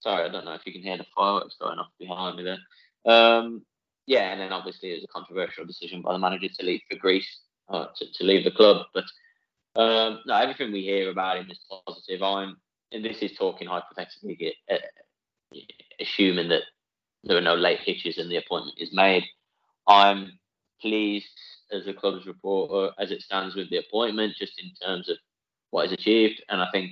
sorry, 0.00 0.24
I 0.24 0.28
don't 0.28 0.44
know 0.44 0.54
if 0.54 0.66
you 0.66 0.72
can 0.72 0.82
hear 0.82 0.98
the 0.98 1.06
fireworks 1.16 1.56
going 1.60 1.78
off 1.78 1.88
behind 1.98 2.36
me 2.36 2.44
there. 2.44 3.12
Um, 3.12 3.62
yeah, 4.06 4.30
and 4.30 4.40
then 4.40 4.52
obviously 4.52 4.90
it 4.90 4.96
was 4.96 5.04
a 5.04 5.12
controversial 5.12 5.64
decision 5.64 6.02
by 6.02 6.12
the 6.12 6.18
manager 6.18 6.48
to 6.48 6.66
leave 6.66 6.80
for 6.90 6.98
Greece, 6.98 7.40
uh, 7.68 7.86
to, 7.96 8.12
to 8.12 8.24
leave 8.24 8.44
the 8.44 8.50
club. 8.50 8.86
But 8.94 9.04
um, 9.76 10.20
no, 10.26 10.34
everything 10.34 10.72
we 10.72 10.82
hear 10.82 11.10
about 11.10 11.38
him 11.38 11.50
is 11.50 11.60
positive. 11.86 12.22
I'm, 12.22 12.56
and 12.92 13.04
this 13.04 13.18
is 13.18 13.36
talking 13.36 13.68
hypothetically, 13.68 14.56
uh, 14.70 14.76
assuming 16.00 16.48
that 16.48 16.62
there 17.24 17.36
are 17.36 17.42
no 17.42 17.54
late 17.54 17.80
hitches 17.80 18.18
and 18.18 18.30
the 18.30 18.36
appointment 18.36 18.78
is 18.78 18.90
made. 18.92 19.24
I'm 19.86 20.38
pleased 20.80 21.26
as 21.72 21.86
a 21.86 21.92
club's 21.92 22.26
reporter 22.26 22.92
as 22.98 23.10
it 23.10 23.22
stands 23.22 23.54
with 23.54 23.70
the 23.70 23.78
appointment, 23.78 24.34
just 24.38 24.60
in 24.62 24.70
terms 24.86 25.08
of 25.08 25.16
what 25.70 25.86
is 25.86 25.92
achieved, 25.92 26.42
and 26.48 26.60
I 26.60 26.68
think 26.72 26.90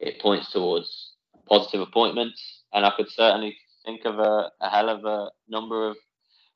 it 0.00 0.20
points 0.20 0.50
towards 0.52 1.12
positive 1.48 1.80
appointments. 1.80 2.64
And 2.72 2.84
I 2.84 2.92
could 2.96 3.08
certainly 3.10 3.56
think 3.84 4.04
of 4.04 4.18
a, 4.18 4.50
a 4.60 4.68
hell 4.68 4.88
of 4.88 5.04
a 5.04 5.30
number 5.48 5.88
of 5.88 5.96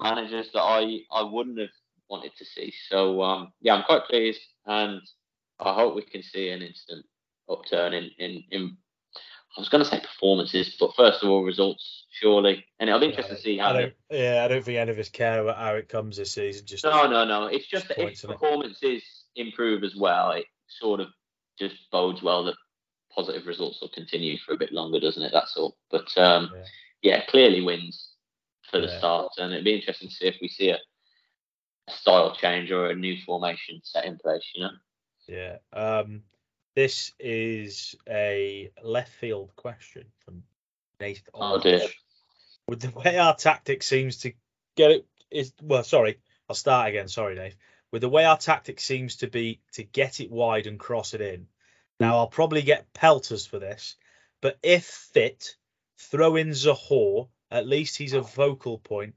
managers 0.01 0.49
that 0.53 0.61
I, 0.61 0.99
I 1.12 1.22
wouldn't 1.22 1.59
have 1.59 1.70
wanted 2.11 2.33
to 2.37 2.45
see. 2.45 2.72
So 2.91 3.22
um, 3.22 3.53
yeah, 3.61 3.74
I'm 3.74 3.85
quite 3.85 4.05
pleased, 4.05 4.41
and 4.66 5.01
I 5.62 5.74
hope 5.74 5.94
we 5.94 6.02
can 6.02 6.22
see 6.22 6.50
an 6.50 6.62
instant 6.62 7.06
upturn 7.48 7.92
in 7.92 8.10
in, 8.18 8.44
in 8.50 8.76
I 9.56 9.60
was 9.60 9.68
going 9.68 9.84
to 9.84 9.88
say 9.90 10.00
performances, 10.00 10.76
but 10.80 10.94
first 10.96 11.22
of 11.22 11.28
all, 11.28 11.44
results, 11.44 12.06
surely. 12.10 12.64
And 12.80 12.88
it'll 12.88 13.00
be 13.00 13.08
interesting 13.08 13.36
to 13.36 13.42
see 13.42 13.58
how. 13.58 13.70
I 13.70 13.80
don't, 13.82 13.92
yeah, 14.10 14.44
I 14.44 14.48
don't 14.48 14.64
think 14.64 14.78
any 14.78 14.90
of 14.90 14.98
us 14.98 15.10
care 15.10 15.42
about 15.42 15.58
how 15.58 15.74
it 15.74 15.90
comes 15.90 16.16
this 16.16 16.32
season. 16.32 16.64
Just 16.64 16.84
No, 16.84 17.06
no, 17.06 17.24
no. 17.26 17.46
It's 17.46 17.66
just 17.66 17.88
that 17.88 18.02
if 18.02 18.12
isn't 18.12 18.30
it? 18.30 18.32
performances 18.32 19.02
improve 19.36 19.84
as 19.84 19.94
well, 19.94 20.32
it 20.32 20.46
sort 20.80 21.00
of 21.00 21.08
just 21.58 21.74
bodes 21.90 22.22
well 22.22 22.44
that 22.44 22.54
positive 23.14 23.46
results 23.46 23.78
will 23.82 23.90
continue 23.90 24.38
for 24.38 24.54
a 24.54 24.58
bit 24.58 24.72
longer, 24.72 24.98
doesn't 24.98 25.22
it? 25.22 25.32
That's 25.32 25.54
all. 25.56 25.76
But 25.90 26.16
um, 26.16 26.50
Yeah. 26.54 26.64
yeah. 27.02 27.24
clearly 27.26 27.60
wins 27.60 28.14
for 28.70 28.80
the 28.80 28.86
Yeah. 28.86 28.98
start, 28.98 29.32
and 29.36 29.52
it'd 29.52 29.66
be 29.66 29.74
interesting 29.74 30.08
to 30.08 30.14
see 30.14 30.26
if 30.26 30.36
we 30.40 30.48
see 30.48 30.70
a, 30.70 30.78
a 31.88 31.92
style 31.92 32.34
change 32.34 32.70
or 32.70 32.86
a 32.86 32.94
new 32.94 33.18
formation 33.26 33.82
set 33.84 34.06
in 34.06 34.16
place. 34.16 34.50
You 34.54 34.62
know. 34.62 34.70
Yeah. 35.33 35.57
Um, 35.72 36.22
this 36.74 37.12
is 37.18 37.95
a 38.09 38.70
left 38.83 39.12
field 39.12 39.51
question 39.57 40.05
from 40.24 40.43
Nathan. 41.01 41.33
Oh, 41.35 41.59
dear. 41.59 41.80
With 42.68 42.80
the 42.80 42.91
way 42.91 43.18
our 43.18 43.35
tactic 43.35 43.83
seems 43.83 44.18
to 44.18 44.33
get 44.76 44.91
it 44.91 45.07
is 45.30 45.53
well, 45.62 45.85
sorry, 45.85 46.18
I'll 46.49 46.55
start 46.55 46.89
again. 46.89 47.09
Sorry, 47.09 47.35
Dave. 47.35 47.57
With 47.91 48.03
the 48.03 48.09
way 48.09 48.24
our 48.24 48.39
tactic 48.39 48.78
seems 48.78 49.16
to 49.16 49.26
be 49.26 49.61
to 49.72 49.83
get 49.83 50.20
it 50.20 50.30
wide 50.30 50.66
and 50.66 50.78
cross 50.78 51.14
it 51.14 51.20
in. 51.20 51.47
Now 51.99 52.18
I'll 52.18 52.28
probably 52.28 52.62
get 52.62 52.93
pelters 52.93 53.47
for 53.47 53.59
this, 53.59 53.97
but 54.41 54.59
if 54.62 54.85
fit, 54.85 55.57
throw 55.99 56.37
in 56.37 56.51
Zohore. 56.51 57.28
At 57.51 57.66
least 57.66 57.99
he's 57.99 58.14
a 58.14 58.22
vocal 58.22 58.78
point, 58.78 59.14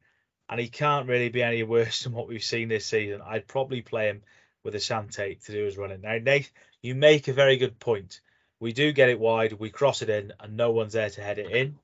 and 0.50 0.60
he 0.60 0.68
can't 0.68 1.08
really 1.08 1.30
be 1.30 1.42
any 1.42 1.64
worse 1.64 2.02
than 2.04 2.14
what 2.14 2.28
we've 2.28 2.44
seen 2.44 2.68
this 2.68 2.86
season. 2.86 3.22
I'd 3.26 3.48
probably 3.48 3.82
play 3.82 4.08
him 4.08 4.24
with 4.66 4.74
Asante 4.74 5.42
to 5.46 5.52
do 5.52 5.64
his 5.64 5.78
running. 5.78 6.02
Now, 6.02 6.18
Nate, 6.18 6.52
you 6.82 6.96
make 6.96 7.28
a 7.30 7.34
very 7.34 7.56
good 7.56 7.80
point. 7.80 8.20
We 8.60 8.74
do 8.74 8.92
get 8.92 9.10
it 9.10 9.20
wide, 9.20 9.54
we 9.54 9.70
cross 9.70 10.02
it 10.02 10.10
in, 10.10 10.34
and 10.40 10.58
no 10.58 10.72
one's 10.72 10.94
there 10.94 11.10
to 11.10 11.22
head 11.22 11.40
it 11.40 11.52
in. 11.52 11.78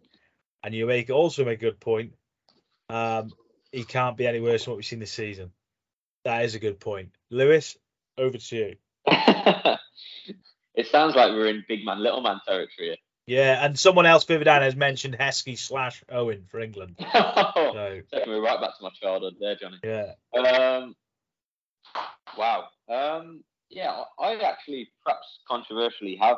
And 0.63 0.73
you 0.73 0.85
make 0.87 1.09
also 1.09 1.45
make 1.45 1.59
a 1.59 1.61
good 1.61 1.79
point. 1.79 2.13
Um, 2.89 3.31
he 3.71 3.83
can't 3.83 4.17
be 4.17 4.27
any 4.27 4.41
worse 4.41 4.65
than 4.65 4.71
what 4.71 4.77
we've 4.77 4.85
seen 4.85 4.99
this 4.99 5.13
season. 5.13 5.51
That 6.25 6.43
is 6.43 6.55
a 6.55 6.59
good 6.59 6.79
point. 6.79 7.09
Lewis, 7.29 7.77
over 8.17 8.37
to 8.37 8.55
you. 8.55 8.75
it 10.75 10.87
sounds 10.87 11.15
like 11.15 11.31
we're 11.31 11.47
in 11.47 11.63
big 11.67 11.85
man, 11.85 11.99
little 11.99 12.21
man 12.21 12.39
territory. 12.45 12.99
Yeah, 13.27 13.63
and 13.63 13.77
someone 13.79 14.05
else 14.05 14.25
down 14.25 14.61
has 14.61 14.75
mentioned 14.75 15.15
Heskey 15.17 15.57
slash 15.57 16.03
Owen 16.11 16.45
for 16.49 16.59
England. 16.59 16.95
So 17.05 18.01
Taking 18.11 18.33
me 18.33 18.39
right 18.39 18.59
back 18.59 18.77
to 18.77 18.83
my 18.83 18.89
childhood 19.01 19.35
there, 19.39 19.55
Johnny. 19.55 19.77
yeah, 19.83 20.13
Um, 20.37 20.95
wow. 22.37 22.67
Um, 22.89 23.43
yeah, 23.69 24.03
I 24.19 24.35
actually 24.35 24.89
perhaps 25.03 25.39
controversially 25.47 26.17
have 26.17 26.37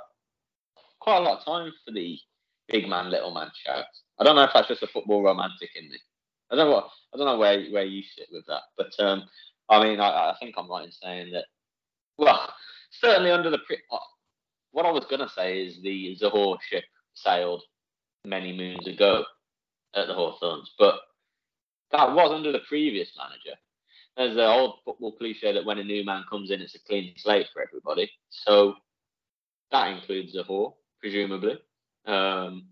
quite 0.99 1.17
a 1.17 1.21
lot 1.21 1.39
of 1.39 1.45
time 1.45 1.71
for 1.85 1.91
the 1.91 2.17
big 2.67 2.87
man, 2.87 3.09
little 3.09 3.33
man 3.33 3.49
shout. 3.65 3.85
I 4.19 4.23
don't 4.23 4.35
know 4.35 4.43
if 4.43 4.51
that's 4.53 4.67
just 4.67 4.83
a 4.83 4.87
football 4.87 5.23
romantic 5.23 5.69
in 5.75 5.89
me. 5.89 5.97
I 6.51 6.55
don't 6.55 6.69
know 6.69 6.75
what 6.75 6.89
I 7.13 7.17
don't 7.17 7.25
know 7.25 7.37
where 7.37 7.65
where 7.71 7.83
you 7.83 8.03
sit 8.15 8.27
with 8.31 8.45
that, 8.47 8.61
but 8.77 8.91
um, 8.99 9.23
I 9.69 9.83
mean, 9.83 9.99
I, 9.99 10.31
I 10.31 10.35
think 10.39 10.55
I'm 10.57 10.69
right 10.69 10.85
in 10.85 10.91
saying 10.91 11.31
that. 11.33 11.45
Well, 12.17 12.53
certainly 12.91 13.31
under 13.31 13.49
the 13.49 13.59
pre- 13.59 13.81
uh, 13.91 13.97
what 14.71 14.85
I 14.85 14.91
was 14.91 15.05
gonna 15.09 15.29
say 15.35 15.65
is 15.65 15.81
the 15.81 16.17
Zohore 16.21 16.57
ship 16.61 16.83
sailed 17.15 17.63
many 18.25 18.55
moons 18.55 18.87
ago 18.87 19.25
at 19.95 20.07
the 20.07 20.13
Hawthorns, 20.13 20.71
but 20.77 20.99
that 21.91 22.13
was 22.13 22.31
under 22.31 22.51
the 22.51 22.61
previous 22.67 23.09
manager. 23.17 23.59
There's 24.15 24.35
the 24.35 24.45
old 24.45 24.75
football 24.85 25.13
cliche 25.13 25.53
that 25.53 25.65
when 25.65 25.79
a 25.79 25.83
new 25.83 26.05
man 26.05 26.23
comes 26.29 26.51
in, 26.51 26.61
it's 26.61 26.75
a 26.75 26.79
clean 26.79 27.13
slate 27.17 27.47
for 27.51 27.63
everybody. 27.63 28.11
So 28.29 28.75
that 29.71 29.87
includes 29.87 30.35
Zohore, 30.35 30.73
presumably. 30.99 31.59
Um, 32.05 32.67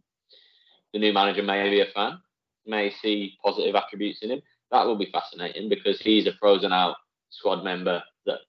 the 0.93 0.99
new 0.99 1.13
manager 1.13 1.41
may 1.41 1.69
be 1.69 1.81
a 1.81 1.85
fan, 1.93 2.19
may 2.65 2.91
see 3.01 3.37
positive 3.43 3.75
attributes 3.75 4.21
in 4.21 4.31
him. 4.31 4.41
That 4.71 4.85
will 4.85 4.97
be 4.97 5.09
fascinating 5.11 5.67
because 5.67 5.99
he's 5.99 6.27
a 6.27 6.33
frozen 6.39 6.71
out 6.71 6.95
squad 7.29 7.63
member 7.63 8.03
that 8.25 8.39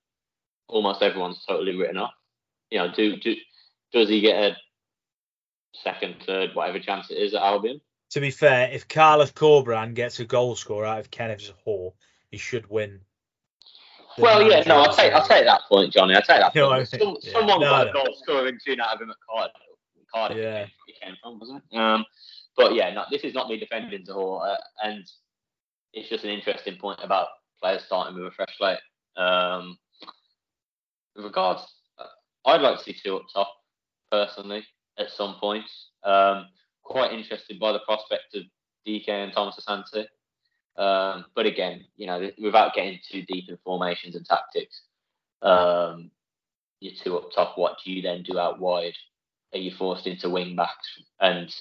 almost 0.68 1.02
everyone's 1.02 1.42
totally 1.48 1.76
written 1.76 1.96
off. 1.96 2.12
You 2.70 2.78
know, 2.78 2.92
do, 2.94 3.16
do 3.16 3.34
does 3.92 4.08
he 4.08 4.20
get 4.20 4.42
a 4.42 4.56
second, 5.82 6.16
third, 6.26 6.50
whatever 6.54 6.78
chance 6.78 7.10
it 7.10 7.18
is 7.18 7.34
at 7.34 7.42
Albion? 7.42 7.80
To 8.12 8.20
be 8.20 8.30
fair, 8.30 8.70
if 8.70 8.88
Carlos 8.88 9.32
Corberan 9.32 9.94
gets 9.94 10.20
a 10.20 10.24
goal 10.24 10.54
score 10.54 10.84
out 10.84 10.98
of 11.00 11.10
Kenneth 11.10 11.50
Zohore, 11.66 11.92
he 12.30 12.36
should 12.36 12.68
win. 12.68 13.00
Well, 14.18 14.42
yeah, 14.42 14.62
no, 14.66 14.76
I'll 14.82 14.92
take 14.94 15.14
I'll 15.14 15.26
take 15.26 15.46
that 15.46 15.62
point, 15.68 15.92
Johnny. 15.94 16.14
I'll 16.14 16.20
take 16.20 16.40
that 16.40 16.54
You 16.54 16.66
point. 16.66 16.90
what 16.92 17.00
I 17.00 17.04
mean? 17.04 17.16
Yeah. 17.22 17.32
Someone 17.32 17.60
No, 17.60 17.70
got 17.70 17.88
a 17.88 17.92
goal 17.92 18.14
scoring 18.22 18.58
tune 18.64 18.80
out 18.80 18.94
of 18.94 19.00
him 19.00 19.10
at 19.10 19.16
Cardiff. 19.28 19.52
Cardiff 20.14 20.36
Yeah. 20.38 20.66
he 20.86 20.92
came 21.02 21.16
from, 21.22 21.38
wasn't 21.40 21.62
it? 21.72 21.76
Um, 21.78 22.04
but 22.54 22.74
yeah, 22.74 22.92
no, 22.92 23.04
this 23.10 23.22
is 23.22 23.32
not 23.32 23.48
me 23.48 23.58
defending 23.58 24.04
Zohore, 24.04 24.46
uh, 24.52 24.56
and 24.84 25.02
it's 25.94 26.10
just 26.10 26.24
an 26.24 26.30
interesting 26.30 26.76
point 26.76 27.00
about 27.02 27.28
players 27.62 27.82
starting 27.84 28.14
with 28.14 28.26
a 28.26 28.30
fresh 28.32 28.54
slate. 28.58 28.78
Um, 29.16 29.78
with 31.16 31.24
regards, 31.24 31.62
uh, 31.98 32.04
I'd 32.44 32.60
like 32.60 32.76
to 32.78 32.84
see 32.84 32.92
two 32.92 33.16
up 33.16 33.22
top 33.32 33.50
personally 34.10 34.66
at 34.98 35.10
some 35.10 35.36
point. 35.36 35.64
Um, 36.04 36.46
quite 36.82 37.12
interested 37.12 37.58
by 37.58 37.72
the 37.72 37.80
prospect 37.80 38.34
of 38.34 38.42
Dike 38.86 39.08
and 39.08 39.32
Thomas 39.32 39.58
Asante. 39.60 40.06
Um, 40.76 41.26
but 41.34 41.46
again, 41.46 41.84
you 41.96 42.06
know, 42.06 42.30
without 42.40 42.74
getting 42.74 42.98
too 43.10 43.22
deep 43.22 43.48
in 43.48 43.58
formations 43.64 44.16
and 44.16 44.24
tactics, 44.24 44.82
um, 45.42 46.10
your 46.80 46.94
two 47.02 47.16
up 47.18 47.30
top, 47.34 47.58
what 47.58 47.76
do 47.84 47.92
you 47.92 48.02
then 48.02 48.22
do 48.22 48.38
out 48.38 48.58
wide? 48.58 48.94
Are 49.52 49.58
you 49.58 49.70
forced 49.78 50.06
into 50.06 50.30
wing 50.30 50.56
backs? 50.56 50.88
And, 51.20 51.54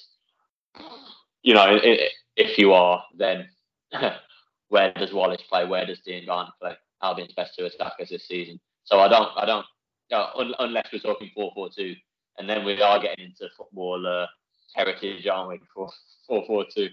you 1.43 1.53
know, 1.53 1.61
i- 1.61 1.75
i- 1.83 2.09
if 2.37 2.57
you 2.57 2.73
are, 2.73 3.03
then 3.15 3.49
where 4.69 4.93
does 4.93 5.13
Wallace 5.13 5.41
play? 5.49 5.65
Where 5.65 5.85
does 5.85 5.99
Diangana 6.07 6.51
play? 6.59 6.75
Albion's 7.03 7.33
best 7.33 7.55
two 7.57 7.65
attackers 7.65 8.09
this 8.09 8.27
season. 8.27 8.59
So 8.85 8.99
I 8.99 9.07
don't, 9.09 9.29
I 9.37 9.45
don't, 9.45 9.65
you 10.09 10.17
know, 10.17 10.29
un- 10.37 10.55
unless 10.59 10.87
we're 10.93 10.99
talking 10.99 11.31
4 11.35 11.51
4 11.53 11.69
2, 11.75 11.95
and 12.37 12.49
then 12.49 12.63
we 12.63 12.81
are 12.81 12.99
getting 13.01 13.25
into 13.25 13.49
football 13.57 14.05
uh, 14.07 14.27
heritage, 14.73 15.27
aren't 15.27 15.49
we? 15.49 15.59
4 15.73 15.89
4 16.27 16.65
2. 16.75 16.87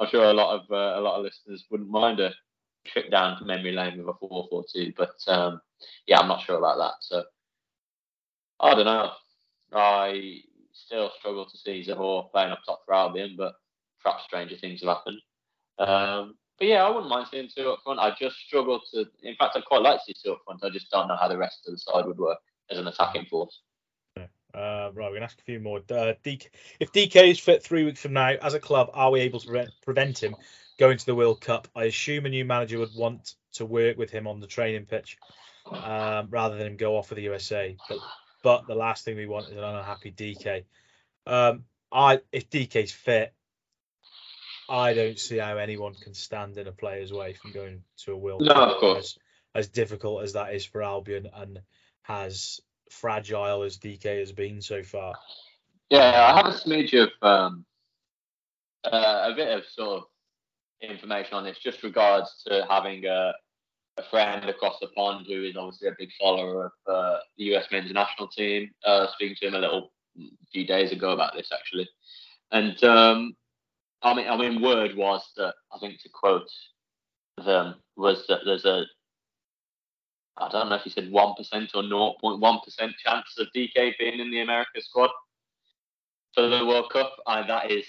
I'm 0.00 0.08
sure 0.08 0.24
a 0.24 0.32
lot 0.32 0.60
of 0.60 0.70
uh, 0.70 0.98
a 0.98 1.02
lot 1.02 1.18
of 1.18 1.24
listeners 1.24 1.64
wouldn't 1.70 1.90
mind 1.90 2.20
a 2.20 2.32
trip 2.86 3.10
down 3.10 3.38
to 3.38 3.44
memory 3.44 3.72
lane 3.72 3.98
with 3.98 4.08
a 4.08 4.18
4 4.18 4.46
4 4.50 4.64
2, 4.74 4.92
but 4.96 5.14
um, 5.26 5.60
yeah, 6.06 6.20
I'm 6.20 6.28
not 6.28 6.44
sure 6.44 6.58
about 6.58 6.78
that. 6.78 6.94
So 7.00 7.24
I 8.60 8.74
don't 8.74 8.86
know. 8.86 9.10
I 9.72 10.40
still 10.72 11.10
struggle 11.18 11.46
to 11.46 11.58
see 11.58 11.84
Zohore 11.86 12.30
playing 12.30 12.52
up 12.52 12.60
top 12.64 12.82
for 12.86 12.94
Albion, 12.94 13.34
but 13.36 13.54
perhaps 14.02 14.24
stranger 14.24 14.56
things 14.56 14.80
have 14.80 14.96
happened. 14.96 15.20
Um, 15.78 16.36
but 16.58 16.66
yeah, 16.66 16.84
I 16.84 16.88
wouldn't 16.88 17.08
mind 17.08 17.28
seeing 17.30 17.48
two 17.54 17.70
up 17.70 17.80
front. 17.84 18.00
I 18.00 18.14
just 18.18 18.36
struggle 18.46 18.80
to. 18.92 19.04
In 19.22 19.36
fact, 19.36 19.56
I'd 19.56 19.64
quite 19.64 19.82
like 19.82 19.98
to 19.98 20.04
see 20.06 20.14
two 20.22 20.32
up 20.32 20.40
front. 20.44 20.64
I 20.64 20.70
just 20.70 20.90
don't 20.90 21.08
know 21.08 21.16
how 21.16 21.28
the 21.28 21.38
rest 21.38 21.60
of 21.66 21.72
the 21.72 21.78
side 21.78 22.06
would 22.06 22.18
work 22.18 22.38
as 22.70 22.78
an 22.78 22.88
attacking 22.88 23.26
force. 23.26 23.60
Uh, 24.58 24.90
right, 24.94 25.08
we're 25.08 25.14
gonna 25.14 25.24
ask 25.24 25.38
a 25.38 25.42
few 25.42 25.60
more. 25.60 25.80
Uh, 25.90 26.14
Dike, 26.24 26.50
if 26.80 26.90
Dike 26.92 27.14
is 27.16 27.38
fit 27.38 27.62
three 27.62 27.84
weeks 27.84 28.00
from 28.00 28.12
now, 28.12 28.30
as 28.42 28.54
a 28.54 28.60
club, 28.60 28.90
are 28.92 29.10
we 29.10 29.20
able 29.20 29.38
to 29.38 29.46
prevent, 29.46 29.70
prevent 29.82 30.22
him 30.22 30.34
going 30.80 30.98
to 30.98 31.06
the 31.06 31.14
World 31.14 31.40
Cup? 31.40 31.68
I 31.76 31.84
assume 31.84 32.26
a 32.26 32.28
new 32.28 32.44
manager 32.44 32.78
would 32.80 32.94
want 32.96 33.34
to 33.52 33.64
work 33.64 33.96
with 33.96 34.10
him 34.10 34.26
on 34.26 34.40
the 34.40 34.48
training 34.48 34.86
pitch 34.86 35.16
um, 35.70 36.26
rather 36.30 36.56
than 36.56 36.66
him 36.66 36.76
go 36.76 36.96
off 36.96 37.06
for 37.08 37.14
the 37.14 37.22
USA. 37.22 37.76
But 37.88 37.98
but 38.42 38.66
the 38.66 38.74
last 38.74 39.04
thing 39.04 39.16
we 39.16 39.26
want 39.26 39.48
is 39.48 39.56
an 39.56 39.62
unhappy 39.64 40.10
Dike. 40.10 40.66
Um, 41.24 41.64
I 41.92 42.20
if 42.32 42.50
Dike's 42.50 42.90
fit, 42.90 43.32
I 44.68 44.92
don't 44.92 45.20
see 45.20 45.38
how 45.38 45.56
anyone 45.58 45.94
can 45.94 46.14
stand 46.14 46.58
in 46.58 46.66
a 46.66 46.72
player's 46.72 47.12
way 47.12 47.32
from 47.34 47.52
going 47.52 47.82
to 47.98 48.12
a 48.12 48.16
World 48.16 48.42
No, 48.42 48.54
Cup. 48.54 48.70
of 48.70 48.76
course. 48.78 49.18
As, 49.54 49.66
as 49.66 49.68
difficult 49.68 50.24
as 50.24 50.32
that 50.32 50.52
is 50.52 50.64
for 50.64 50.82
Albion 50.82 51.28
and 51.32 51.60
as 52.08 52.60
fragile 52.90 53.62
as 53.62 53.76
Dike 53.76 54.02
has 54.04 54.32
been 54.32 54.60
so 54.60 54.82
far. 54.82 55.14
Yeah, 55.90 56.32
I 56.32 56.36
have 56.36 56.46
a 56.46 56.56
smidge 56.56 56.94
of 56.94 57.10
um, 57.22 57.64
uh, 58.84 59.30
a 59.32 59.34
bit 59.34 59.56
of 59.56 59.64
sort 59.66 60.02
of 60.02 60.04
information 60.88 61.34
on 61.34 61.44
this, 61.44 61.58
just 61.58 61.82
regards 61.82 62.42
to 62.46 62.66
having 62.68 63.06
a, 63.06 63.32
a 63.96 64.02
friend 64.10 64.48
across 64.48 64.78
the 64.80 64.88
pond 64.88 65.26
who 65.26 65.44
is 65.44 65.56
obviously 65.56 65.88
a 65.88 65.96
big 65.98 66.10
follower 66.20 66.66
of 66.66 66.94
uh, 66.94 67.18
the 67.38 67.44
US 67.54 67.66
men's 67.72 67.92
national 67.92 68.28
team. 68.28 68.70
Uh, 68.84 69.06
speaking 69.14 69.36
to 69.40 69.48
him 69.48 69.54
a 69.54 69.58
little 69.58 69.92
few 70.52 70.66
days 70.66 70.92
ago 70.92 71.12
about 71.12 71.34
this 71.34 71.50
actually, 71.52 71.88
and 72.52 72.82
um, 72.84 73.36
I 74.02 74.14
mean, 74.14 74.28
I 74.28 74.36
mean, 74.36 74.62
word 74.62 74.96
was 74.96 75.22
that 75.36 75.54
I 75.72 75.78
think 75.78 76.00
to 76.02 76.08
quote 76.08 76.50
them 77.44 77.76
was 77.96 78.26
that 78.28 78.40
there's 78.44 78.64
a 78.64 78.84
I 80.40 80.48
don't 80.48 80.68
know 80.68 80.76
if 80.76 80.82
he 80.82 80.90
said 80.90 81.10
one 81.10 81.34
percent 81.34 81.70
or 81.74 81.82
0.1 81.82 82.64
percent 82.64 82.92
chance 83.04 83.36
of 83.38 83.48
Dike 83.54 83.96
being 83.98 84.20
in 84.20 84.30
the 84.30 84.40
America 84.40 84.80
squad 84.80 85.10
for 86.34 86.48
the 86.48 86.64
World 86.64 86.90
Cup, 86.92 87.16
and 87.26 87.48
that 87.48 87.70
is 87.70 87.86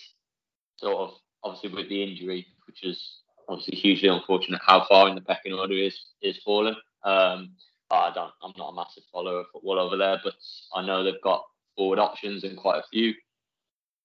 sort 0.77 0.97
of 0.97 1.13
obviously 1.43 1.69
with 1.75 1.89
the 1.89 2.03
injury, 2.03 2.47
which 2.65 2.83
is 2.83 3.21
obviously 3.47 3.77
hugely 3.77 4.09
unfortunate. 4.09 4.61
How 4.65 4.85
far 4.87 5.07
in 5.09 5.15
the 5.15 5.21
pecking 5.21 5.53
order 5.53 5.75
is 5.75 5.99
is 6.21 6.37
fallen. 6.43 6.75
Um, 7.03 7.51
I 7.91 8.11
don't. 8.13 8.31
I'm 8.43 8.53
not 8.57 8.69
a 8.69 8.75
massive 8.75 9.03
follower 9.11 9.41
of 9.41 9.47
football 9.51 9.79
over 9.79 9.97
there, 9.97 10.19
but 10.23 10.33
I 10.73 10.85
know 10.85 11.03
they've 11.03 11.21
got 11.23 11.43
forward 11.75 11.99
options 11.99 12.43
and 12.43 12.57
quite 12.57 12.79
a 12.79 12.87
few. 12.91 13.13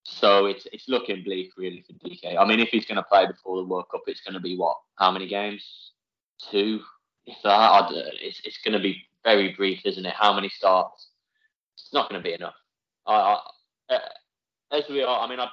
So 0.04 0.46
it's 0.46 0.66
it's 0.72 0.88
looking 0.88 1.22
bleak 1.22 1.52
really 1.56 1.82
for 1.86 1.92
Dike. 2.06 2.36
I 2.38 2.44
mean, 2.44 2.60
if 2.60 2.68
he's 2.68 2.86
going 2.86 2.96
to 2.96 3.02
play 3.02 3.26
before 3.26 3.56
the 3.56 3.64
World 3.64 3.86
Cup, 3.90 4.02
it's 4.06 4.20
going 4.20 4.34
to 4.34 4.40
be 4.40 4.56
what? 4.56 4.76
How 4.96 5.10
many 5.10 5.28
games? 5.28 5.64
Two. 6.50 6.80
If 7.26 7.36
that, 7.42 7.50
I 7.50 7.88
it's 8.20 8.40
it's 8.44 8.58
going 8.64 8.74
to 8.74 8.80
be 8.80 9.02
very 9.24 9.54
brief, 9.54 9.80
isn't 9.84 10.04
it? 10.04 10.14
How 10.14 10.34
many 10.34 10.48
starts? 10.48 11.08
It's 11.74 11.92
not 11.92 12.08
going 12.08 12.22
to 12.22 12.28
be 12.28 12.34
enough. 12.34 12.54
I, 13.06 13.38
I, 13.90 13.98
as 14.72 14.84
we 14.88 15.02
are, 15.02 15.20
I 15.20 15.28
mean, 15.28 15.40
I, 15.40 15.48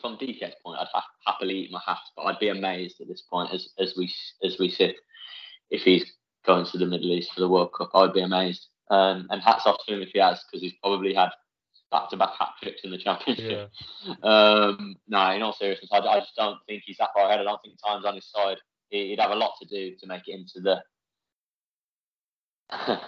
from 0.00 0.16
Dike's 0.16 0.54
point, 0.64 0.80
I'd 0.80 0.88
ha- 0.92 1.06
happily 1.26 1.54
eat 1.54 1.70
my 1.70 1.80
hat, 1.84 1.98
but 2.16 2.22
I'd 2.22 2.38
be 2.38 2.48
amazed 2.48 3.00
at 3.00 3.08
this 3.08 3.22
point 3.30 3.52
as 3.52 3.68
as 3.78 3.94
we 3.96 4.12
as 4.42 4.56
we 4.58 4.70
sit 4.70 4.96
if 5.70 5.82
he's 5.82 6.12
going 6.46 6.66
to 6.66 6.78
the 6.78 6.86
Middle 6.86 7.12
East 7.12 7.32
for 7.32 7.40
the 7.40 7.48
World 7.48 7.72
Cup. 7.76 7.90
I'd 7.94 8.12
be 8.12 8.20
amazed. 8.20 8.66
Um, 8.90 9.26
and 9.30 9.40
hats 9.40 9.66
off 9.66 9.78
to 9.86 9.94
him 9.94 10.02
if 10.02 10.10
he 10.12 10.18
has, 10.18 10.42
because 10.44 10.62
he's 10.62 10.74
probably 10.82 11.14
had 11.14 11.30
back-to-back 11.90 12.30
hat 12.38 12.50
tricks 12.62 12.82
in 12.84 12.90
the 12.90 12.98
championship. 12.98 13.70
Yeah. 14.04 14.14
Um, 14.22 14.96
no, 15.08 15.30
in 15.30 15.42
all 15.42 15.54
seriousness, 15.54 15.90
I, 15.92 15.98
I, 15.98 16.20
just 16.20 16.36
don't 16.36 16.58
think 16.66 16.82
he's 16.84 16.98
that 16.98 17.10
far 17.14 17.26
ahead. 17.26 17.40
I 17.40 17.44
don't 17.44 17.60
think 17.62 17.78
time's 17.82 18.04
on 18.04 18.14
his 18.14 18.30
side. 18.30 18.58
He'd 18.98 19.20
have 19.20 19.30
a 19.30 19.36
lot 19.36 19.54
to 19.60 19.68
do 19.68 19.96
to 19.96 20.06
make 20.06 20.28
it 20.28 20.32
into 20.32 20.60
the. 20.60 20.82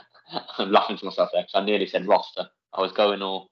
I'm 0.58 0.70
laughing 0.70 0.96
to 0.98 1.04
myself 1.04 1.30
there 1.32 1.42
because 1.42 1.54
I 1.54 1.64
nearly 1.64 1.86
said 1.86 2.06
roster. 2.06 2.48
I 2.72 2.80
was 2.80 2.92
going 2.92 3.22
all. 3.22 3.50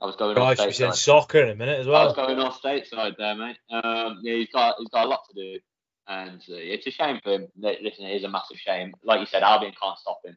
I 0.00 0.06
was 0.06 0.16
going 0.16 0.36
all. 0.36 0.44
Right, 0.44 0.74
said 0.74 0.94
soccer 0.94 1.42
in 1.42 1.50
a 1.50 1.54
minute 1.54 1.80
as 1.80 1.86
well. 1.86 2.02
I 2.02 2.04
was 2.04 2.14
going 2.14 2.38
all 2.38 2.52
stateside 2.52 3.16
there, 3.16 3.34
mate. 3.34 3.58
Um, 3.70 4.20
yeah, 4.22 4.34
he's 4.34 4.50
got 4.52 4.76
he's 4.78 4.88
got 4.88 5.06
a 5.06 5.08
lot 5.08 5.20
to 5.30 5.34
do, 5.34 5.58
and 6.06 6.40
uh, 6.40 6.54
it's 6.54 6.86
a 6.86 6.90
shame 6.90 7.20
for 7.22 7.32
him. 7.32 7.48
Listen, 7.56 8.06
it 8.06 8.16
is 8.16 8.24
a 8.24 8.28
massive 8.28 8.58
shame. 8.58 8.92
Like 9.02 9.20
you 9.20 9.26
said, 9.26 9.42
Albion 9.42 9.72
can't 9.80 9.98
stop 9.98 10.20
him 10.24 10.36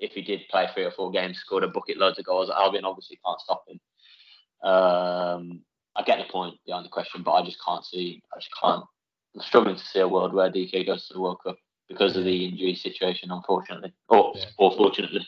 if 0.00 0.12
he 0.12 0.22
did 0.22 0.48
play 0.50 0.68
three 0.72 0.84
or 0.84 0.90
four 0.90 1.10
games, 1.10 1.38
scored 1.38 1.64
a 1.64 1.68
bucket 1.68 1.98
loads 1.98 2.18
of 2.18 2.24
goals, 2.24 2.50
Albion 2.50 2.84
obviously 2.84 3.18
can't 3.24 3.40
stop 3.40 3.64
him. 3.68 3.80
Um, 4.68 5.60
I 5.96 6.02
get 6.04 6.18
the 6.18 6.30
point 6.30 6.56
behind 6.66 6.84
the 6.84 6.90
question, 6.90 7.22
but 7.22 7.32
I 7.32 7.44
just 7.44 7.62
can't 7.64 7.84
see. 7.84 8.22
I 8.34 8.38
just 8.38 8.50
can't. 8.60 8.84
I'm 9.34 9.40
struggling 9.40 9.76
to 9.76 9.84
see 9.84 10.00
a 10.00 10.08
world 10.08 10.32
where 10.32 10.50
Dike 10.50 10.86
goes 10.86 11.08
to 11.08 11.14
the 11.14 11.20
World 11.20 11.40
Cup 11.42 11.56
because 11.88 12.16
of 12.16 12.24
the 12.24 12.46
injury 12.46 12.74
situation, 12.74 13.30
unfortunately, 13.30 13.92
or 14.08 14.32
yeah. 14.36 14.44
or 14.58 14.72
fortunately, 14.76 15.26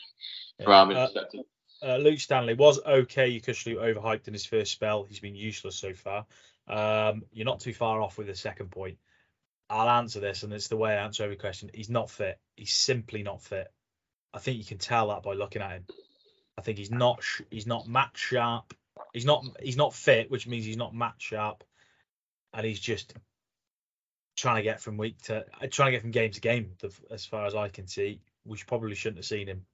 yeah. 0.59 0.65
from 0.65 0.73
our 0.73 0.91
uh, 0.91 1.05
perspective. 1.05 1.41
Uh, 1.83 1.97
Luke 1.97 2.19
Stanley 2.19 2.55
was 2.55 2.79
Okay 2.85 3.39
Yokuşlu 3.39 3.75
overhyped 3.75 4.27
in 4.27 4.33
his 4.33 4.45
first 4.45 4.71
spell. 4.71 5.03
He's 5.03 5.19
been 5.19 5.35
useless 5.35 5.75
so 5.75 5.93
far. 5.93 6.25
Um, 6.67 7.23
you're 7.31 7.45
not 7.45 7.59
too 7.59 7.73
far 7.73 8.01
off 8.01 8.17
with 8.17 8.27
the 8.27 8.35
second 8.35 8.71
point. 8.71 8.97
I'll 9.69 9.89
answer 9.89 10.19
this, 10.19 10.43
and 10.43 10.53
it's 10.53 10.69
the 10.69 10.77
way 10.77 10.93
I 10.93 11.03
answer 11.03 11.23
every 11.23 11.35
question. 11.35 11.69
He's 11.73 11.89
not 11.89 12.09
fit. 12.09 12.39
He's 12.55 12.73
simply 12.73 13.21
not 13.21 13.41
fit. 13.41 13.67
I 14.33 14.39
think 14.39 14.57
you 14.57 14.65
can 14.65 14.77
tell 14.77 15.09
that 15.09 15.23
by 15.23 15.33
looking 15.33 15.61
at 15.61 15.71
him. 15.71 15.85
I 16.57 16.61
think 16.61 16.77
he's 16.77 16.91
not 16.91 17.23
he's 17.51 17.67
not 17.67 17.87
match 17.87 18.17
sharp. 18.17 18.73
He's 19.13 19.25
not 19.25 19.45
he's 19.61 19.77
not 19.77 19.93
fit, 19.93 20.31
which 20.31 20.47
means 20.47 20.65
he's 20.65 20.77
not 20.77 20.95
match 20.95 21.21
sharp, 21.21 21.63
and 22.53 22.65
he's 22.65 22.79
just 22.79 23.13
trying 24.37 24.57
to 24.57 24.63
get 24.63 24.79
from 24.79 24.97
week 24.97 25.21
to 25.23 25.39
uh, 25.61 25.67
trying 25.69 25.87
to 25.87 25.91
get 25.91 26.01
from 26.01 26.11
game 26.11 26.31
to 26.31 26.39
game. 26.39 26.71
As 27.11 27.25
far 27.25 27.45
as 27.45 27.55
I 27.55 27.67
can 27.67 27.87
see, 27.87 28.21
we 28.45 28.57
probably 28.65 28.95
shouldn't 28.95 29.17
have 29.17 29.25
seen 29.25 29.47
him 29.47 29.65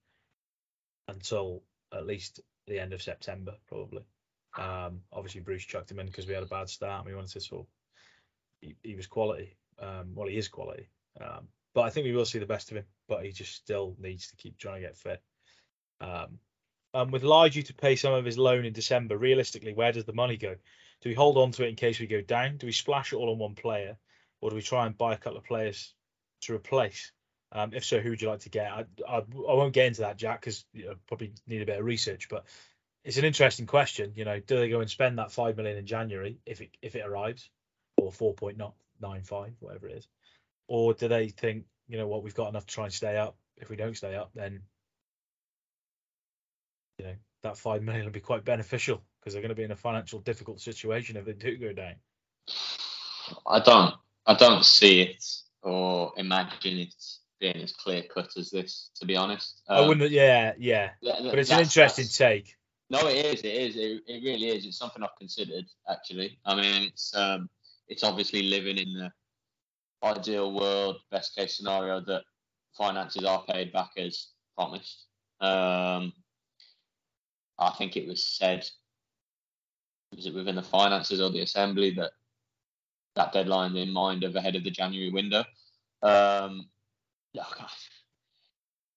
until 1.07 1.61
at 1.93 2.07
least 2.07 2.39
the 2.66 2.80
end 2.80 2.93
of 2.93 3.01
September, 3.01 3.53
probably. 3.68 4.03
Um, 4.57 5.01
obviously, 5.11 5.41
Bruce 5.41 5.66
chucked 5.66 5.91
him 5.91 5.99
in 5.99 6.07
because 6.07 6.28
we 6.28 6.34
had 6.34 6.43
a 6.43 6.47
bad 6.47 6.70
start 6.70 7.01
and 7.01 7.09
we 7.09 7.16
wanted 7.16 7.32
to 7.34 7.41
sort. 7.41 7.68
He, 8.61 8.76
he 8.82 8.95
was 8.95 9.07
quality. 9.07 9.57
Um, 9.80 10.14
well, 10.16 10.28
he 10.28 10.38
is 10.38 10.47
quality. 10.47 10.88
Um, 11.20 11.47
but 11.74 11.82
I 11.82 11.89
think 11.89 12.05
we 12.05 12.16
will 12.16 12.26
see 12.26 12.39
the 12.39 12.45
best 12.45 12.72
of 12.72 12.78
him. 12.78 12.86
But 13.07 13.26
he 13.26 13.32
just 13.32 13.55
still 13.55 13.95
needs 13.99 14.28
to 14.30 14.36
keep 14.38 14.57
trying 14.57 14.82
to 14.82 14.88
get 14.88 14.97
fit. 14.97 15.22
Um, 15.99 16.39
with 17.11 17.24
Lai 17.24 17.49
due 17.49 17.64
to 17.64 17.74
pay 17.74 17.95
some 17.95 18.14
of 18.14 18.26
his 18.26 18.38
loan 18.38 18.66
in 18.66 18.74
December, 18.74 19.18
realistically, 19.18 19.74
where 19.74 19.91
does 19.91 20.05
the 20.05 20.14
money 20.14 20.38
go? 20.38 20.55
Do 21.01 21.09
we 21.09 21.16
hold 21.16 21.38
on 21.38 21.51
to 21.53 21.66
it 21.66 21.70
in 21.70 21.76
case 21.76 21.99
we 21.99 22.07
go 22.07 22.22
down? 22.22 22.57
Do 22.57 22.68
we 22.68 22.72
splash 22.72 23.11
it 23.11 23.16
all 23.16 23.32
on 23.32 23.39
one 23.39 23.55
player, 23.55 23.97
or 24.43 24.49
do 24.49 24.55
we 24.55 24.61
try 24.61 24.85
and 24.85 24.97
buy 24.97 25.13
a 25.13 25.17
couple 25.17 25.37
of 25.37 25.45
players 25.45 25.93
to 26.41 26.53
replace? 26.53 27.11
Um, 27.51 27.71
if 27.73 27.85
so, 27.85 27.99
who 27.99 28.09
would 28.09 28.21
you 28.21 28.29
like 28.29 28.41
to 28.41 28.49
get? 28.49 28.71
I, 28.71 28.85
I, 29.07 29.17
I 29.17 29.21
won't 29.53 29.73
get 29.73 29.87
into 29.87 30.01
that, 30.01 30.17
Jack, 30.17 30.41
because 30.41 30.65
you 30.73 30.85
know, 30.85 30.95
probably 31.07 31.33
need 31.47 31.61
a 31.61 31.65
bit 31.65 31.79
of 31.79 31.85
research. 31.85 32.27
But 32.29 32.45
it's 33.03 33.17
an 33.17 33.25
interesting 33.25 33.67
question. 33.67 34.13
You 34.15 34.25
know, 34.25 34.39
do 34.39 34.57
they 34.57 34.69
go 34.69 34.81
and 34.81 34.89
spend 34.89 35.19
that 35.19 35.31
five 35.31 35.57
million 35.57 35.77
in 35.77 35.85
January 35.85 36.39
if 36.45 36.61
it 36.61 36.71
if 36.81 36.95
it 36.95 37.05
arrives, 37.05 37.49
or 37.97 38.11
four 38.11 38.33
point 38.33 38.61
nine 39.01 39.23
five, 39.23 39.53
whatever 39.59 39.87
it 39.87 39.97
is? 39.97 40.07
or 40.67 40.93
do 40.93 41.07
they 41.07 41.29
think 41.29 41.65
you 41.87 41.97
know 41.97 42.07
what 42.07 42.23
we've 42.23 42.35
got 42.35 42.49
enough 42.49 42.65
to 42.65 42.73
try 42.73 42.85
and 42.85 42.93
stay 42.93 43.17
up? 43.17 43.35
If 43.57 43.69
we 43.69 43.75
don't 43.75 43.95
stay 43.95 44.15
up, 44.15 44.31
then 44.33 44.61
you 46.99 47.05
know 47.05 47.15
that 47.43 47.57
five 47.57 47.83
million 47.83 48.05
will 48.05 48.11
be 48.11 48.19
quite 48.19 48.45
beneficial 48.45 49.01
because 49.19 49.33
they're 49.33 49.41
going 49.41 49.49
to 49.49 49.55
be 49.55 49.63
in 49.63 49.71
a 49.71 49.75
financial 49.75 50.19
difficult 50.19 50.59
situation 50.59 51.17
if 51.17 51.25
they 51.25 51.33
do 51.33 51.57
go 51.57 51.73
down. 51.73 51.95
I 53.47 53.59
don't, 53.59 53.95
I 54.26 54.36
don't 54.36 54.63
see 54.63 55.01
it 55.01 55.24
or 55.61 56.13
imagine 56.17 56.80
it 56.80 56.93
being 57.39 57.57
as 57.57 57.74
clear 57.74 58.03
cut 58.03 58.32
as 58.38 58.49
this. 58.49 58.89
To 58.99 59.05
be 59.05 59.15
honest, 59.15 59.61
um, 59.67 59.84
I 59.84 59.88
wouldn't. 59.88 60.11
Yeah, 60.11 60.53
yeah, 60.57 60.91
but 61.01 61.39
it's 61.39 61.51
an 61.51 61.61
interesting 61.61 62.07
take. 62.07 62.55
No, 62.89 63.07
it 63.07 63.26
is. 63.26 63.41
It 63.41 63.53
is. 63.53 63.76
It, 63.76 64.03
it 64.07 64.24
really 64.24 64.49
is. 64.49 64.65
It's 64.65 64.78
something 64.78 65.03
I've 65.03 65.17
considered 65.17 65.65
actually. 65.89 66.39
I 66.45 66.55
mean, 66.55 66.84
it's 66.84 67.15
um, 67.15 67.49
it's 67.88 68.03
obviously 68.03 68.43
living 68.43 68.78
in 68.78 68.93
the 68.93 69.11
ideal 70.03 70.53
world, 70.53 70.97
best 71.11 71.36
case 71.36 71.57
scenario 71.57 72.01
that 72.01 72.24
finances 72.78 73.24
are 73.24 73.43
paid 73.45 73.71
back 73.71 73.91
as 73.97 74.28
promised. 74.55 75.05
Um, 75.39 76.13
I 77.59 77.71
think 77.78 77.95
it 77.95 78.07
was 78.07 78.26
said, 78.26 78.67
was 80.15 80.26
it 80.26 80.34
within 80.34 80.55
the 80.55 80.63
finances 80.63 81.21
or 81.21 81.30
the 81.30 81.41
assembly 81.41 81.91
that 81.91 82.11
that 83.16 83.34
deadline 83.34 83.76
in 83.76 83.91
mind 83.91 84.24
of 84.24 84.36
ahead 84.36 84.55
of 84.55 84.64
the 84.64 84.72
January 84.72 85.11
window. 85.11 85.43
Um, 86.01 86.70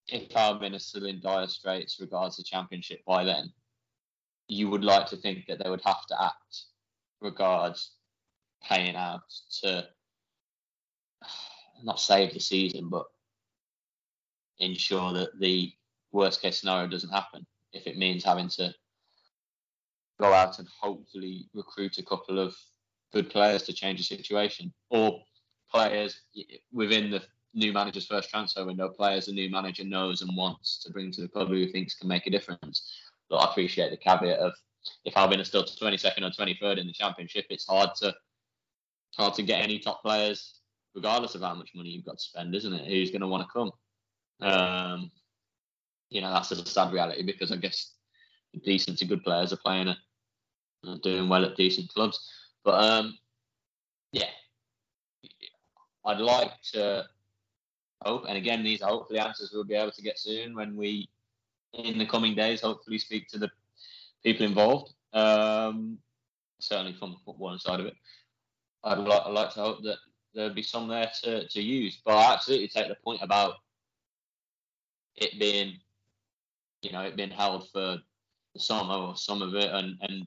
if 0.08 0.34
Albion 0.36 0.74
are 0.74 0.78
still 0.78 1.06
in 1.06 1.20
dire 1.20 1.46
straits 1.46 2.00
regards 2.00 2.36
the 2.36 2.42
championship 2.42 3.00
by 3.06 3.24
then, 3.24 3.52
you 4.48 4.70
would 4.70 4.84
like 4.84 5.06
to 5.08 5.16
think 5.16 5.46
that 5.46 5.62
they 5.62 5.70
would 5.70 5.82
have 5.84 6.06
to 6.06 6.22
act 6.22 6.62
regards 7.20 7.92
paying 8.62 8.96
out 8.96 9.22
to 9.62 9.86
not 11.82 12.00
save 12.00 12.32
the 12.32 12.40
season, 12.40 12.88
but 12.88 13.06
ensure 14.58 15.12
that 15.12 15.38
the 15.40 15.72
worst 16.12 16.40
case 16.40 16.60
scenario 16.60 16.88
doesn't 16.88 17.10
happen. 17.10 17.46
If 17.72 17.86
it 17.86 17.98
means 17.98 18.24
having 18.24 18.48
to 18.50 18.72
go 20.18 20.32
out 20.32 20.58
and 20.58 20.68
hopefully 20.80 21.48
recruit 21.52 21.98
a 21.98 22.04
couple 22.04 22.38
of 22.38 22.54
good 23.16 23.30
players 23.30 23.62
to 23.62 23.72
change 23.72 23.98
the 23.98 24.16
situation, 24.16 24.72
or 24.90 25.22
players 25.70 26.20
within 26.70 27.10
the 27.10 27.22
new 27.54 27.72
manager's 27.72 28.06
first 28.06 28.28
transfer 28.28 28.66
window, 28.66 28.90
players 28.90 29.24
the 29.24 29.32
new 29.32 29.50
manager 29.50 29.84
knows 29.84 30.20
and 30.20 30.36
wants 30.36 30.82
to 30.82 30.92
bring 30.92 31.10
to 31.10 31.22
the 31.22 31.28
club 31.28 31.48
who 31.48 31.54
he 31.54 31.72
thinks 31.72 31.94
can 31.94 32.08
make 32.08 32.26
a 32.26 32.30
difference. 32.30 32.92
But 33.30 33.36
I 33.36 33.50
appreciate 33.50 33.90
the 33.90 33.96
caveat 33.96 34.38
of 34.38 34.52
if 35.06 35.16
Albion 35.16 35.40
are 35.40 35.44
still 35.44 35.64
22nd 35.64 36.22
or 36.22 36.30
23rd 36.30 36.78
in 36.78 36.86
the 36.86 36.92
championship, 36.92 37.46
it's 37.48 37.66
hard 37.66 37.90
to 38.02 38.14
hard 39.16 39.32
to 39.34 39.42
get 39.42 39.62
any 39.62 39.78
top 39.78 40.02
players 40.02 40.60
regardless 40.94 41.34
of 41.34 41.40
how 41.40 41.54
much 41.54 41.70
money 41.74 41.88
you've 41.90 42.04
got 42.04 42.18
to 42.18 42.22
spend, 42.22 42.54
isn't 42.54 42.72
it? 42.72 42.86
Who's 42.86 43.10
going 43.10 43.22
to 43.22 43.28
want 43.28 43.46
to 43.46 43.52
come? 43.52 43.70
Um, 44.42 45.10
you 46.10 46.20
know, 46.20 46.30
that's 46.30 46.52
a 46.52 46.66
sad 46.66 46.92
reality 46.92 47.22
because 47.22 47.50
I 47.50 47.56
guess 47.56 47.94
decent 48.64 48.98
to 48.98 49.06
good 49.06 49.24
players 49.24 49.52
are 49.52 49.58
playing 49.58 49.88
uh, 49.88 50.96
doing 51.02 51.28
well 51.28 51.44
at 51.44 51.56
decent 51.56 51.92
clubs. 51.92 52.30
But 52.66 52.84
um, 52.84 53.18
yeah, 54.10 54.28
I'd 56.04 56.18
like 56.18 56.50
to 56.72 57.04
hope, 58.02 58.24
and 58.28 58.36
again, 58.36 58.64
these 58.64 58.82
are 58.82 58.90
hopefully 58.90 59.20
answers 59.20 59.52
we'll 59.54 59.62
be 59.62 59.74
able 59.74 59.92
to 59.92 60.02
get 60.02 60.18
soon 60.18 60.52
when 60.56 60.76
we, 60.76 61.08
in 61.74 61.96
the 61.96 62.06
coming 62.06 62.34
days, 62.34 62.60
hopefully 62.60 62.98
speak 62.98 63.28
to 63.28 63.38
the 63.38 63.48
people 64.24 64.44
involved. 64.44 64.94
Um, 65.12 65.98
certainly 66.58 66.94
from 66.94 67.16
one 67.24 67.60
side 67.60 67.78
of 67.78 67.86
it. 67.86 67.94
I'd, 68.82 68.98
I'd 68.98 69.30
like 69.30 69.54
to 69.54 69.60
hope 69.60 69.84
that 69.84 69.98
there'd 70.34 70.56
be 70.56 70.62
some 70.62 70.88
there 70.88 71.10
to, 71.22 71.46
to 71.46 71.62
use. 71.62 72.00
But 72.04 72.16
I 72.16 72.34
absolutely 72.34 72.68
take 72.68 72.88
the 72.88 72.96
point 72.96 73.22
about 73.22 73.54
it 75.14 75.38
being, 75.38 75.78
you 76.82 76.90
know, 76.90 77.02
it 77.02 77.14
being 77.14 77.30
held 77.30 77.68
for 77.70 77.98
the 78.54 78.60
summer 78.60 78.94
or 78.94 79.16
some 79.16 79.40
of 79.40 79.54
it, 79.54 79.70
and 79.72 79.96
and 80.00 80.26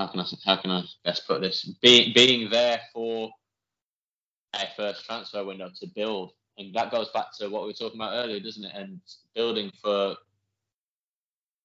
how 0.00 0.06
can 0.06 0.20
I 0.20 0.26
how 0.44 0.56
can 0.56 0.70
I 0.70 0.82
best 1.04 1.26
put 1.26 1.40
this? 1.40 1.64
Being 1.82 2.12
being 2.14 2.50
there 2.50 2.80
for 2.92 3.30
a 4.54 4.66
first 4.76 5.04
transfer 5.04 5.44
window 5.44 5.70
to 5.80 5.86
build, 5.94 6.32
and 6.58 6.74
that 6.74 6.90
goes 6.90 7.10
back 7.10 7.26
to 7.38 7.48
what 7.48 7.62
we 7.62 7.68
were 7.68 7.74
talking 7.74 8.00
about 8.00 8.14
earlier, 8.14 8.40
doesn't 8.40 8.64
it? 8.64 8.72
And 8.74 9.00
building 9.34 9.70
for 9.82 10.16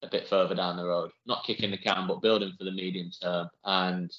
a 0.04 0.08
bit 0.10 0.28
further 0.28 0.54
down 0.54 0.76
the 0.76 0.86
road. 0.86 1.12
Not 1.26 1.46
kicking 1.46 1.72
the 1.72 1.78
can, 1.78 2.08
but 2.08 2.22
building 2.22 2.54
for 2.58 2.66
the 2.66 2.72
medium 2.72 3.10
term. 3.22 3.50
And 3.64 4.12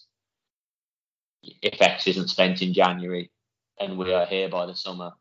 if 1.42 1.80
X 1.80 2.06
isn't 2.06 2.28
spent 2.28 2.62
in 2.62 2.72
January 2.72 3.30
and 3.78 3.98
we 3.98 4.12
are 4.14 4.26
here 4.26 4.48
by 4.48 4.64
the 4.66 4.74
summer, 4.74 5.12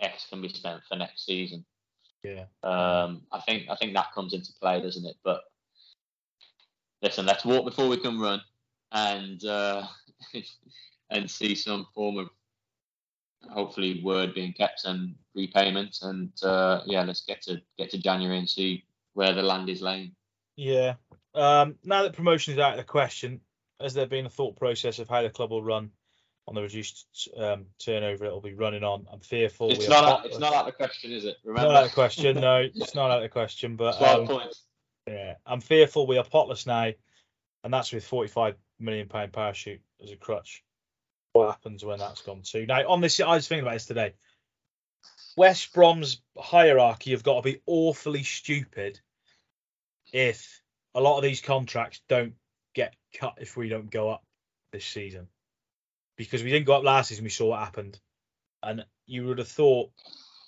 X 0.00 0.26
can 0.30 0.40
be 0.40 0.48
spent 0.48 0.80
for 0.88 0.96
next 0.96 1.26
season. 1.26 1.64
Yeah. 2.24 2.46
Um, 2.62 3.22
I 3.30 3.40
think 3.40 3.64
I 3.70 3.76
think 3.76 3.94
that 3.94 4.12
comes 4.14 4.32
into 4.32 4.52
play, 4.60 4.80
doesn't 4.80 5.06
it? 5.06 5.16
But 5.22 5.42
listen, 7.02 7.26
let's 7.26 7.44
walk 7.44 7.64
before 7.64 7.88
we 7.88 7.96
can 7.96 8.18
run, 8.18 8.40
and 8.92 9.44
uh, 9.44 9.86
and 11.10 11.30
see 11.30 11.54
some 11.54 11.86
form 11.94 12.18
of 12.18 12.28
hopefully 13.48 14.02
word 14.04 14.34
being 14.34 14.52
kept 14.52 14.84
and 14.84 15.14
repayment, 15.34 15.98
And 16.02 16.32
uh, 16.42 16.82
yeah, 16.86 17.02
let's 17.02 17.22
get 17.22 17.42
to 17.42 17.60
get 17.78 17.90
to 17.90 17.98
January 17.98 18.38
and 18.38 18.48
see 18.48 18.84
where 19.14 19.32
the 19.32 19.42
land 19.42 19.68
is 19.68 19.82
laying. 19.82 20.12
Yeah. 20.56 20.94
Um, 21.34 21.76
now 21.84 22.02
that 22.02 22.12
promotion 22.12 22.54
is 22.54 22.58
out 22.58 22.72
of 22.72 22.78
the 22.78 22.84
question, 22.84 23.40
has 23.80 23.94
there 23.94 24.06
been 24.06 24.26
a 24.26 24.30
thought 24.30 24.56
process 24.58 24.98
of 24.98 25.08
how 25.08 25.22
the 25.22 25.30
club 25.30 25.50
will 25.50 25.62
run 25.62 25.90
on 26.46 26.54
the 26.54 26.62
reduced 26.62 27.28
um, 27.36 27.66
turnover 27.78 28.24
it'll 28.24 28.40
be 28.40 28.54
running 28.54 28.84
on? 28.84 29.06
I'm 29.12 29.20
fearful. 29.20 29.70
It's 29.70 29.88
not. 29.88 30.04
Out, 30.04 30.26
it's 30.26 30.38
not 30.38 30.52
out 30.52 30.60
of 30.60 30.66
the 30.66 30.72
question, 30.72 31.12
is 31.12 31.24
it? 31.24 31.36
Remember? 31.44 31.68
Not 31.68 31.76
out 31.76 31.84
of 31.84 31.90
the 31.90 31.94
question. 31.94 32.40
No, 32.40 32.56
it's 32.74 32.94
not 32.94 33.10
out 33.10 33.18
of 33.18 33.22
the 33.22 33.28
question. 33.28 33.76
But 33.76 34.00
um, 34.02 34.26
points. 34.26 34.64
Yeah, 35.10 35.34
I'm 35.44 35.60
fearful 35.60 36.06
we 36.06 36.18
are 36.18 36.24
potless 36.24 36.66
now, 36.66 36.92
and 37.64 37.74
that's 37.74 37.92
with 37.92 38.04
45 38.04 38.54
million 38.78 39.08
pound 39.08 39.32
parachute 39.32 39.80
as 40.00 40.12
a 40.12 40.16
crutch. 40.16 40.62
What 41.32 41.50
happens 41.50 41.84
when 41.84 41.98
that's 41.98 42.22
gone 42.22 42.42
too? 42.42 42.64
Now, 42.64 42.88
on 42.88 43.00
this, 43.00 43.18
I 43.18 43.34
was 43.34 43.48
thinking 43.48 43.64
about 43.64 43.74
this 43.74 43.86
today. 43.86 44.14
West 45.36 45.72
Brom's 45.72 46.22
hierarchy 46.38 47.10
have 47.10 47.24
got 47.24 47.36
to 47.36 47.42
be 47.42 47.60
awfully 47.66 48.22
stupid 48.22 49.00
if 50.12 50.62
a 50.94 51.00
lot 51.00 51.16
of 51.16 51.24
these 51.24 51.40
contracts 51.40 52.00
don't 52.08 52.34
get 52.74 52.94
cut 53.12 53.34
if 53.40 53.56
we 53.56 53.68
don't 53.68 53.90
go 53.90 54.10
up 54.10 54.24
this 54.72 54.84
season. 54.84 55.26
Because 56.16 56.44
we 56.44 56.50
didn't 56.50 56.66
go 56.66 56.74
up 56.74 56.84
last 56.84 57.08
season, 57.08 57.24
we 57.24 57.30
saw 57.30 57.46
what 57.46 57.60
happened. 57.60 57.98
And 58.62 58.84
you 59.06 59.26
would 59.26 59.38
have 59.38 59.48
thought 59.48 59.90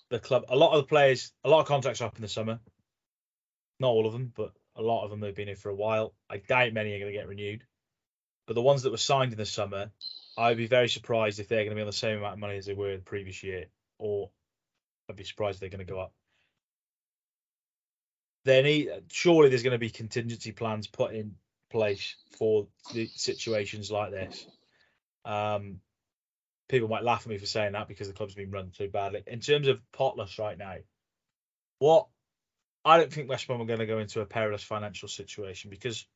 the 0.09 0.21
club, 0.21 0.45
a 0.49 0.57
lot 0.57 0.73
of 0.73 0.83
the 0.83 0.89
players, 0.89 1.33
a 1.43 1.49
lot 1.49 1.61
of 1.61 1.67
contracts 1.67 2.01
are 2.01 2.07
up 2.07 2.17
in 2.17 2.23
the 2.23 2.29
summer. 2.29 2.61
Not 3.83 3.91
all 3.91 4.07
of 4.07 4.13
them, 4.13 4.33
but 4.37 4.53
a 4.77 4.83
lot 4.83 5.03
of 5.03 5.11
them 5.11 5.23
have 5.23 5.35
been 5.35 5.49
here 5.49 5.57
for 5.57 5.69
a 5.69 5.75
while. 5.75 6.15
I 6.31 6.37
doubt 6.37 6.73
many 6.73 6.95
are 6.95 7.01
going 7.01 7.13
to 7.13 7.19
get 7.19 7.27
renewed. 7.27 7.65
But 8.47 8.55
the 8.55 8.63
ones 8.63 8.83
that 8.83 8.93
were 8.93 8.97
signed 8.97 9.33
in 9.33 9.39
the 9.39 9.45
summer, 9.45 9.91
I'd 10.39 10.57
be 10.57 10.69
very 10.69 10.89
surprised 10.89 11.41
if 11.41 11.49
they're 11.49 11.65
going 11.65 11.71
to 11.71 11.75
be 11.75 11.81
on 11.81 11.89
the 11.89 11.93
same 11.93 12.19
amount 12.19 12.35
of 12.35 12.39
money 12.39 12.57
as 12.57 12.67
they 12.67 12.75
were 12.75 12.97
the 12.97 13.03
previous 13.03 13.43
year, 13.43 13.67
or 13.99 14.31
I'd 15.11 15.17
be 15.17 15.25
surprised 15.25 15.57
if 15.57 15.61
they're 15.61 15.77
going 15.77 15.85
to 15.85 15.93
go 15.93 15.99
up. 15.99 16.13
Then 18.45 18.89
surely 19.11 19.49
there's 19.49 19.65
going 19.65 19.73
to 19.73 19.79
be 19.79 19.91
contingency 19.91 20.53
plans 20.53 20.87
put 20.87 21.13
in 21.13 21.35
place 21.69 22.15
for 22.39 22.69
the 22.95 23.09
situations 23.09 23.91
like 23.91 24.13
this. 24.13 24.47
Um, 25.25 25.81
people 26.69 26.89
might 26.89 27.03
laugh 27.03 27.23
at 27.23 27.31
me 27.31 27.39
for 27.39 27.47
saying 27.47 27.73
that 27.73 27.89
because 27.89 28.07
the 28.07 28.15
club's 28.15 28.35
been 28.37 28.53
run 28.53 28.71
so 28.75 28.87
badly. 28.87 29.25
In 29.27 29.41
terms 29.41 29.67
of 29.67 29.81
potless 29.93 30.39
right 30.39 30.57
now, 30.57 30.77
what 31.81 32.07
I 32.85 32.99
don't 32.99 33.13
think 33.13 33.29
West 33.29 33.47
Brom 33.47 33.61
are 33.61 33.67
going 33.67 33.79
to 33.79 33.87
go 33.87 33.99
into 33.99 34.21
a 34.21 34.27
perilous 34.27 34.63
financial 34.63 35.09
situation 35.09 35.71
because 35.71 36.07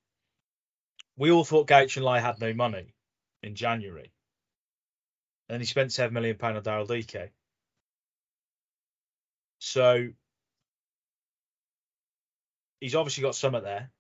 we 1.17 1.31
all 1.31 1.45
thought 1.45 1.69
Guochuan 1.69 2.03
Lai 2.03 2.21
had 2.21 2.41
no 2.41 2.53
money 2.53 2.95
in 3.43 3.55
January. 3.55 4.13
And 5.49 5.63
he 5.63 5.67
spent 5.67 5.93
seven 5.93 6.15
million 6.15 6.37
pound 6.37 6.57
on 6.57 6.65
Daryl 6.65 6.89
Dike. 6.89 7.33
So 9.61 10.09
he's 12.81 12.95
obviously 12.95 13.23
got 13.23 13.37
some 13.37 13.53
there. 13.53 13.91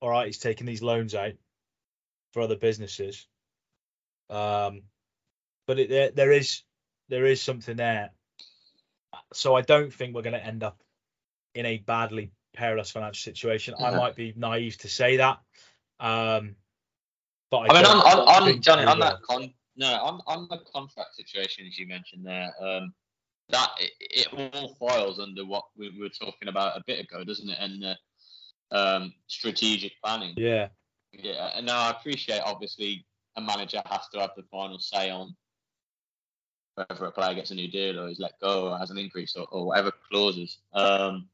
All 0.00 0.10
right, 0.10 0.26
he's 0.26 0.38
taking 0.38 0.66
these 0.66 0.82
loans 0.82 1.14
out 1.14 1.32
for 2.32 2.42
other 2.42 2.56
businesses. 2.56 3.26
Um, 4.30 4.82
but 5.66 5.78
it, 5.78 5.88
there, 5.88 6.10
there 6.10 6.32
is 6.32 6.62
there 7.08 7.26
is 7.26 7.42
something 7.42 7.76
there. 7.76 8.10
So 9.32 9.54
I 9.56 9.62
don't 9.62 9.92
think 9.92 10.14
we're 10.14 10.22
going 10.22 10.34
to 10.34 10.44
end 10.44 10.62
up 10.62 10.80
in 11.56 11.66
a 11.66 11.78
badly 11.78 12.30
perilous 12.54 12.90
financial 12.90 13.32
situation. 13.32 13.74
I 13.78 13.90
might 13.96 14.14
be 14.14 14.32
naive 14.36 14.78
to 14.78 14.88
say 14.88 15.16
that. 15.16 15.38
Um, 15.98 16.56
but 17.50 17.58
I, 17.58 17.66
I 17.68 17.74
mean, 17.74 17.86
on, 17.86 17.96
on, 17.98 18.42
on 18.42 18.60
Johnny, 18.60 18.84
on 18.84 19.00
that 19.00 19.22
con, 19.22 19.52
no, 19.76 19.86
on, 19.86 20.20
on 20.26 20.46
the 20.50 20.58
contract 20.72 21.14
situation 21.14 21.66
as 21.66 21.78
you 21.78 21.86
mentioned 21.86 22.26
there, 22.26 22.52
um, 22.60 22.92
that 23.48 23.70
it, 23.78 23.92
it, 24.00 24.52
all 24.54 24.74
files 24.74 25.18
under 25.18 25.44
what 25.44 25.64
we 25.76 25.96
were 25.98 26.08
talking 26.08 26.48
about 26.48 26.76
a 26.76 26.82
bit 26.86 27.00
ago, 27.00 27.24
doesn't 27.24 27.48
it? 27.48 27.58
And 27.60 27.82
the 27.82 27.96
um, 28.76 29.12
strategic 29.26 29.92
planning. 30.02 30.34
Yeah. 30.36 30.68
Yeah, 31.12 31.50
and 31.54 31.64
now 31.64 31.78
I 31.78 31.90
appreciate 31.90 32.42
obviously 32.44 33.06
a 33.36 33.40
manager 33.40 33.80
has 33.86 34.08
to 34.12 34.20
have 34.20 34.30
the 34.36 34.42
final 34.50 34.78
say 34.78 35.10
on 35.10 35.34
whether 36.74 37.06
a 37.06 37.12
player 37.12 37.34
gets 37.34 37.50
a 37.52 37.54
new 37.54 37.70
deal 37.70 37.98
or 37.98 38.08
is 38.08 38.18
let 38.18 38.38
go 38.40 38.68
or 38.68 38.78
has 38.78 38.90
an 38.90 38.98
increase 38.98 39.34
or, 39.34 39.46
or 39.50 39.66
whatever 39.66 39.92
clauses. 40.10 40.58
Um, 40.74 41.28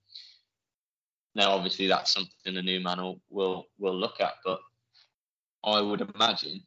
now, 1.34 1.50
obviously, 1.52 1.86
that's 1.86 2.12
something 2.12 2.54
the 2.54 2.62
new 2.62 2.80
man 2.80 2.98
will, 2.98 3.20
will 3.30 3.66
will 3.78 3.96
look 3.96 4.20
at, 4.20 4.34
but 4.44 4.60
I 5.64 5.80
would 5.80 6.00
imagine 6.14 6.62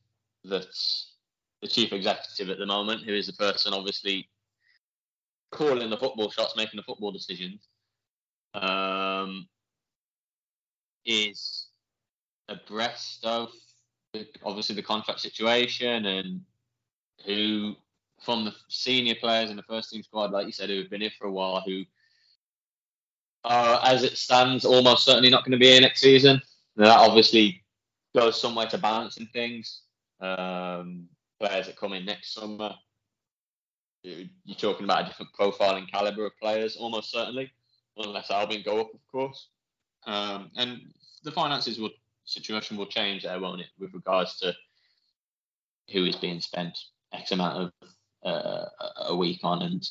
that 0.45 0.68
the 1.61 1.68
chief 1.68 1.93
executive 1.93 2.49
at 2.49 2.57
the 2.57 2.66
moment, 2.66 3.03
who 3.03 3.13
is 3.13 3.28
the 3.28 3.34
person 3.34 3.74
obviously 3.74 4.28
calling 5.51 5.89
the 5.89 5.97
football 5.97 6.32
shots, 6.32 6.55
making 6.57 6.78
the 6.78 6.84
football 6.84 7.11
decisions, 7.11 7.68
um, 8.55 9.47
is 11.05 11.68
abreast 12.49 13.24
of 13.26 13.51
the, 14.13 14.28
obviously 14.43 14.76
the 14.76 14.82
contract 14.82 15.20
situation 15.20 16.05
and 16.05 16.41
who 17.26 17.76
from 18.22 18.45
the 18.45 18.53
senior 18.70 19.16
players 19.16 19.49
in 19.49 19.57
the 19.57 19.63
first 19.63 19.91
team 19.91 20.01
squad, 20.01 20.32
like 20.32 20.45
you 20.45 20.51
said, 20.51 20.70
who 20.70 20.78
have 20.78 20.89
been 20.89 21.01
here 21.01 21.11
for 21.20 21.28
a 21.28 21.32
while, 21.32 21.61
who 21.66 21.84
are, 23.46 23.80
as 23.84 24.04
it 24.04 24.18
stands, 24.18 24.66
almost 24.66 25.06
certainly 25.06 25.30
not 25.30 25.43
going 25.43 25.54
to 25.54 25.58
be 25.58 25.68
here 25.72 25.82
next 25.82 26.02
season. 26.02 26.41
Now, 26.76 26.86
that 26.86 27.10
obviously 27.10 27.64
goes 28.16 28.39
somewhere 28.39 28.68
to 28.68 28.78
balancing 28.78 29.28
things. 29.32 29.82
Um, 30.20 31.08
players 31.39 31.68
that 31.68 31.78
come 31.78 31.93
in 31.93 32.06
next 32.06 32.34
summer, 32.34 32.74
you're 34.04 34.56
talking 34.58 34.86
about 34.86 35.04
a 35.04 35.08
different 35.08 35.34
profile 35.34 35.76
and 35.76 35.91
caliber 35.91 36.26
of 36.26 36.38
players, 36.41 36.76
almost 36.76 37.12
certainly, 37.12 37.52
unless 37.98 38.32
Albion 38.32 38.64
go 38.64 38.82
up, 38.82 38.93
of 38.93 39.00
course. 39.12 39.50
Um, 40.06 40.52
and 40.56 40.82
the 41.24 41.32
finances 41.32 41.80
will 41.80 41.91
situation 42.26 42.78
will 42.78 42.86
change 42.88 43.24
there, 43.24 43.39
won't 43.39 43.62
it, 43.62 43.68
with 43.80 43.93
regards 43.93 44.38
to 44.39 44.54
who 45.91 46.06
is 46.06 46.16
being 46.16 46.41
spent 46.41 46.78
X 47.14 47.32
amount 47.32 47.72
of 47.84 47.89
uh, 48.24 48.66
a 49.08 49.16
week 49.16 49.39
on, 49.43 49.62
and 49.62 49.88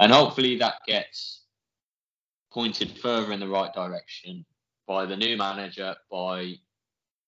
and 0.00 0.12
hopefully 0.12 0.58
that 0.58 0.80
gets 0.86 1.42
pointed 2.52 2.98
further 2.98 3.32
in 3.32 3.40
the 3.40 3.48
right 3.48 3.72
direction 3.72 4.44
by 4.86 5.04
the 5.04 5.16
new 5.16 5.36
manager, 5.36 5.94
by 6.10 6.54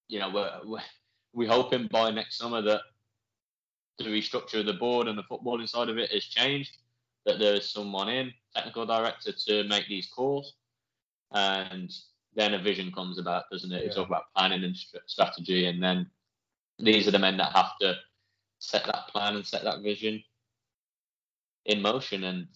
you 0.09 0.19
know, 0.19 0.31
we're, 0.31 0.81
we're, 1.33 1.49
hoping 1.49 1.87
by 1.87 2.11
next 2.11 2.37
summer 2.37 2.61
that 2.61 2.81
the 3.99 4.05
restructure 4.07 4.61
of 4.61 4.67
the 4.67 4.73
board 4.73 5.07
and 5.07 5.17
the 5.17 5.23
footballing 5.23 5.69
side 5.69 5.89
of 5.89 5.99
it 5.99 6.11
has 6.11 6.25
changed, 6.25 6.79
that 7.27 7.39
there's 7.39 7.71
someone 7.71 8.09
in, 8.09 8.33
technical 8.55 8.85
director, 8.85 9.31
to 9.33 9.65
make 9.65 9.87
these 9.87 10.09
calls. 10.09 10.55
And 11.33 11.93
then 12.35 12.55
a 12.55 12.59
vision 12.63 12.91
comes 12.91 13.19
about, 13.19 13.45
doesn't 13.53 13.73
it? 13.73 13.85
Yeah. 13.85 13.93
Talk 13.93 14.09
about 14.09 14.35
planning 14.37 14.65
and 14.65 14.77
strategy, 15.07 15.67
and 15.67 15.83
then 15.83 16.11
these 16.79 17.07
are 17.07 17.13
the 17.13 17.19
men 17.19 17.37
that 17.37 17.55
have 17.55 17.77
to 17.81 17.95
set 18.59 18.85
that 18.87 19.09
plan 19.09 19.37
and 19.37 19.47
set 19.47 19.63
that 19.65 19.83
vision 19.83 20.23
in 21.67 21.83
motion, 21.83 22.25
and 22.25 22.49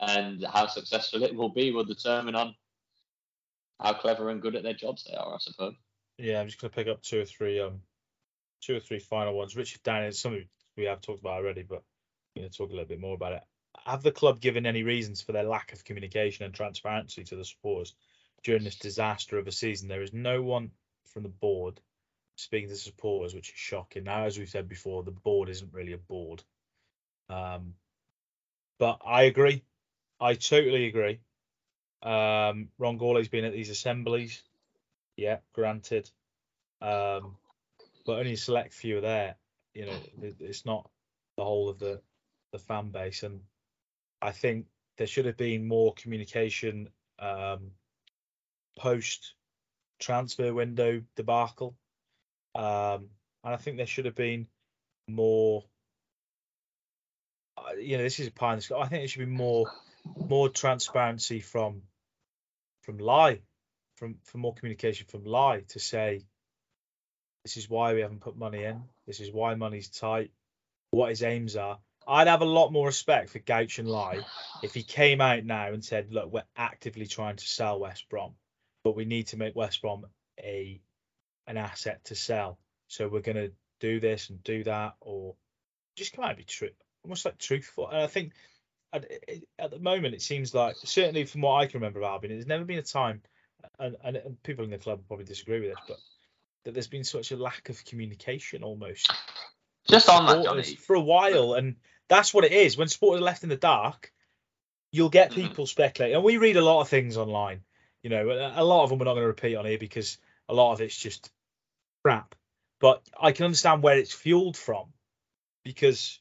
and 0.00 0.44
how 0.44 0.66
successful 0.66 1.22
it 1.22 1.34
will 1.34 1.50
be 1.50 1.72
will 1.72 1.84
determine 1.84 2.34
on 2.34 2.54
how 3.78 3.94
clever 3.94 4.30
and 4.30 4.42
good 4.42 4.56
at 4.56 4.62
their 4.62 4.74
jobs 4.74 5.04
they 5.04 5.14
are, 5.14 5.34
I 5.34 5.38
suppose. 5.38 5.74
Yeah, 6.18 6.40
I'm 6.40 6.46
just 6.46 6.60
going 6.60 6.70
to 6.70 6.74
pick 6.74 6.88
up 6.88 7.02
two 7.02 7.20
or 7.20 7.24
three, 7.24 7.60
um, 7.60 7.80
two 8.60 8.76
or 8.76 8.80
three 8.80 8.98
final 8.98 9.34
ones. 9.34 9.56
Richard 9.56 9.82
Downing, 9.82 10.12
some 10.12 10.44
we 10.76 10.84
have 10.84 11.00
talked 11.00 11.20
about 11.20 11.38
already, 11.38 11.62
but 11.62 11.82
going 12.36 12.48
to 12.48 12.56
talk 12.56 12.70
a 12.70 12.72
little 12.72 12.88
bit 12.88 13.00
more 13.00 13.14
about 13.14 13.32
it. 13.32 13.42
Have 13.84 14.02
the 14.02 14.12
club 14.12 14.40
given 14.40 14.66
any 14.66 14.82
reasons 14.82 15.22
for 15.22 15.32
their 15.32 15.44
lack 15.44 15.72
of 15.72 15.84
communication 15.84 16.44
and 16.44 16.54
transparency 16.54 17.24
to 17.24 17.36
the 17.36 17.44
supporters 17.44 17.94
during 18.42 18.64
this 18.64 18.76
disaster 18.76 19.38
of 19.38 19.46
a 19.46 19.52
season? 19.52 19.88
There 19.88 20.02
is 20.02 20.12
no 20.12 20.42
one 20.42 20.70
from 21.06 21.22
the 21.22 21.28
board 21.28 21.80
speaking 22.36 22.68
to 22.68 22.76
supporters, 22.76 23.34
which 23.34 23.50
is 23.50 23.56
shocking. 23.56 24.04
Now, 24.04 24.24
as 24.24 24.38
we've 24.38 24.48
said 24.48 24.68
before, 24.68 25.02
the 25.02 25.10
board 25.10 25.48
isn't 25.48 25.72
really 25.72 25.92
a 25.92 25.98
board. 25.98 26.42
Um, 27.28 27.74
but 28.78 29.00
I 29.06 29.24
agree. 29.24 29.62
I 30.20 30.34
totally 30.34 30.86
agree. 30.86 31.20
Um, 32.02 32.68
Ron 32.78 32.98
Gourlay's 32.98 33.28
been 33.28 33.44
at 33.44 33.52
these 33.52 33.70
assemblies 33.70 34.42
yeah, 35.20 35.38
granted. 35.52 36.10
Um, 36.80 37.36
but 38.06 38.18
only 38.18 38.32
a 38.32 38.36
select 38.36 38.72
few 38.72 38.98
are 38.98 39.02
there. 39.02 39.36
You 39.74 39.86
know, 39.86 40.00
it's 40.40 40.64
not 40.64 40.88
the 41.36 41.44
whole 41.44 41.68
of 41.68 41.78
the 41.78 42.00
the 42.52 42.58
fan 42.58 42.90
base, 42.90 43.22
and 43.22 43.40
I 44.20 44.32
think 44.32 44.66
there 44.96 45.06
should 45.06 45.26
have 45.26 45.36
been 45.36 45.68
more 45.68 45.94
communication 45.94 46.88
um, 47.20 47.70
post 48.78 49.34
transfer 50.00 50.52
window 50.52 51.02
debacle, 51.14 51.76
um, 52.54 53.10
and 53.44 53.54
I 53.54 53.56
think 53.56 53.76
there 53.76 53.86
should 53.86 54.06
have 54.06 54.16
been 54.16 54.48
more. 55.06 55.64
Uh, 57.56 57.74
you 57.74 57.98
know, 57.98 58.02
this 58.02 58.18
is 58.18 58.28
a 58.28 58.32
pie 58.32 58.52
in 58.54 58.58
the 58.58 58.62
sky. 58.62 58.76
I 58.78 58.88
think 58.88 59.02
there 59.02 59.08
should 59.08 59.20
be 59.20 59.26
more 59.26 59.66
more 60.04 60.48
transparency 60.48 61.40
from 61.40 61.82
from 62.82 62.98
Lai 62.98 63.40
from 63.96 64.16
for 64.24 64.38
more 64.38 64.54
communication 64.54 65.06
from 65.06 65.24
Lai 65.24 65.62
to 65.68 65.78
say 65.78 66.24
this 67.44 67.56
is 67.56 67.70
why 67.70 67.94
we 67.94 68.00
haven't 68.00 68.20
put 68.20 68.36
money 68.36 68.64
in, 68.64 68.82
this 69.06 69.20
is 69.20 69.32
why 69.32 69.54
money's 69.54 69.88
tight, 69.88 70.30
what 70.90 71.08
his 71.08 71.22
aims 71.22 71.56
are, 71.56 71.78
I'd 72.06 72.26
have 72.26 72.42
a 72.42 72.46
lot 72.46 72.72
more 72.72 72.86
respect 72.86 73.30
for 73.30 73.38
Guochuan 73.38 73.86
Lai 73.86 74.20
if 74.62 74.74
he 74.74 74.82
came 74.82 75.20
out 75.20 75.44
now 75.44 75.72
and 75.72 75.84
said, 75.84 76.12
"Look, 76.12 76.32
we're 76.32 76.44
actively 76.56 77.06
trying 77.06 77.36
to 77.36 77.46
sell 77.46 77.78
West 77.78 78.08
Brom, 78.08 78.34
but 78.84 78.96
we 78.96 79.04
need 79.04 79.28
to 79.28 79.36
make 79.36 79.54
West 79.54 79.80
Brom 79.80 80.06
a 80.38 80.80
an 81.46 81.56
asset 81.56 82.04
to 82.04 82.14
sell. 82.14 82.58
So 82.88 83.08
we're 83.08 83.20
going 83.20 83.36
to 83.36 83.52
do 83.80 84.00
this 84.00 84.30
and 84.30 84.42
do 84.42 84.64
that, 84.64 84.96
or 85.00 85.36
just 85.96 86.12
come 86.12 86.24
out 86.24 86.30
and 86.30 86.38
be 86.38 86.44
true, 86.44 86.70
almost 87.04 87.24
like 87.24 87.38
truthful." 87.38 87.88
And 87.88 87.98
I 87.98 88.06
think 88.06 88.32
at, 88.92 89.10
at 89.58 89.70
the 89.70 89.78
moment 89.78 90.14
it 90.14 90.22
seems 90.22 90.54
like, 90.54 90.76
certainly 90.84 91.24
from 91.24 91.42
what 91.42 91.54
I 91.54 91.66
can 91.66 91.80
remember 91.80 92.00
of 92.00 92.06
Albion, 92.06 92.32
there's 92.32 92.46
never 92.46 92.64
been 92.64 92.78
a 92.78 92.82
time, 92.82 93.22
and, 93.78 93.96
and, 94.02 94.16
and 94.16 94.42
people 94.42 94.64
in 94.64 94.70
the 94.70 94.78
club 94.78 95.00
probably 95.06 95.24
disagree 95.24 95.60
with 95.60 95.70
this, 95.70 95.84
but 95.86 95.98
that 96.64 96.74
there's 96.74 96.88
been 96.88 97.04
such 97.04 97.32
a 97.32 97.36
lack 97.36 97.68
of 97.68 97.84
communication 97.84 98.62
almost 98.62 99.12
just 99.88 100.08
on 100.08 100.26
that, 100.26 100.44
Johnny. 100.44 100.62
for 100.62 100.94
a 100.94 101.00
while, 101.00 101.54
and 101.54 101.76
that's 102.08 102.34
what 102.34 102.44
it 102.44 102.52
is. 102.52 102.76
When 102.76 102.88
supporters 102.88 103.20
are 103.20 103.24
left 103.24 103.42
in 103.42 103.48
the 103.48 103.56
dark, 103.56 104.12
you'll 104.92 105.08
get 105.08 105.30
Mm-hmm. 105.30 105.40
people 105.40 105.66
speculating, 105.66 106.16
and 106.16 106.24
we 106.24 106.36
read 106.36 106.56
a 106.56 106.64
lot 106.64 106.80
of 106.80 106.88
things 106.88 107.16
online. 107.16 107.62
You 108.02 108.10
know, 108.10 108.52
a 108.54 108.64
lot 108.64 108.84
of 108.84 108.90
them 108.90 108.98
we're 108.98 109.04
not 109.04 109.12
going 109.12 109.24
to 109.24 109.28
repeat 109.28 109.56
on 109.56 109.66
here 109.66 109.78
because 109.78 110.18
a 110.48 110.54
lot 110.54 110.72
of 110.72 110.80
it's 110.80 110.96
just 110.96 111.30
crap. 112.02 112.34
But 112.80 113.02
I 113.20 113.32
can 113.32 113.44
understand 113.44 113.82
where 113.82 113.98
it's 113.98 114.12
fueled 114.12 114.56
from, 114.56 114.92
because 115.64 116.18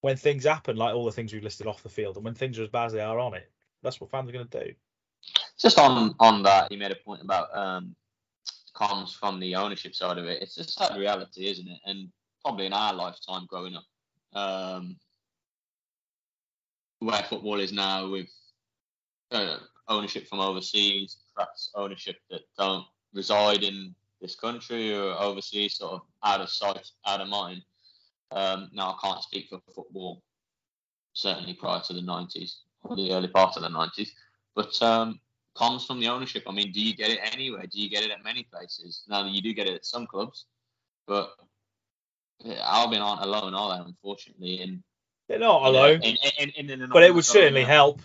when 0.00 0.16
things 0.16 0.44
happen, 0.44 0.76
like 0.76 0.94
all 0.94 1.04
the 1.04 1.12
things 1.12 1.32
we've 1.32 1.42
listed 1.42 1.66
off 1.66 1.82
the 1.82 1.88
field, 1.88 2.16
and 2.16 2.24
when 2.24 2.34
things 2.34 2.58
are 2.58 2.62
as 2.62 2.68
bad 2.68 2.86
as 2.86 2.92
they 2.92 3.00
are 3.00 3.18
on 3.18 3.34
it, 3.34 3.50
that's 3.82 4.00
what 4.00 4.10
fans 4.10 4.28
are 4.28 4.32
going 4.32 4.48
to 4.48 4.64
do. 4.64 4.72
just 5.58 5.78
on 5.78 6.14
on 6.18 6.42
that, 6.42 6.70
you 6.72 6.78
made 6.78 6.92
a 6.92 6.96
point 6.96 7.22
about 7.22 7.54
um, 7.56 7.94
from 9.18 9.38
the 9.40 9.54
ownership 9.54 9.94
side 9.94 10.18
of 10.18 10.24
it. 10.24 10.42
It's 10.42 10.56
a 10.56 10.64
sad 10.64 10.96
reality, 10.96 11.50
isn't 11.50 11.68
it? 11.68 11.78
And 11.84 12.08
probably 12.42 12.66
in 12.66 12.72
our 12.72 12.94
lifetime 12.94 13.46
growing 13.46 13.74
up, 13.74 13.84
um, 14.32 14.96
where 17.00 17.22
football 17.24 17.60
is 17.60 17.72
now 17.72 18.08
with 18.10 18.28
uh, 19.32 19.58
ownership 19.88 20.26
from 20.28 20.40
overseas, 20.40 21.18
perhaps 21.34 21.70
ownership 21.74 22.16
that 22.30 22.42
don't 22.56 22.86
reside 23.12 23.62
in 23.62 23.94
this 24.20 24.34
country 24.34 24.94
or 24.94 25.12
overseas, 25.20 25.76
sort 25.76 25.94
of 25.94 26.00
out 26.24 26.40
of 26.40 26.48
sight, 26.48 26.90
out 27.06 27.20
of 27.20 27.28
mind. 27.28 27.62
Um, 28.32 28.70
now 28.72 28.96
I 28.96 29.06
can't 29.06 29.22
speak 29.22 29.48
for 29.48 29.60
football, 29.74 30.22
certainly 31.12 31.54
prior 31.54 31.80
to 31.86 31.92
the 31.92 32.00
90s, 32.00 32.56
or 32.82 32.96
the 32.96 33.12
early 33.12 33.28
part 33.28 33.56
of 33.56 33.62
the 33.62 33.68
90s, 33.68 34.10
but 34.54 34.80
um, 34.82 35.20
comes 35.56 35.84
from 35.84 36.00
the 36.00 36.08
ownership. 36.08 36.44
I 36.46 36.52
mean, 36.52 36.72
do 36.72 36.80
you 36.80 36.94
get 36.94 37.10
it 37.10 37.18
anywhere? 37.22 37.62
Do 37.62 37.80
you 37.80 37.90
get 37.90 38.04
it 38.04 38.10
at 38.10 38.24
many 38.24 38.44
places? 38.44 39.02
Now 39.08 39.26
you 39.26 39.42
do 39.42 39.52
get 39.52 39.66
it 39.66 39.74
at 39.74 39.84
some 39.84 40.06
clubs, 40.06 40.46
but 41.06 41.30
yeah, 42.44 42.60
Albion 42.62 43.02
aren't 43.02 43.22
alone, 43.22 43.54
are 43.54 43.76
they? 43.76 43.84
Unfortunately, 43.84 44.60
in 44.60 44.82
They're 45.28 45.38
not 45.38 45.62
alone, 45.62 46.00
in, 46.02 46.16
in, 46.38 46.70
in, 46.70 46.88
but 46.88 47.02
it 47.02 47.14
would 47.14 47.24
certainly 47.24 47.64
help. 47.64 48.00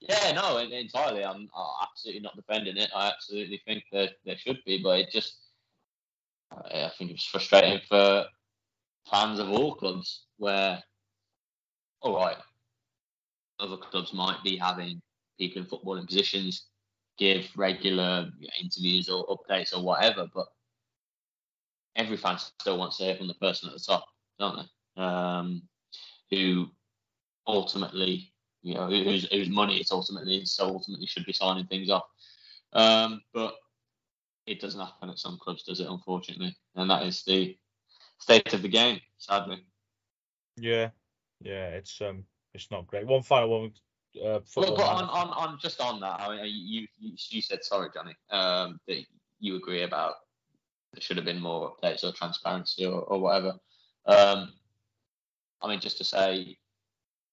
Yeah, 0.00 0.32
no, 0.32 0.56
entirely. 0.58 1.24
I'm 1.24 1.48
uh, 1.54 1.72
absolutely 1.82 2.22
not 2.22 2.34
defending 2.34 2.76
it. 2.76 2.90
I 2.94 3.08
absolutely 3.08 3.60
think 3.66 3.84
that 3.92 4.12
there 4.24 4.36
should 4.36 4.58
be, 4.64 4.82
but 4.82 4.98
it 4.98 5.10
just, 5.12 5.36
I 6.50 6.84
I 6.84 6.90
think 6.96 7.10
it's 7.10 7.24
frustrating 7.24 7.80
for 7.86 8.24
fans 9.08 9.38
of 9.38 9.50
all 9.50 9.74
clubs 9.74 10.26
where, 10.38 10.82
all 12.00 12.16
right, 12.16 12.36
other 13.58 13.76
clubs 13.76 14.12
might 14.12 14.42
be 14.42 14.56
having 14.56 15.00
people 15.38 15.62
in 15.62 15.68
footballing 15.68 16.06
positions 16.06 16.66
give 17.18 17.48
regular 17.56 18.30
interviews 18.60 19.08
or 19.08 19.26
updates 19.26 19.76
or 19.76 19.82
whatever, 19.82 20.26
but 20.34 20.46
every 21.96 22.16
fan 22.16 22.38
still 22.38 22.78
wants 22.78 22.96
to 22.96 23.04
hear 23.04 23.16
from 23.16 23.28
the 23.28 23.34
person 23.34 23.68
at 23.68 23.74
the 23.74 23.80
top, 23.80 24.06
don't 24.38 24.56
they? 24.56 25.02
Um, 25.02 25.62
who 26.30 26.70
ultimately 27.46 28.32
you 28.62 28.74
know, 28.74 28.88
whose, 28.88 29.30
whose 29.30 29.48
money 29.48 29.78
it's 29.78 29.92
ultimately 29.92 30.44
so 30.44 30.66
ultimately 30.66 31.06
should 31.06 31.24
be 31.24 31.32
signing 31.32 31.66
things 31.66 31.90
off. 31.90 32.04
Um, 32.72 33.22
but 33.32 33.54
it 34.46 34.60
doesn't 34.60 34.80
happen 34.80 35.10
at 35.10 35.18
some 35.18 35.38
clubs, 35.40 35.62
does 35.62 35.80
it? 35.80 35.88
Unfortunately, 35.88 36.54
and 36.76 36.90
that 36.90 37.04
is 37.04 37.22
the 37.24 37.56
state 38.20 38.52
of 38.52 38.62
the 38.62 38.68
game, 38.68 39.00
sadly. 39.18 39.64
Yeah, 40.56 40.90
yeah, 41.40 41.68
it's 41.68 42.00
um, 42.00 42.24
it's 42.54 42.70
not 42.70 42.86
great. 42.86 43.06
One 43.06 43.22
final 43.22 43.60
one. 43.60 43.72
Uh, 44.16 44.40
Well, 44.56 44.74
but 44.74 44.86
on, 44.86 45.04
on, 45.04 45.28
on 45.28 45.58
just 45.60 45.80
on 45.80 46.00
that, 46.00 46.20
I 46.20 46.42
mean, 46.42 46.44
you, 46.44 46.86
you 46.98 47.12
you 47.28 47.40
said 47.40 47.64
sorry, 47.64 47.88
Johnny, 47.94 48.14
um, 48.30 48.80
that 48.88 49.04
you 49.38 49.56
agree 49.56 49.82
about 49.82 50.14
there 50.92 51.00
should 51.00 51.16
have 51.16 51.26
been 51.26 51.40
more 51.40 51.74
updates 51.76 52.02
or 52.02 52.12
transparency 52.12 52.84
or, 52.84 53.02
or 53.02 53.20
whatever. 53.20 53.54
Um, 54.06 54.52
I 55.62 55.68
mean, 55.68 55.80
just 55.80 55.98
to 55.98 56.04
say, 56.04 56.56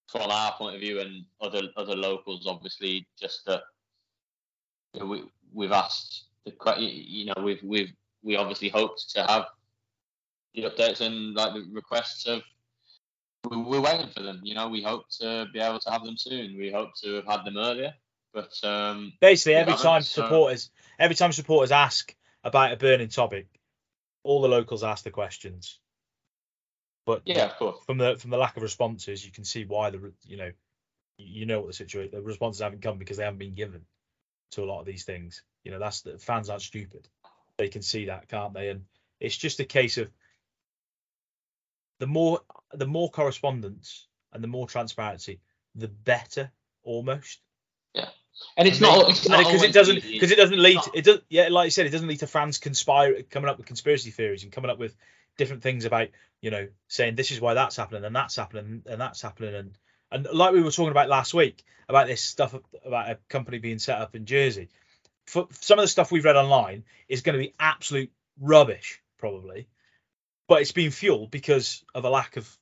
from 0.08 0.30
our 0.30 0.54
point 0.54 0.76
of 0.76 0.82
view 0.82 1.00
and 1.00 1.26
other 1.42 1.64
other 1.76 1.96
locals, 1.96 2.46
obviously, 2.48 3.08
just 3.20 3.46
that 3.46 3.64
we 5.02 5.24
we've 5.54 5.72
asked 5.72 6.26
the 6.46 6.54
you 6.78 7.26
know 7.26 7.44
we've 7.44 7.64
we've 7.64 7.94
we 8.24 8.36
obviously 8.36 8.70
hoped 8.70 9.10
to 9.12 9.24
have 9.24 9.46
the 10.54 10.64
updates 10.64 11.02
and 11.02 11.34
like 11.34 11.54
the 11.54 11.68
requests 11.72 12.26
of 12.26 12.42
we- 13.50 13.58
we're 13.58 13.82
waiting 13.82 14.10
for 14.10 14.22
them. 14.24 14.42
You 14.44 14.56
know, 14.56 14.68
we 14.68 14.82
hope 14.82 15.10
to 15.22 15.46
be 15.54 15.60
able 15.60 15.80
to 15.80 15.90
have 15.92 16.04
them 16.04 16.18
soon. 16.18 16.58
We 16.58 16.72
hope 16.72 16.90
to 17.04 17.16
have 17.16 17.26
had 17.26 17.46
them 17.46 17.58
earlier, 17.58 17.94
but 18.34 18.52
um, 18.64 19.14
Basically, 19.22 19.56
every 19.56 19.76
time 19.76 20.02
so- 20.02 20.24
supporters, 20.24 20.70
every 21.00 21.16
time 21.16 21.32
supporters 21.32 21.72
ask 21.72 22.16
about 22.44 22.72
a 22.74 22.78
burning 22.78 23.10
topic, 23.10 23.48
all 24.24 24.42
the 24.42 24.48
locals 24.50 24.84
ask 24.84 25.04
the 25.04 25.12
questions. 25.12 25.80
But 27.06 27.22
yeah, 27.26 27.46
of 27.46 27.56
course. 27.56 27.78
from 27.86 27.98
the 28.00 28.18
from 28.18 28.32
the 28.32 28.38
lack 28.38 28.58
of 28.58 28.64
responses, 28.64 29.26
you 29.26 29.32
can 29.32 29.46
see 29.46 29.64
why 29.66 29.92
the 29.92 30.12
you 30.26 30.36
know 30.38 30.52
you 31.18 31.46
know 31.46 31.60
what 31.62 31.68
the 31.68 31.74
situation. 31.74 32.12
The 32.14 32.22
responses 32.22 32.62
haven't 32.62 32.82
come 32.82 32.98
because 32.98 33.16
they 33.18 33.24
haven't 33.24 33.40
been 33.40 33.56
given 33.56 33.86
to 34.52 34.64
a 34.64 34.66
lot 34.66 34.82
of 34.82 34.86
these 34.86 35.06
things. 35.06 35.42
You 35.64 35.72
know, 35.72 35.80
that's 35.80 36.02
the 36.02 36.18
fans 36.18 36.50
aren't 36.50 36.62
stupid. 36.64 37.08
They 37.58 37.70
can 37.70 37.82
see 37.82 38.06
that, 38.06 38.28
can't 38.28 38.54
they? 38.54 38.70
And 38.70 38.86
it's 39.20 39.38
just 39.38 39.60
a 39.62 39.66
case 39.66 39.98
of 39.98 40.10
the 42.00 42.08
more 42.08 42.42
the 42.74 42.88
more 42.88 43.10
correspondence 43.10 44.08
and 44.34 44.44
the 44.44 44.48
more 44.48 44.68
transparency, 44.68 45.40
the 45.76 45.88
better 45.88 46.52
almost. 46.84 47.40
And 48.56 48.68
it's 48.68 48.80
And 48.80 49.10
it's 49.10 49.26
and 49.26 49.32
not 49.32 49.46
because 49.46 49.64
it 49.64 49.74
doesn't 49.74 50.04
because 50.04 50.32
it 50.32 50.38
doesn't 50.38 50.60
lead 50.60 50.80
it 50.94 51.04
does 51.04 51.20
yeah 51.28 51.48
like 51.50 51.66
you 51.66 51.72
said 51.72 51.88
it 51.88 51.92
doesn't 51.92 52.08
lead 52.08 52.20
to 52.20 52.28
fans 52.28 52.60
conspire 52.60 53.24
coming 53.24 53.50
up 53.50 53.58
with 53.58 53.66
conspiracy 53.66 54.12
theories 54.12 54.44
and 54.44 54.52
coming 54.52 54.70
up 54.70 54.78
with 54.78 54.96
different 55.38 55.64
things 55.64 55.86
about 55.86 56.10
you 56.40 56.52
know 56.52 56.68
saying 56.88 57.16
this 57.16 57.32
is 57.32 57.42
why 57.42 57.56
that's 57.56 57.76
happening 57.76 58.04
and 58.06 58.16
that's 58.16 58.36
happening 58.36 58.84
and 58.86 59.02
that's 59.02 59.22
happening. 59.22 59.56
And 59.56 59.78
and 60.12 60.28
like 60.32 60.54
we 60.54 60.62
were 60.62 60.72
talking 60.72 60.92
about 60.92 61.10
last 61.10 61.34
week 61.34 61.64
about 61.90 62.06
this 62.08 62.22
stuff 62.22 62.56
about 62.86 63.10
a 63.10 63.18
company 63.28 63.58
being 63.58 63.80
set 63.80 64.00
up 64.00 64.16
in 64.16 64.26
Jersey 64.26 64.70
for 65.26 65.48
some 65.52 65.80
of 65.80 65.84
the 65.84 65.90
stuff 65.90 66.12
we've 66.12 66.26
read 66.26 66.36
online 66.36 66.84
is 67.10 67.22
going 67.22 67.34
to 67.34 67.44
be 67.44 67.56
absolute 67.60 68.12
rubbish 68.40 69.02
probably 69.18 69.68
but 70.48 70.62
it's 70.62 70.72
been 70.72 70.92
fueled 70.92 71.32
because 71.32 71.84
of 71.94 72.06
a 72.06 72.10
lack 72.10 72.38
of 72.38 72.58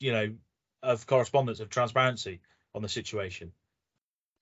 you 0.00 0.12
know 0.12 0.34
of 0.82 1.06
correspondence 1.06 1.60
of 1.60 1.68
transparency 1.68 2.40
on 2.74 2.82
the 2.82 2.88
situation 2.88 3.52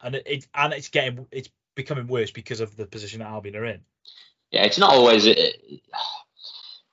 and 0.02 0.14
it, 0.14 0.22
it 0.26 0.46
and 0.54 0.72
it's 0.72 0.88
getting 0.88 1.26
it's 1.30 1.48
becoming 1.74 2.06
worse 2.06 2.30
because 2.30 2.60
of 2.60 2.74
the 2.76 2.86
position 2.86 3.20
that 3.20 3.28
Albion 3.28 3.56
are 3.56 3.64
in. 3.64 3.80
yeah, 4.50 4.64
it's 4.64 4.78
not 4.78 4.92
always. 4.92 5.26
It, 5.26 5.56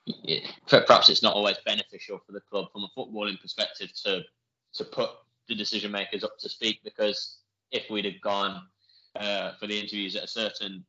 it, 0.06 0.42
perhaps 0.68 1.08
it's 1.08 1.22
not 1.22 1.34
always 1.34 1.56
beneficial 1.64 2.20
for 2.24 2.32
the 2.32 2.40
club 2.40 2.66
from 2.72 2.84
a 2.84 2.98
footballing 2.98 3.40
perspective 3.40 3.90
to 4.04 4.22
to 4.74 4.84
put 4.84 5.10
the 5.48 5.54
decision 5.54 5.90
makers 5.90 6.24
up 6.24 6.38
to 6.38 6.48
speak 6.48 6.80
because 6.84 7.38
if 7.70 7.88
we'd 7.90 8.04
have 8.04 8.20
gone 8.20 8.62
uh, 9.16 9.52
for 9.58 9.66
the 9.66 9.78
interviews 9.78 10.16
at 10.16 10.24
a 10.24 10.28
certain 10.28 10.84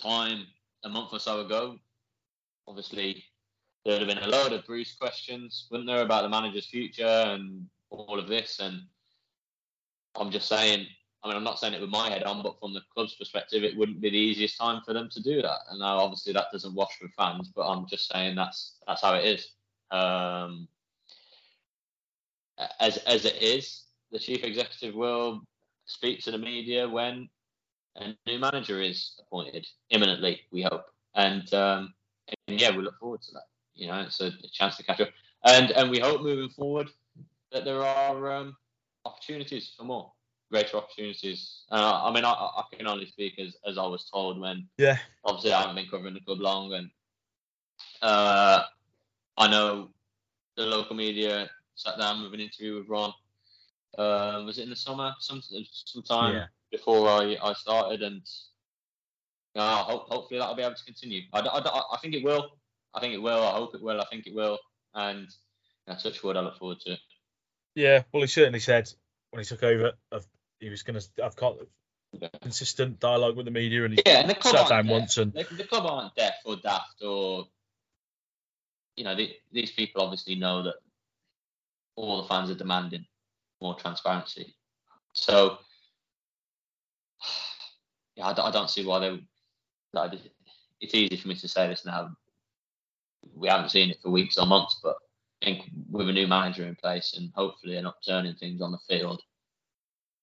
time 0.00 0.46
a 0.84 0.88
month 0.88 1.12
or 1.12 1.18
so 1.18 1.40
ago, 1.40 1.78
obviously 2.66 3.24
there 3.84 3.98
would 3.98 4.06
have 4.06 4.16
been 4.16 4.24
a 4.24 4.30
load 4.30 4.52
of 4.52 4.66
Bruce 4.66 4.94
questions, 4.94 5.66
wouldn't 5.70 5.88
there, 5.88 6.02
about 6.02 6.22
the 6.22 6.28
manager's 6.28 6.66
future 6.66 7.04
and 7.06 7.66
all 7.88 8.18
of 8.18 8.28
this. 8.28 8.60
And 8.60 8.82
I'm 10.16 10.30
just 10.30 10.48
saying, 10.48 10.86
I 11.22 11.28
mean, 11.28 11.36
I'm 11.36 11.44
not 11.44 11.58
saying 11.58 11.74
it 11.74 11.80
with 11.80 11.90
my 11.90 12.10
head 12.10 12.24
on, 12.24 12.42
but 12.42 12.58
from 12.60 12.74
the 12.74 12.82
club's 12.94 13.14
perspective, 13.14 13.62
it 13.62 13.76
wouldn't 13.76 14.00
be 14.00 14.10
the 14.10 14.18
easiest 14.18 14.58
time 14.58 14.82
for 14.84 14.92
them 14.92 15.08
to 15.12 15.22
do 15.22 15.42
that. 15.42 15.58
And 15.70 15.80
now, 15.80 15.98
obviously, 15.98 16.32
that 16.32 16.46
doesn't 16.52 16.74
wash 16.74 16.98
with 17.00 17.12
fans, 17.16 17.50
but 17.54 17.68
I'm 17.68 17.86
just 17.86 18.10
saying 18.10 18.36
that's 18.36 18.76
that's 18.86 19.02
how 19.02 19.14
it 19.14 19.24
is. 19.24 19.48
Um, 19.90 20.68
as 22.78 22.98
as 22.98 23.24
it 23.24 23.42
is, 23.42 23.84
the 24.12 24.18
chief 24.18 24.44
executive 24.44 24.94
will 24.94 25.42
speak 25.86 26.22
to 26.24 26.30
the 26.30 26.38
media 26.38 26.88
when 26.88 27.28
a 27.96 28.14
new 28.26 28.38
manager 28.38 28.80
is 28.80 29.20
appointed 29.20 29.66
imminently. 29.90 30.42
We 30.50 30.62
hope, 30.62 30.86
and 31.14 31.52
um, 31.54 31.94
and 32.46 32.60
yeah, 32.60 32.74
we 32.74 32.82
look 32.82 32.98
forward 32.98 33.22
to 33.22 33.32
that. 33.32 33.44
You 33.80 33.88
know, 33.88 34.00
it's 34.00 34.20
a, 34.20 34.30
chance 34.52 34.76
to 34.76 34.82
catch 34.82 35.00
up, 35.00 35.08
and 35.44 35.70
and 35.70 35.90
we 35.90 35.98
hope 35.98 36.20
moving 36.20 36.50
forward 36.50 36.88
that 37.50 37.64
there 37.64 37.82
are 37.82 38.30
um, 38.30 38.56
opportunities 39.06 39.72
for 39.76 39.84
more 39.84 40.12
greater 40.50 40.76
opportunities. 40.76 41.62
Uh, 41.70 42.02
I 42.04 42.12
mean, 42.12 42.24
I, 42.24 42.30
I 42.32 42.64
can 42.76 42.86
only 42.86 43.06
speak 43.06 43.38
as, 43.38 43.56
as 43.66 43.78
I 43.78 43.86
was 43.86 44.08
told 44.12 44.38
when 44.38 44.68
Yeah, 44.76 44.98
obviously 45.24 45.52
I 45.52 45.60
haven't 45.62 45.76
been 45.76 45.88
covering 45.88 46.14
the 46.14 46.20
club 46.20 46.40
long, 46.40 46.74
and 46.74 46.90
uh, 48.02 48.64
I 49.38 49.48
know 49.48 49.90
the 50.56 50.66
local 50.66 50.94
media 50.94 51.48
sat 51.74 51.98
down 51.98 52.22
with 52.22 52.34
an 52.34 52.40
interview 52.40 52.76
with 52.76 52.88
Ron. 52.88 53.14
Um, 53.98 54.46
was 54.46 54.58
it 54.58 54.64
in 54.64 54.70
the 54.70 54.76
summer? 54.76 55.14
Some 55.20 55.42
sometime 55.72 56.34
Yeah. 56.34 56.46
before 56.70 57.08
I, 57.08 57.36
I 57.42 57.54
started, 57.54 58.02
and 58.02 58.22
ho- 59.56 60.06
hopefully 60.08 60.38
that'll 60.38 60.54
be 60.54 60.62
able 60.62 60.74
to 60.74 60.84
continue. 60.84 61.22
I 61.32 61.40
I 61.40 61.98
think 62.02 62.14
it 62.14 62.22
will. 62.22 62.59
I 62.94 63.00
think 63.00 63.14
it 63.14 63.22
will. 63.22 63.42
I 63.46 63.52
hope 63.52 63.74
it 63.74 63.82
will. 63.82 64.00
I 64.00 64.04
think 64.06 64.26
it 64.26 64.34
will. 64.34 64.58
And 64.94 65.28
know, 65.86 65.96
touch 65.96 66.22
wood. 66.22 66.36
I 66.36 66.40
look 66.40 66.58
forward 66.58 66.80
to 66.80 66.92
it. 66.92 66.98
Yeah, 67.74 68.02
well, 68.12 68.22
he 68.22 68.26
certainly 68.26 68.60
said 68.60 68.92
when 69.30 69.40
he 69.42 69.46
took 69.46 69.62
over, 69.62 69.92
of, 70.10 70.26
he 70.58 70.68
was 70.70 70.82
going 70.82 71.00
to 71.00 71.24
I've 71.24 71.36
Yeah. 72.20 72.28
consistent 72.42 72.98
dialogue 72.98 73.36
with 73.36 73.46
the 73.46 73.52
media, 73.52 73.84
and 73.84 73.94
he 73.94 74.02
Yeah, 74.04 74.20
and 74.20 74.30
the 74.30 74.34
club 74.34 74.56
sat 74.56 74.68
down 74.68 74.86
deaf. 74.86 74.92
once 74.92 75.16
and 75.18 75.32
the, 75.32 75.44
the 75.54 75.64
club 75.64 75.86
aren't 75.86 76.14
deaf 76.16 76.34
or 76.44 76.56
daft 76.56 77.02
or 77.02 77.46
you 78.96 79.04
know 79.04 79.14
the, 79.14 79.32
these 79.52 79.70
people 79.70 80.02
obviously 80.02 80.34
know 80.34 80.64
that 80.64 80.74
all 81.94 82.20
the 82.22 82.28
fans 82.28 82.50
are 82.50 82.56
demanding 82.56 83.06
more 83.62 83.74
transparency 83.76 84.56
so 85.12 85.58
yeah 88.16 88.26
i, 88.26 88.32
don't- 88.32 88.46
I 88.46 88.50
don't 88.50 88.68
see 88.70 88.84
why 88.84 88.98
they 88.98 89.22
like, 89.92 90.12
it's 90.80 90.94
easy 90.94 91.16
for 91.16 91.28
me 91.28 91.36
to 91.36 91.48
say 91.48 91.68
this 91.68 91.86
now 91.86 92.16
we 93.34 93.48
haven't 93.48 93.70
seen 93.70 93.90
it 93.90 93.98
for 94.02 94.10
weeks 94.10 94.38
or 94.38 94.46
months 94.46 94.78
but 94.82 94.96
i 95.42 95.46
think 95.46 95.70
with 95.90 96.08
a 96.08 96.12
new 96.12 96.26
manager 96.26 96.64
in 96.64 96.76
place 96.76 97.14
and 97.16 97.30
hopefully 97.34 97.76
an 97.76 97.86
upturn 97.86 98.26
in 98.26 98.34
things 98.34 98.60
on 98.60 98.72
the 98.72 98.78
field 98.88 99.22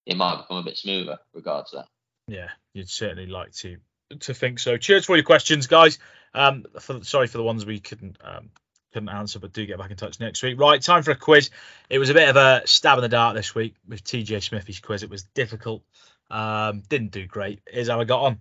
it 0.05 0.17
might 0.17 0.37
become 0.37 0.57
a 0.57 0.63
bit 0.63 0.77
smoother 0.77 1.17
regards 1.33 1.71
that 1.71 1.87
yeah, 2.27 2.49
you'd 2.73 2.89
certainly 2.89 3.25
like 3.25 3.53
to 3.55 3.77
to 4.19 4.33
think 4.33 4.59
so. 4.59 4.77
Cheers 4.77 5.05
for 5.05 5.15
your 5.15 5.23
questions, 5.23 5.67
guys. 5.67 5.99
Um, 6.33 6.65
for, 6.79 7.03
sorry 7.03 7.27
for 7.27 7.37
the 7.37 7.43
ones 7.43 7.65
we 7.65 7.79
couldn't 7.79 8.17
um, 8.21 8.49
couldn't 8.93 9.09
answer, 9.09 9.39
but 9.39 9.53
do 9.53 9.65
get 9.65 9.77
back 9.77 9.91
in 9.91 9.97
touch 9.97 10.19
next 10.19 10.43
week. 10.43 10.59
Right, 10.59 10.81
time 10.81 11.03
for 11.03 11.11
a 11.11 11.15
quiz. 11.15 11.49
It 11.89 11.99
was 11.99 12.09
a 12.09 12.13
bit 12.13 12.29
of 12.29 12.35
a 12.35 12.63
stab 12.65 12.97
in 12.97 13.01
the 13.01 13.09
dark 13.09 13.35
this 13.35 13.55
week 13.55 13.75
with 13.87 14.03
TJ 14.03 14.43
Smithy's 14.43 14.79
quiz. 14.79 15.03
It 15.03 15.09
was 15.09 15.23
difficult. 15.23 15.83
Um, 16.29 16.83
didn't 16.89 17.11
do 17.11 17.25
great. 17.25 17.61
Here's 17.67 17.87
how 17.87 17.99
I 18.01 18.03
got 18.03 18.21
on. 18.21 18.39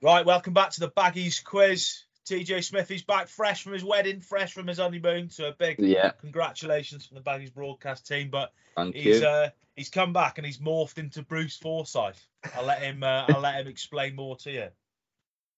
Right, 0.00 0.24
welcome 0.24 0.54
back 0.54 0.70
to 0.70 0.80
the 0.80 0.90
Baggies 0.90 1.42
quiz. 1.42 2.04
TJ 2.28 2.64
Smithy's 2.64 3.02
back 3.02 3.28
fresh 3.28 3.62
from 3.62 3.72
his 3.72 3.84
wedding, 3.84 4.20
fresh 4.20 4.52
from 4.52 4.66
his 4.66 4.78
honeymoon. 4.78 5.30
So 5.30 5.48
a 5.48 5.52
big 5.52 5.80
Yeah, 5.80 6.12
congratulations 6.20 7.06
from 7.06 7.16
the 7.16 7.22
Baggies 7.22 7.52
broadcast 7.52 8.06
team. 8.06 8.30
But 8.30 8.52
thank 8.76 8.94
he's 8.94 9.22
uh, 9.22 9.50
he's 9.76 9.88
come 9.88 10.12
back 10.12 10.38
and 10.38 10.46
he's 10.46 10.58
morphed 10.58 10.98
into 10.98 11.22
Bruce 11.22 11.56
Forsyth. 11.56 12.22
I'll 12.54 12.64
let 12.64 12.82
him 12.82 13.02
uh, 13.02 13.24
I'll 13.28 13.40
let 13.40 13.60
him 13.60 13.66
explain 13.68 14.14
more 14.14 14.36
to 14.36 14.50
you. 14.50 14.68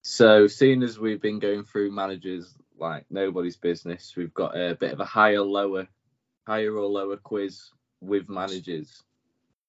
So, 0.03 0.47
seeing 0.47 0.83
as 0.83 0.99
we've 0.99 1.21
been 1.21 1.39
going 1.39 1.65
through 1.65 1.91
managers 1.91 2.55
like 2.79 3.05
nobody's 3.11 3.57
business, 3.57 4.15
we've 4.17 4.33
got 4.33 4.57
a 4.57 4.75
bit 4.75 4.93
of 4.93 5.01
a 5.01 5.05
higher, 5.05 5.43
lower, 5.43 5.89
higher 6.47 6.75
or 6.75 6.87
lower 6.87 7.19
quiz 7.19 7.71
with 8.01 8.29
managers. 8.29 9.03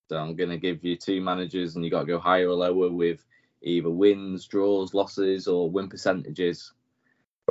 So, 0.07 0.17
I'm 0.17 0.35
going 0.37 0.49
to 0.49 0.57
give 0.57 0.85
you 0.85 0.95
two 0.95 1.19
managers, 1.19 1.75
and 1.75 1.83
you 1.83 1.91
got 1.91 2.01
to 2.01 2.05
go 2.05 2.19
higher 2.19 2.47
or 2.47 2.53
lower 2.53 2.89
with 2.89 3.25
either 3.61 3.89
wins, 3.89 4.47
draws, 4.47 4.93
losses, 4.93 5.47
or 5.47 5.69
win 5.69 5.89
percentages. 5.89 6.71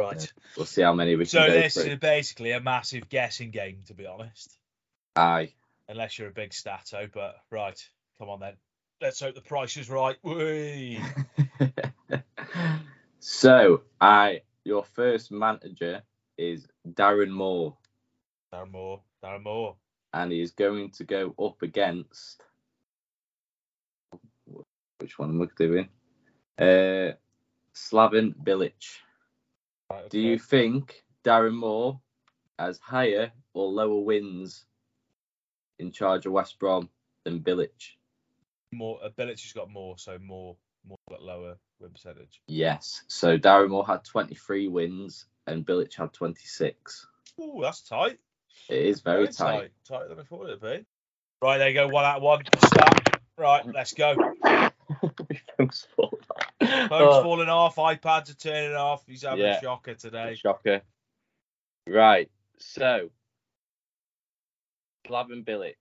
Right. 0.00 0.32
We'll 0.56 0.66
see 0.66 0.82
how 0.82 0.94
many 0.94 1.14
we 1.16 1.24
So 1.26 1.38
can 1.40 1.48
go 1.48 1.52
this 1.54 1.74
through. 1.74 1.84
is 1.84 1.98
basically 1.98 2.52
a 2.52 2.60
massive 2.60 3.08
guessing 3.08 3.50
game, 3.50 3.80
to 3.86 3.94
be 3.94 4.06
honest. 4.06 4.56
Aye. 5.14 5.52
Unless 5.88 6.18
you're 6.18 6.28
a 6.28 6.32
big 6.32 6.54
stato, 6.54 7.08
but 7.12 7.36
right, 7.50 7.78
come 8.18 8.28
on 8.30 8.40
then. 8.40 8.54
Let's 9.02 9.20
hope 9.20 9.34
the 9.34 9.40
price 9.40 9.76
is 9.76 9.90
right. 9.90 10.16
Whee! 10.22 11.00
so, 13.18 13.82
I 14.00 14.42
your 14.64 14.84
first 14.84 15.30
manager 15.30 16.02
is 16.38 16.66
Darren 16.88 17.30
Moore, 17.30 17.76
Darren 18.52 18.70
Moore, 18.70 19.00
Darren 19.22 19.42
Moore. 19.42 19.76
and 20.12 20.32
he 20.32 20.40
is 20.40 20.52
going 20.52 20.90
to 20.92 21.04
go 21.04 21.34
up 21.42 21.62
against 21.62 22.42
which 24.98 25.18
one 25.18 25.30
am 25.30 25.42
I 25.42 25.46
doing? 25.56 25.88
Uh, 26.58 27.12
Slaven 27.74 28.34
Bilic. 28.42 28.98
Right, 29.90 30.08
Do 30.08 30.20
you 30.20 30.38
think 30.38 31.02
Darren 31.24 31.54
Moore 31.54 32.00
has 32.58 32.78
higher 32.78 33.32
or 33.54 33.68
lower 33.68 34.00
wins 34.00 34.64
in 35.78 35.90
charge 35.90 36.26
of 36.26 36.32
West 36.32 36.58
Brom 36.58 36.88
than 37.24 37.40
Bilic? 37.40 37.94
more? 38.72 39.00
Uh, 39.02 39.08
Bilic 39.08 39.42
has 39.42 39.52
got 39.52 39.70
more, 39.70 39.98
so 39.98 40.18
more, 40.18 40.56
more 40.86 40.98
but 41.08 41.22
lower 41.22 41.56
win 41.80 41.90
percentage. 41.90 42.40
Yes. 42.46 43.02
So 43.08 43.38
Darren 43.38 43.70
Moore 43.70 43.86
had 43.86 44.04
23 44.04 44.68
wins 44.68 45.26
and 45.46 45.66
Bilic 45.66 45.94
had 45.94 46.12
26. 46.12 47.06
Ooh, 47.40 47.58
that's 47.62 47.82
tight. 47.82 48.18
It 48.68 48.86
is 48.86 49.00
very 49.00 49.28
tight. 49.28 49.72
Tighter 49.88 50.08
than 50.08 50.20
I 50.20 50.22
thought 50.22 50.44
it'd 50.46 50.60
be. 50.60 50.84
Right, 51.42 51.58
there 51.58 51.68
you 51.68 51.74
go. 51.74 51.88
One 51.88 52.04
out, 52.04 52.20
one. 52.20 52.42
Start. 52.64 53.18
Right, 53.38 53.64
let's 53.74 53.94
go. 53.94 54.14
Full. 55.96 56.19
Phone's 56.70 56.90
Oh, 56.92 57.22
falling 57.22 57.48
off. 57.48 57.76
iPads 57.76 58.30
are 58.30 58.34
turning 58.34 58.76
off. 58.76 59.06
He's 59.06 59.22
having 59.22 59.40
Yeah. 59.44 59.58
a 59.58 59.60
shocker 59.60 59.94
today. 59.94 60.34
Shocker. 60.34 60.82
Right. 61.86 62.30
So, 62.58 63.10
Slaven 65.06 65.44
Bilic. 65.44 65.76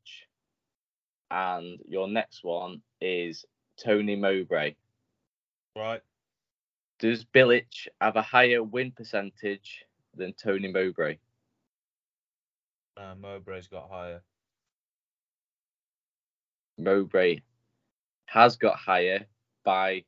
And 1.31 1.79
your 1.87 2.07
next 2.07 2.43
one 2.43 2.81
is 3.01 3.45
Tony 3.77 4.15
Mowbray. 4.15 4.75
Right. 5.75 6.01
Does 6.97 7.23
Bilic 7.25 7.87
have 8.01 8.15
a 8.15 8.21
higher 8.21 8.63
win 8.63 8.91
percentage 8.91 9.85
than 10.15 10.33
Tony 10.33 10.71
Mowbray? 10.71 11.17
Uh, 12.97 13.15
Mowbray's 13.15 13.67
got 13.67 13.89
higher. 13.89 14.21
Mowbray 16.77 17.41
has 18.25 18.55
got 18.57 18.75
higher 18.77 19.25
by 19.63 20.03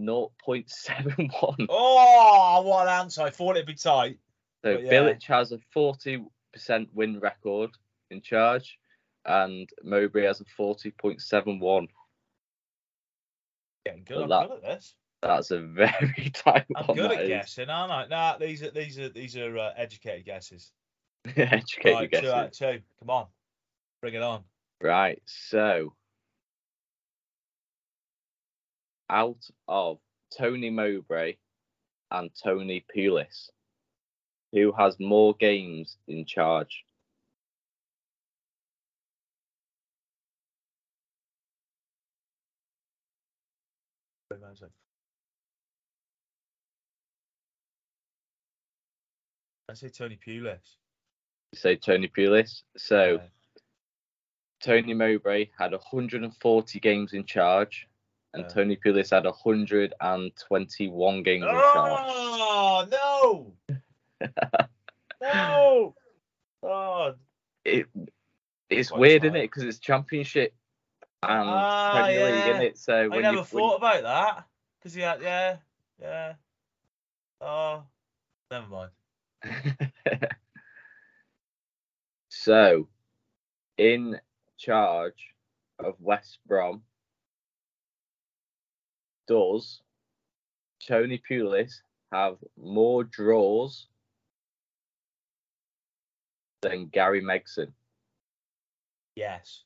0.71. 0.00 1.66
Oh, 1.68 2.62
what 2.62 2.86
an 2.86 3.00
answer. 3.00 3.22
I 3.22 3.30
thought 3.30 3.56
it'd 3.56 3.66
be 3.66 3.74
tight. 3.74 4.18
So 4.64 4.78
yeah. 4.78 4.92
Bilic 4.92 5.22
has 5.24 5.52
a 5.52 5.58
40% 5.74 6.26
win 6.92 7.20
record 7.20 7.70
in 8.10 8.20
charge, 8.20 8.78
and 9.24 9.68
Mowbray 9.82 10.24
has 10.24 10.40
a 10.40 10.44
40.71. 10.60 11.88
Getting 13.86 14.04
good. 14.04 14.22
I'm 14.22 14.28
that- 14.28 14.48
good 14.48 14.56
at 14.56 14.62
this. 14.62 14.94
That's 15.22 15.50
a 15.50 15.60
very 15.60 16.30
tight 16.34 16.64
I'm 16.74 16.86
one. 16.86 16.96
good 16.96 17.12
at 17.12 17.22
is. 17.22 17.28
guessing, 17.28 17.68
aren't 17.68 17.92
I? 17.92 18.06
Nah, 18.06 18.38
these 18.38 18.62
are 18.62 18.70
these 18.70 18.98
are 18.98 19.10
these 19.10 19.36
are 19.36 19.58
uh, 19.58 19.70
educated 19.76 20.24
guesses. 20.24 20.72
Educated 21.36 22.10
right, 22.10 22.22
two 22.22 22.30
out 22.30 22.46
of 22.46 22.52
two. 22.52 22.80
Come 23.00 23.10
on, 23.10 23.26
bring 24.00 24.14
it 24.14 24.22
on. 24.22 24.44
Right, 24.80 25.20
so 25.26 25.92
out 29.10 29.44
of 29.68 29.98
Tony 30.36 30.70
Mowbray 30.70 31.36
and 32.10 32.30
Tony 32.42 32.84
Pulis, 32.96 33.50
who 34.52 34.72
has 34.72 34.98
more 34.98 35.34
games 35.34 35.96
in 36.08 36.24
charge? 36.24 36.84
I 49.68 49.74
say 49.74 49.88
Tony 49.88 50.18
Pulis. 50.26 50.76
You 51.52 51.58
say 51.58 51.76
Tony 51.76 52.08
Pulis. 52.08 52.62
So 52.76 53.20
Yeah. 53.20 53.28
Tony 54.60 54.94
Mowbray 54.94 55.50
had 55.58 55.72
140 55.72 56.80
games 56.80 57.12
in 57.12 57.24
charge, 57.24 57.88
and 58.34 58.42
Yeah. 58.44 58.48
Tony 58.48 58.76
Pulis 58.76 59.10
had 59.10 59.24
121 59.24 61.22
games 61.22 61.44
in 61.44 61.50
charge. 61.50 62.04
Oh 62.06 62.86
no! 62.90 63.78
no! 65.22 65.94
Oh, 66.62 67.14
It, 67.64 67.86
it's 68.68 68.90
Quite 68.90 69.00
weird, 69.00 69.24
isn't 69.24 69.36
it? 69.36 69.42
Because 69.42 69.64
it's 69.64 69.78
Championship 69.78 70.54
and 71.22 71.48
Ah, 71.48 71.92
Premier 71.94 72.24
League, 72.24 72.34
yeah. 72.34 72.50
isn't 72.50 72.62
it? 72.62 72.78
So 72.78 72.94
I 72.94 73.06
when 73.08 73.22
never 73.22 73.38
you, 73.38 73.44
thought 73.44 73.76
about 73.76 74.02
that. 74.02 74.44
Because 74.78 74.94
had, 74.94 75.20
yeah, 75.22 75.56
yeah. 76.00 76.34
Oh, 77.40 77.82
never 78.50 78.66
mind. 78.68 78.90
so 82.28 82.88
in 83.78 84.20
charge 84.58 85.34
of 85.78 85.94
West 86.00 86.38
Brom 86.46 86.82
does 89.30 89.80
Tony 90.84 91.22
Pulis 91.30 91.82
have 92.12 92.36
more 92.60 93.04
draws 93.04 93.86
than 96.62 96.88
Gary 96.88 97.22
Megson? 97.22 97.68
Yes. 99.14 99.62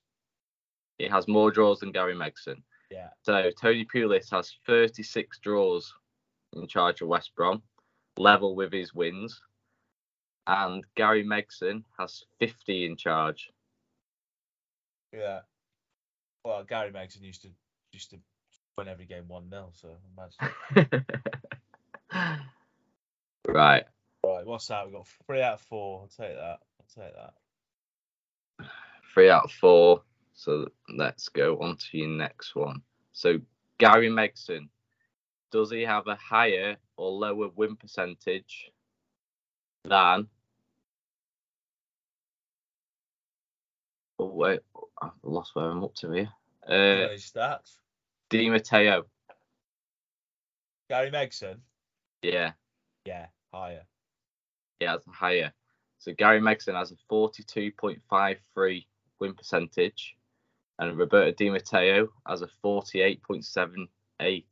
He 0.98 1.08
has 1.08 1.26
more 1.26 1.50
draws 1.50 1.80
than 1.80 1.92
Gary 1.92 2.14
Megson. 2.14 2.60
Yeah. 2.90 3.08
So 3.22 3.50
Tony 3.58 3.86
Pulis 3.86 4.30
has 4.30 4.52
36 4.66 5.38
draws 5.38 5.94
in 6.52 6.68
charge 6.68 7.00
of 7.00 7.08
West 7.08 7.34
Brom, 7.34 7.62
level 8.18 8.54
with 8.54 8.70
his 8.70 8.92
wins. 8.94 9.40
and 10.46 10.84
Gary 10.94 11.24
Megson 11.24 11.84
has 11.98 12.22
50 12.38 12.84
in 12.84 12.96
charge. 12.98 13.48
Yeah. 15.10 15.40
Well, 16.44 16.62
Gary 16.64 16.90
Megson 16.90 17.22
used 17.22 17.40
to 17.42 17.48
used 17.92 18.10
to 18.10 18.18
win 18.77 18.89
every 18.89 19.07
game 19.07 19.29
one 19.29 19.49
0 19.51 19.70
so 19.72 19.97
imagine. 20.16 20.95
right. 23.49 23.85
Right, 24.25 24.47
what's 24.47 24.68
that? 24.68 24.87
We've 24.87 24.95
got 24.95 25.07
three 25.27 25.43
out 25.43 25.55
of 25.55 25.61
four. 25.62 26.01
I'll 26.01 26.09
take 26.09 26.37
that. 26.37 26.59
I'll 26.81 27.05
take 27.05 27.14
that. 27.14 27.35
Three 29.12 29.31
out 29.31 29.45
of 29.45 29.53
four. 29.53 30.03
So 30.35 30.68
let's 30.89 31.29
go 31.29 31.59
on 31.59 31.77
to 31.77 31.99
your 31.99 32.09
next 32.09 32.57
one. 32.57 32.83
So 33.12 33.39
Gary 33.79 34.09
Megson, 34.09 34.68
does 35.53 35.70
he 35.70 35.83
have 35.83 36.07
a 36.09 36.16
higher 36.16 36.77
or 36.97 37.11
lower 37.11 37.49
win 37.55 37.77
percentage 37.77 38.70
than? 39.85 40.27
Oh 44.18 44.27
wait, 44.27 44.61
I've 45.01 45.11
lost 45.22 45.55
where 45.55 45.66
I'm 45.66 45.85
up 45.85 45.95
to 45.97 46.11
here. 46.11 46.31
Uh, 46.66 47.14
stats. 47.16 47.77
Di 48.35 48.51
Matteo. 48.51 49.05
Gary 50.91 51.11
Megson. 51.12 51.59
Yeah, 52.22 52.53
Yeah, 53.05 53.26
higher. 53.53 53.85
Yeah, 54.80 54.97
higher. 55.07 55.53
So 56.01 56.12
Gary 56.14 56.41
Megson 56.41 56.74
has 56.74 56.91
a 56.91 56.97
42.53 57.09 58.87
win 59.20 59.35
percentage, 59.35 60.16
and 60.80 60.99
Roberto 60.99 61.30
Di 61.30 61.49
Matteo 61.51 62.09
has 62.26 62.43
a 62.43 62.49
48.78. 62.64 64.45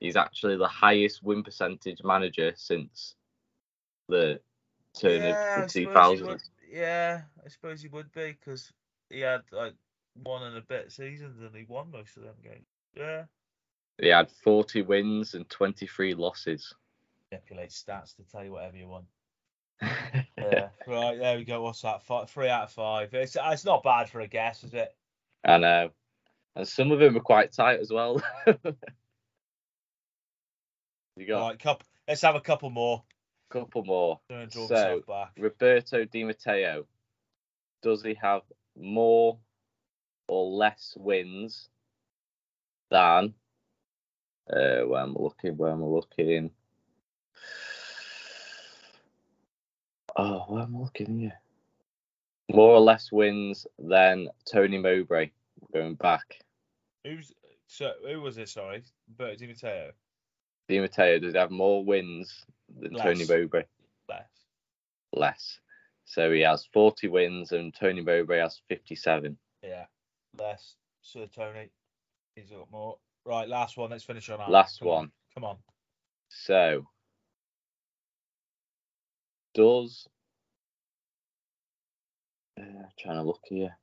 He's 0.00 0.16
actually 0.16 0.56
the 0.56 0.66
highest 0.66 1.22
win 1.22 1.42
percentage 1.42 2.02
manager 2.02 2.54
since 2.56 3.14
the 4.08 4.40
turn 4.98 5.20
Yeah, 5.22 5.30
of 5.56 5.64
the 5.64 5.68
suppose 5.68 6.20
2000s. 6.20 6.26
would- 6.26 6.40
Yeah, 6.70 7.24
I 7.44 7.48
suppose 7.48 7.82
he 7.82 7.88
would 7.88 8.10
be 8.12 8.32
because 8.32 8.72
he 9.10 9.20
had 9.20 9.42
like 9.52 9.74
one 10.22 10.42
and 10.44 10.56
a 10.56 10.62
bit 10.62 10.90
seasons 10.92 11.42
and 11.42 11.54
he 11.54 11.64
won 11.64 11.90
most 11.90 12.16
of 12.16 12.22
them 12.22 12.36
games. 12.42 12.66
Yeah. 12.96 13.24
He 14.00 14.08
had 14.08 14.30
40 14.30 14.82
wins 14.82 15.34
and 15.34 15.48
23 15.48 16.14
losses. 16.14 16.74
Manipulate 17.30 17.70
stats 17.70 18.14
to 18.16 18.22
tell 18.30 18.44
you 18.44 18.52
whatever 18.52 18.76
you 18.76 18.88
want. 18.88 19.06
Yeah. 20.38 20.68
right, 20.86 21.18
there 21.18 21.38
we 21.38 21.44
go. 21.44 21.62
What's 21.62 21.80
that? 21.80 22.02
Five, 22.02 22.28
three 22.30 22.48
out 22.48 22.64
of 22.64 22.70
five. 22.70 23.12
It's 23.14 23.36
it's 23.40 23.64
not 23.64 23.82
bad 23.82 24.08
for 24.10 24.20
a 24.20 24.28
guess, 24.28 24.62
is 24.62 24.74
it? 24.74 24.94
I 25.44 25.56
know. 25.56 25.90
And 26.54 26.68
some 26.68 26.92
of 26.92 27.00
them 27.00 27.16
are 27.16 27.20
quite 27.20 27.52
tight 27.52 27.80
as 27.80 27.90
well. 27.90 28.22
you 28.46 28.54
got 31.26 31.48
Right, 31.48 31.58
couple. 31.58 31.86
Let's 32.06 32.20
have 32.20 32.36
a 32.36 32.40
couple 32.40 32.68
more. 32.70 33.02
a 33.50 33.52
couple 33.52 33.82
more. 33.84 34.20
Try 34.28 34.42
and 34.42 34.50
draw 34.50 34.66
So. 34.68 35.02
Roberto 35.38 36.04
Di 36.04 36.24
Matteo, 36.24 36.86
does 37.82 38.02
he 38.02 38.14
have 38.20 38.42
more 38.76 39.38
or 40.28 40.50
less 40.50 40.94
wins 40.98 41.70
than? 42.90 43.34
Uh, 44.50 44.82
where 44.86 45.02
am 45.02 45.16
I 45.18 45.22
looking? 45.22 45.56
Where 45.56 45.72
am 45.72 45.82
I 45.84 45.86
looking? 45.86 46.50
Oh, 50.16 50.44
where 50.48 50.62
am 50.64 50.76
I 50.76 50.80
looking 50.80 51.20
here? 51.20 51.40
More 52.52 52.72
or 52.72 52.80
less 52.80 53.12
wins 53.12 53.66
than 53.78 54.28
Tony 54.50 54.78
Mowbray. 54.78 55.30
Going 55.72 55.96
back, 55.96 56.36
Who's 57.04 57.32
so? 57.66 57.94
Who 58.08 58.20
was 58.20 58.38
it? 58.38 58.48
Sorry, 58.48 58.84
Roberto 59.08 59.36
Di 59.36 59.46
Matteo. 59.48 59.92
Di 60.68 60.80
Matteo 60.80 61.18
does 61.18 61.32
he 61.34 61.38
have 61.38 61.50
more 61.50 61.84
wins 61.84 62.44
than 62.80 62.94
Tony 62.96 63.24
Mowbray? 63.26 63.64
Less. 64.08 64.30
Less. 65.12 65.60
So 66.06 66.32
he 66.32 66.42
has 66.42 66.66
40 66.72 67.08
wins 67.08 67.52
and 67.52 67.74
Tony 67.74 68.02
Mowbray 68.02 68.38
has 68.40 68.60
57. 68.68 69.38
Yeah, 69.62 69.86
less. 70.38 70.76
So 71.02 71.26
Tony, 71.26 71.70
he's 72.36 72.50
got 72.50 72.70
more. 72.70 72.98
Right, 73.24 73.48
last 73.48 73.76
one. 73.76 73.90
Let's 73.90 74.04
finish 74.04 74.28
on 74.30 74.38
that. 74.38 74.50
Last 74.50 74.78
Come 74.78 74.88
on, 74.88 74.94
one. 74.94 75.10
Come 75.34 75.44
on. 75.44 75.56
So, 76.28 76.86
does 79.54 80.06
uh, 82.60 82.62
trying 82.98 83.16
to 83.16 83.22
look 83.22 83.40
here? 83.44 83.76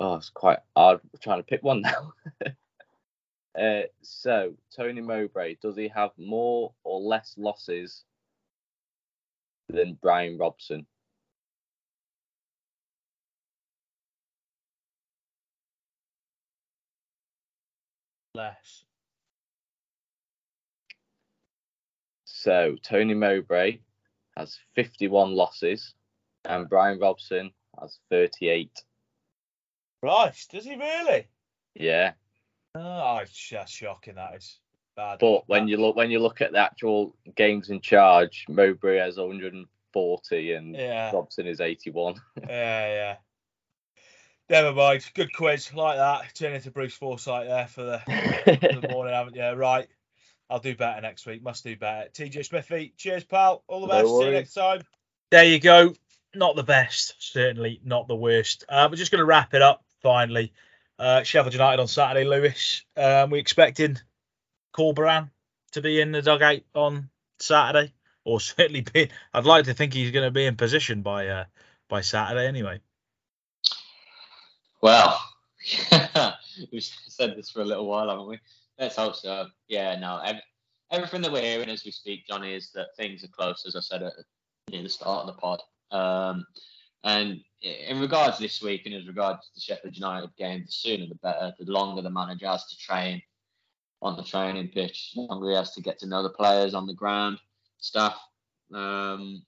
Oh, 0.00 0.14
it's 0.14 0.30
quite 0.30 0.58
hard 0.74 1.00
trying 1.22 1.38
to 1.38 1.44
pick 1.44 1.62
one 1.62 1.82
now. 1.82 2.12
uh, 3.60 3.82
so, 4.02 4.54
Tony 4.74 5.02
Mowbray, 5.02 5.58
does 5.62 5.76
he 5.76 5.88
have 5.88 6.10
more 6.16 6.72
or 6.82 7.00
less 7.00 7.34
losses 7.36 8.04
than 9.68 9.98
Brian 10.02 10.38
Robson? 10.38 10.86
Less. 18.34 18.84
So, 22.24 22.76
Tony 22.82 23.14
Mowbray 23.14 23.80
has 24.36 24.58
51 24.74 25.32
losses, 25.34 25.94
and 26.44 26.68
Brian 26.68 26.98
Robson 26.98 27.50
has 27.80 27.98
38. 28.10 28.70
Right, 30.02 30.46
does 30.50 30.64
he 30.64 30.76
really? 30.76 31.26
Yeah. 31.74 32.12
Oh, 32.74 33.18
it's 33.18 33.36
just 33.36 33.72
shocking. 33.72 34.14
That 34.14 34.36
is 34.36 34.58
bad. 34.96 35.18
But 35.18 35.48
when 35.48 35.68
you 35.68 35.76
look 35.76 35.96
when 35.96 36.10
you 36.10 36.20
look 36.20 36.40
at 36.40 36.52
the 36.52 36.58
actual 36.58 37.16
games 37.36 37.68
in 37.68 37.80
charge, 37.80 38.46
Mowbray 38.48 38.98
has 38.98 39.18
140 39.18 40.52
and 40.54 40.74
yeah, 40.74 41.10
Robson 41.12 41.46
is 41.46 41.60
81. 41.60 42.14
yeah, 42.48 42.48
yeah. 42.48 43.16
Never 44.50 44.72
mind. 44.72 45.08
Good 45.14 45.32
quiz 45.32 45.72
like 45.72 45.96
that. 45.96 46.34
Turn 46.34 46.54
into 46.54 46.72
Bruce 46.72 46.94
Forsyth 46.94 47.46
there 47.46 47.68
for 47.68 47.84
the, 47.84 47.98
for 48.00 48.80
the 48.80 48.88
morning, 48.90 49.14
haven't 49.14 49.36
you? 49.36 49.48
Right. 49.52 49.86
I'll 50.50 50.58
do 50.58 50.74
better 50.74 51.00
next 51.00 51.24
week. 51.24 51.40
Must 51.40 51.62
do 51.62 51.76
better. 51.76 52.10
TJ 52.10 52.46
Smithy, 52.46 52.92
cheers, 52.96 53.22
pal. 53.22 53.62
All 53.68 53.82
the 53.82 53.86
No 53.86 54.02
best. 54.02 54.08
See 54.08 54.24
you 54.24 54.30
next 54.32 54.54
time. 54.54 54.82
There 55.30 55.44
you 55.44 55.60
go. 55.60 55.94
Not 56.34 56.56
the 56.56 56.64
best, 56.64 57.14
certainly 57.20 57.80
not 57.84 58.08
the 58.08 58.16
worst. 58.16 58.64
Uh, 58.68 58.88
we're 58.90 58.96
just 58.96 59.12
going 59.12 59.20
to 59.20 59.24
wrap 59.24 59.54
it 59.54 59.62
up 59.62 59.84
finally. 60.02 60.52
Uh, 60.98 61.22
Sheffield 61.22 61.54
United 61.54 61.80
on 61.80 61.86
Saturday, 61.86 62.26
Lewis. 62.26 62.84
Um, 62.96 63.30
we 63.30 63.38
expecting 63.38 63.98
Corberan 64.74 65.30
to 65.72 65.80
be 65.80 66.00
in 66.00 66.10
the 66.10 66.22
dugout 66.22 66.62
on 66.74 67.08
Saturday, 67.38 67.92
or 68.24 68.40
certainly 68.40 68.80
be. 68.80 69.10
I'd 69.32 69.44
like 69.44 69.66
to 69.66 69.74
think 69.74 69.94
he's 69.94 70.10
going 70.10 70.26
to 70.26 70.32
be 70.32 70.44
in 70.44 70.56
position 70.56 71.02
by 71.02 71.28
uh, 71.28 71.44
by 71.88 72.00
Saturday 72.00 72.48
anyway. 72.48 72.80
Well, 74.82 75.20
we've 76.72 76.82
said 76.82 77.36
this 77.36 77.50
for 77.50 77.60
a 77.60 77.64
little 77.64 77.86
while, 77.86 78.08
haven't 78.08 78.28
we? 78.28 78.38
Let's 78.78 78.96
hope 78.96 79.14
so. 79.14 79.46
Yeah, 79.68 79.98
no. 79.98 80.18
ev- 80.24 80.40
Everything 80.90 81.22
that 81.22 81.30
we're 81.30 81.42
hearing 81.42 81.68
as 81.68 81.84
we 81.84 81.92
speak, 81.92 82.26
Johnny, 82.26 82.54
is 82.54 82.72
that 82.72 82.88
things 82.96 83.22
are 83.22 83.28
close, 83.28 83.64
as 83.66 83.76
I 83.76 83.80
said 83.80 84.02
at 84.02 84.12
near 84.70 84.82
the 84.82 84.88
start 84.88 85.20
of 85.20 85.34
the 85.34 85.40
pod. 85.40 85.62
Um, 85.92 86.44
and 87.04 87.40
in 87.62 88.00
regards 88.00 88.38
this 88.38 88.60
week 88.62 88.82
and 88.86 88.94
as 88.94 89.06
regards 89.06 89.40
to 89.46 89.54
the 89.54 89.60
Sheffield 89.60 89.96
United 89.96 90.30
game, 90.36 90.64
the 90.66 90.72
sooner 90.72 91.06
the 91.06 91.14
better. 91.16 91.54
The 91.58 91.70
longer 91.70 92.02
the 92.02 92.10
manager 92.10 92.46
has 92.46 92.66
to 92.66 92.76
train 92.78 93.22
on 94.02 94.16
the 94.16 94.24
training 94.24 94.68
pitch, 94.68 95.12
the 95.14 95.22
longer 95.22 95.50
he 95.50 95.56
has 95.56 95.72
to 95.74 95.82
get 95.82 95.98
to 96.00 96.06
know 96.06 96.22
the 96.22 96.30
players 96.30 96.74
on 96.74 96.86
the 96.86 96.94
ground, 96.94 97.38
stuff. 97.78 98.18
Um, 98.74 99.42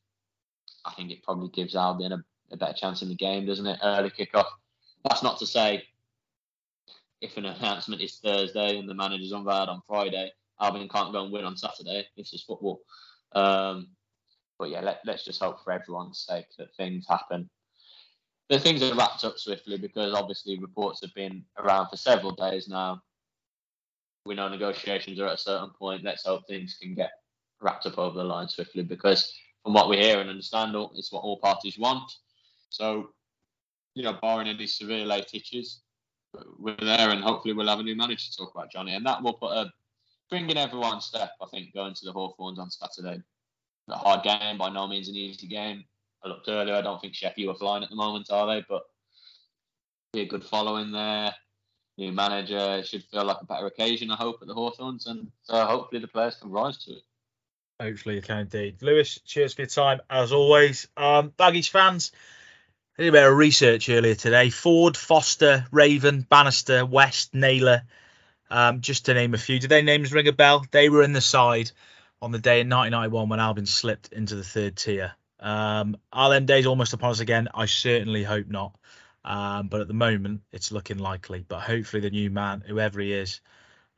I 0.85 0.93
think 0.95 1.11
it 1.11 1.23
probably 1.23 1.49
gives 1.49 1.75
Albion 1.75 2.13
a, 2.13 2.25
a 2.53 2.57
better 2.57 2.73
chance 2.75 3.03
in 3.03 3.09
the 3.09 3.15
game, 3.15 3.47
doesn't 3.47 3.67
it? 3.67 3.79
Early 3.83 4.11
kickoff. 4.11 4.47
That's 5.05 5.23
not 5.23 5.39
to 5.39 5.47
say 5.47 5.85
if 7.21 7.37
an 7.37 7.47
announcement 7.47 8.03
is 8.03 8.19
Thursday 8.19 8.79
and 8.79 8.89
the 8.89 8.95
manager's 8.95 9.33
Vard 9.33 9.69
on 9.69 9.83
Friday, 9.87 10.33
Albion 10.61 10.89
can't 10.89 11.13
go 11.13 11.23
and 11.23 11.33
win 11.33 11.45
on 11.45 11.57
Saturday. 11.57 12.07
This 12.17 12.33
is 12.33 12.43
football. 12.43 12.81
Um, 13.33 13.89
but 14.59 14.71
yeah, 14.71 14.81
let, 14.81 15.01
let's 15.05 15.25
just 15.25 15.43
hope 15.43 15.63
for 15.65 15.73
everyone's 15.73 16.25
sake 16.29 16.47
that 16.59 16.75
things 16.77 17.07
happen. 17.09 17.49
The 18.49 18.59
things 18.59 18.83
are 18.83 18.95
wrapped 18.95 19.25
up 19.25 19.39
swiftly 19.39 19.79
because 19.79 20.15
obviously 20.15 20.59
reports 20.59 21.01
have 21.03 21.15
been 21.15 21.45
around 21.59 21.89
for 21.89 21.97
several 21.97 22.33
days 22.33 22.69
now. 22.69 23.03
We 24.27 24.35
know 24.35 24.49
negotiations 24.49 25.19
are 25.19 25.27
at 25.27 25.35
a 25.35 25.39
certain 25.39 25.71
point. 25.71 26.05
Let's 26.05 26.27
hope 26.27 26.47
things 26.47 26.77
can 26.81 26.95
get 26.95 27.11
wrapped 27.61 27.87
up 27.87 27.99
over 27.99 28.19
the 28.19 28.25
line 28.25 28.49
swiftly 28.49 28.83
because 28.83 29.33
from 29.63 29.75
what 29.75 29.89
we 29.89 29.97
hear 29.97 30.21
and 30.21 30.29
understand, 30.29 30.75
it's 30.95 31.13
what 31.13 31.23
all 31.23 31.39
parties 31.39 31.79
want. 31.79 32.11
So, 32.69 33.11
you 33.95 34.03
know, 34.03 34.19
barring 34.21 34.49
any 34.49 34.67
severe 34.67 35.05
late 35.05 35.31
hitches, 35.31 35.81
we're 36.59 36.77
there 36.77 37.11
and 37.11 37.23
hopefully 37.23 37.55
we'll 37.55 37.69
have 37.69 37.81
a 37.81 37.83
new 37.83 37.97
manager 37.97 38.31
to 38.31 38.37
talk 38.37 38.53
about, 38.55 38.73
Johnny. 38.73 38.95
And 38.95 39.05
that 39.07 39.23
will 39.23 39.35
put 39.35 39.53
a 39.53 39.73
bring 40.31 40.49
in 40.49 40.57
everyone's 40.57 41.05
step, 41.05 41.33
I 41.43 41.47
think, 41.47 41.75
going 41.75 41.95
to 41.95 42.05
the 42.07 42.13
Hawthorns 42.13 42.59
on 42.59 42.71
Saturday. 42.71 43.23
A 43.89 43.97
hard 43.97 44.23
game, 44.23 44.57
by 44.57 44.71
no 44.71 44.87
means 44.87 45.09
an 45.09 45.17
easy 45.17 45.47
game. 45.47 45.85
I 46.25 46.29
looked 46.29 46.49
earlier, 46.49 46.75
I 46.75 46.81
don't 46.81 47.01
think 47.01 47.15
Sheffield 47.15 47.55
are 47.55 47.59
flying 47.59 47.83
at 47.83 47.91
the 47.91 47.97
moment, 47.97 48.31
are 48.31 48.47
they? 48.47 48.65
But 48.67 48.83
be 50.13 50.23
a 50.23 50.27
good 50.27 50.45
following 50.45 50.93
there. 50.93 51.35
New 51.99 52.13
manager 52.13 52.83
should 52.85 53.05
feel 53.05 53.25
like 53.25 53.43
a 53.43 53.45
better 53.45 53.67
occasion, 53.67 54.11
I 54.11 54.17
hope, 54.17 54.39
at 54.41 54.49
the 54.49 54.55
Hawthorns, 54.55 55.07
and 55.07 55.31
uh, 55.51 55.67
hopefully 55.67 56.01
the 56.01 56.09
players 56.09 56.37
can 56.37 56.51
rise 56.51 56.79
to 56.85 56.93
it. 56.93 57.03
Hopefully 57.81 58.15
you 58.15 58.23
can 58.23 58.39
indeed. 58.39 58.81
Lewis, 58.81 59.21
cheers 59.27 59.53
for 59.53 59.63
your 59.63 59.69
time 59.69 60.01
as 60.09 60.33
always. 60.33 60.89
Um, 60.97 61.33
fans, 61.37 62.13
I 62.99 63.05
did 63.05 63.09
a 63.09 63.13
bit 63.13 63.27
of 63.27 63.35
research 63.35 63.89
earlier 63.89 64.15
today. 64.15 64.51
Ford, 64.51 64.99
Foster, 64.99 65.65
Raven, 65.71 66.27
Bannister, 66.29 66.85
West, 66.85 67.33
Naylor, 67.33 67.85
um, 68.51 68.83
just 68.83 69.07
to 69.07 69.15
name 69.15 69.33
a 69.33 69.39
few. 69.39 69.59
Did 69.59 69.71
their 69.71 69.83
names 69.83 70.13
ring 70.13 70.29
a 70.29 70.33
bell? 70.33 70.67
They 70.71 70.91
were 70.91 71.03
in 71.03 71.15
the 71.15 71.23
side 71.23 71.71
on 72.21 72.33
the 72.33 72.39
day 72.39 72.61
in 72.61 72.69
1991 72.69 73.31
when 73.31 73.41
Albion 73.41 73.65
slipped 73.65 74.13
into 74.13 74.35
the 74.37 74.45
third 74.45 74.77
tier. 74.77 75.13
Um, 75.41 75.97
are 76.13 76.29
them 76.29 76.45
days 76.45 76.67
almost 76.67 76.93
upon 76.93 77.13
us 77.13 77.21
again? 77.21 77.49
I 77.55 77.65
certainly 77.65 78.25
hope 78.25 78.49
not. 78.49 78.75
Um, 79.25 79.69
but 79.69 79.81
at 79.81 79.89
the 79.89 79.95
moment, 79.95 80.43
it's 80.53 80.71
looking 80.71 80.99
likely. 80.99 81.47
But 81.49 81.61
hopefully, 81.61 82.03
the 82.03 82.11
new 82.11 82.29
man, 82.29 82.63
whoever 82.67 83.01
he 83.01 83.15
is, 83.15 83.41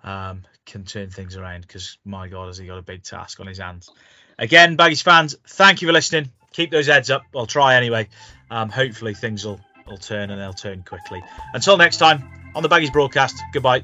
um, 0.04 0.42
can 0.66 0.84
turn 0.84 1.10
things 1.10 1.36
around 1.36 1.62
because 1.62 1.98
my 2.04 2.28
God, 2.28 2.46
has 2.46 2.58
he 2.58 2.66
got 2.68 2.78
a 2.78 2.82
big 2.82 3.02
task 3.02 3.40
on 3.40 3.48
his 3.48 3.58
hands. 3.58 3.90
Again, 4.38 4.76
Baggies 4.76 5.02
fans, 5.02 5.34
thank 5.48 5.82
you 5.82 5.88
for 5.88 5.92
listening. 5.92 6.30
Keep 6.52 6.70
those 6.70 6.86
heads 6.86 7.10
up. 7.10 7.24
I'll 7.34 7.46
try 7.46 7.74
anyway. 7.74 8.08
Um, 8.50 8.68
hopefully, 8.68 9.14
things 9.14 9.44
will, 9.44 9.60
will 9.86 9.98
turn 9.98 10.30
and 10.30 10.40
they'll 10.40 10.52
turn 10.52 10.82
quickly. 10.82 11.22
Until 11.52 11.76
next 11.76 11.98
time, 11.98 12.22
on 12.54 12.62
the 12.62 12.68
Baggies 12.68 12.92
broadcast, 12.92 13.36
goodbye. 13.52 13.82